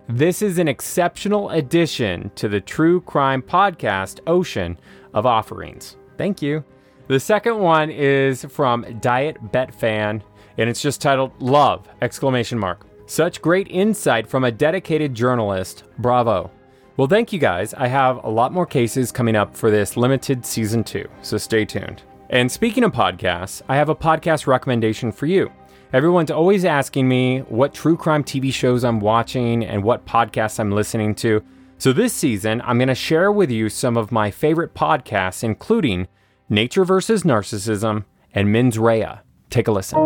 This 0.08 0.42
is 0.42 0.60
an 0.60 0.68
exceptional 0.68 1.50
addition 1.50 2.30
to 2.36 2.48
the 2.48 2.62
true 2.62 3.02
crime 3.02 3.42
podcast 3.42 4.20
ocean 4.28 4.78
of 5.14 5.26
offerings. 5.26 5.98
Thank 6.18 6.42
you. 6.42 6.64
The 7.08 7.20
second 7.20 7.60
one 7.60 7.90
is 7.90 8.46
from 8.46 9.00
Diet 9.00 9.38
Bet 9.52 9.74
Fan, 9.74 10.24
and 10.58 10.70
it's 10.70 10.82
just 10.82 11.02
titled 11.02 11.32
Love! 11.42 11.88
Exclamation 12.02 12.58
mark. 12.58 12.86
Such 13.08 13.42
great 13.42 13.68
insight 13.68 14.28
from 14.28 14.44
a 14.44 14.52
dedicated 14.52 15.14
journalist. 15.14 15.84
Bravo. 16.00 16.52
Well, 16.98 17.08
thank 17.10 17.34
you 17.34 17.40
guys. 17.40 17.74
I 17.74 17.88
have 17.88 18.24
a 18.24 18.30
lot 18.30 18.54
more 18.54 18.66
cases 18.66 19.12
coming 19.12 19.36
up 19.36 19.54
for 19.54 19.70
this 19.70 19.98
limited 19.98 20.46
season 20.46 20.82
two, 20.82 21.10
so 21.22 21.38
stay 21.38 21.66
tuned. 21.66 22.04
And 22.30 22.50
speaking 22.50 22.86
of 22.86 22.94
podcasts, 22.94 23.62
I 23.68 23.76
have 23.76 23.90
a 23.90 23.96
podcast 23.96 24.48
recommendation 24.48 25.12
for 25.12 25.26
you. 25.26 25.52
Everyone's 25.92 26.32
always 26.32 26.64
asking 26.64 27.08
me 27.10 27.40
what 27.50 27.74
true 27.74 27.98
crime 27.98 28.24
TV 28.24 28.52
shows 28.52 28.86
I'm 28.86 29.02
watching 29.02 29.66
and 29.66 29.84
what 29.84 30.06
podcasts 30.06 30.58
I'm 30.58 30.72
listening 30.72 31.16
to. 31.16 31.44
So 31.80 31.92
this 31.92 32.14
season, 32.14 32.62
I'm 32.62 32.78
going 32.78 32.88
to 32.88 32.96
share 32.96 33.30
with 33.30 33.52
you 33.52 33.68
some 33.68 33.98
of 33.98 34.14
my 34.14 34.32
favorite 34.32 34.74
podcasts, 34.74 35.44
including 35.44 36.08
Nature 36.48 36.86
versus 36.86 37.24
Narcissism 37.24 38.06
and 38.34 38.54
Mens 38.54 38.80
Rea. 38.80 39.20
Take 39.50 39.68
a 39.68 39.72
listen. 39.72 40.00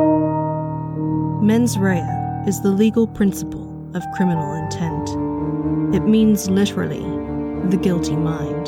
Mens 1.46 1.78
rea 1.78 2.04
is 2.48 2.62
the 2.62 2.72
legal 2.72 3.08
principle 3.08 3.92
of 3.96 4.04
criminal 4.16 4.54
intent. 4.54 4.99
It 5.94 6.02
means 6.02 6.50
literally 6.50 7.04
the 7.70 7.80
guilty 7.82 8.16
mind. 8.16 8.68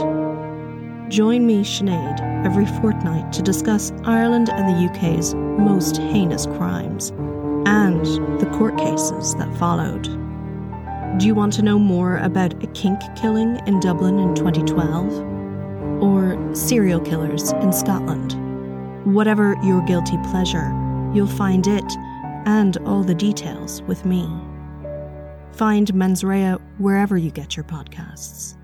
Join 1.11 1.45
me, 1.45 1.63
Sinead, 1.63 2.45
every 2.45 2.65
fortnight 2.65 3.33
to 3.33 3.41
discuss 3.41 3.91
Ireland 4.03 4.49
and 4.49 4.69
the 4.69 4.89
UK's 4.89 5.33
most 5.35 5.97
heinous 5.97 6.45
crimes 6.45 7.09
and 7.65 8.05
the 8.39 8.49
court 8.53 8.77
cases 8.77 9.35
that 9.35 9.53
followed. 9.57 10.03
Do 11.19 11.27
you 11.27 11.35
want 11.35 11.53
to 11.53 11.61
know 11.61 11.77
more 11.77 12.17
about 12.17 12.63
a 12.63 12.67
kink 12.67 12.99
killing 13.15 13.59
in 13.67 13.79
Dublin 13.79 14.17
in 14.19 14.33
2012? 14.33 16.01
Or 16.01 16.55
serial 16.55 16.99
killers 17.01 17.51
in 17.51 17.73
Scotland? 17.73 18.35
Whatever 19.13 19.57
your 19.63 19.81
guilty 19.81 20.17
pleasure, 20.29 20.71
you'll 21.13 21.27
find 21.27 21.67
it 21.67 21.91
and 22.45 22.77
all 22.85 23.03
the 23.03 23.13
details 23.13 23.81
with 23.83 24.05
me. 24.05 24.27
Find 25.53 25.93
Mens 25.93 26.23
Rea 26.23 26.53
wherever 26.77 27.17
you 27.17 27.31
get 27.31 27.55
your 27.55 27.65
podcasts. 27.65 28.55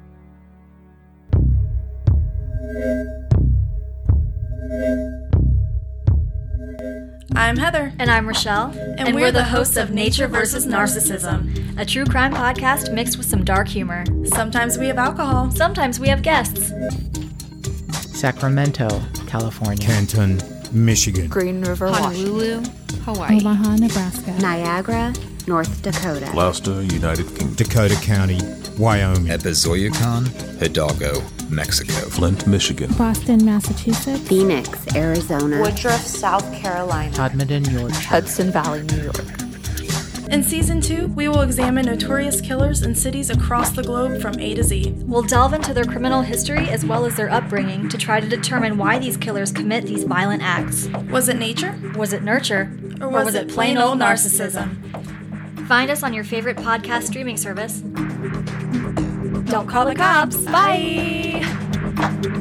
I'm 7.35 7.57
Heather, 7.57 7.93
And 7.99 8.09
I'm 8.09 8.27
Rochelle. 8.27 8.71
and, 8.97 9.13
we're, 9.13 9.31
the 9.31 9.43
hosts 9.43 9.77
of 9.77 9.91
Nature 9.91 10.27
versus 10.27 10.65
Narcissism. 10.65 11.77
a 11.79 11.85
true 11.85 12.05
crime 12.05 12.33
podcast 12.33 12.91
mixed 12.93 13.17
with 13.17 13.27
some 13.27 13.43
dark 13.43 13.67
humor. 13.67 14.03
Sometimes 14.25 14.77
we 14.77 14.87
have 14.87 14.97
alcohol. 14.97 15.51
Sometimes 15.51 15.99
we 15.99 16.07
have 16.07 16.21
guests. 16.23 16.71
Sacramento, 18.17 18.87
California. 19.27 19.77
Canton, 19.85 20.41
Michigan. 20.71 21.27
Green 21.27 21.61
River, 21.61 21.89
Honolulu, 21.89 22.63
Hawaii. 23.03 23.39
Omaha, 23.39 23.75
Nebraska. 23.75 24.31
Niagara, 24.39 25.13
North 25.47 25.81
Dakota. 25.81 26.27
Gloucester, 26.31 26.81
United 26.81 27.25
Kingdom. 27.27 27.53
Dakota 27.55 27.95
County, 28.01 28.39
Wyoming. 28.77 29.27
Epazoyucan, 29.31 30.27
Hidalgo, 30.59 31.23
Mexico. 31.49 31.93
Flint, 32.09 32.45
Michigan. 32.45 32.91
Boston, 32.97 33.45
Massachusetts. 33.45 34.27
Phoenix, 34.27 34.69
Arizona. 34.93 35.61
Woodruff, 35.61 36.01
South 36.01 36.51
Carolina. 36.53 37.17
Edmonton, 37.17 37.63
Yorkshire. 37.63 38.09
Hudson 38.09 38.51
Valley, 38.51 38.83
New 38.83 39.03
York. 39.03 39.23
In 40.29 40.43
season 40.43 40.81
two, 40.81 41.07
we 41.07 41.29
will 41.29 41.39
examine 41.39 41.85
notorious 41.85 42.41
killers 42.41 42.81
in 42.81 42.93
cities 42.93 43.29
across 43.29 43.71
the 43.71 43.81
globe 43.81 44.21
from 44.21 44.37
A 44.41 44.53
to 44.55 44.63
Z. 44.63 44.93
We'll 45.05 45.21
delve 45.21 45.53
into 45.53 45.73
their 45.73 45.85
criminal 45.85 46.21
history 46.21 46.67
as 46.67 46.83
well 46.85 47.05
as 47.05 47.15
their 47.15 47.31
upbringing 47.31 47.87
to 47.87 47.97
try 47.97 48.19
to 48.19 48.27
determine 48.27 48.77
why 48.77 48.99
these 48.99 49.15
killers 49.15 49.53
commit 49.53 49.85
these 49.85 50.03
violent 50.03 50.43
acts. 50.43 50.89
Was 51.09 51.29
it 51.29 51.37
nature? 51.37 51.79
Was 51.95 52.11
it 52.11 52.23
nurture? 52.23 52.69
Or 52.99 53.07
was, 53.07 53.35
it 53.35 53.47
plain 53.47 53.77
old 53.77 53.99
narcissism? 53.99 54.86
Find 55.67 55.91
us 55.91 56.01
on 56.01 56.13
your 56.13 56.23
favorite 56.23 56.55
podcast 56.55 57.03
streaming 57.03 57.35
service. 57.35 57.81
Don't 59.51 59.67
call 59.67 59.85
the 59.85 59.95
cops. 59.95 60.37
Bye. 60.45 62.33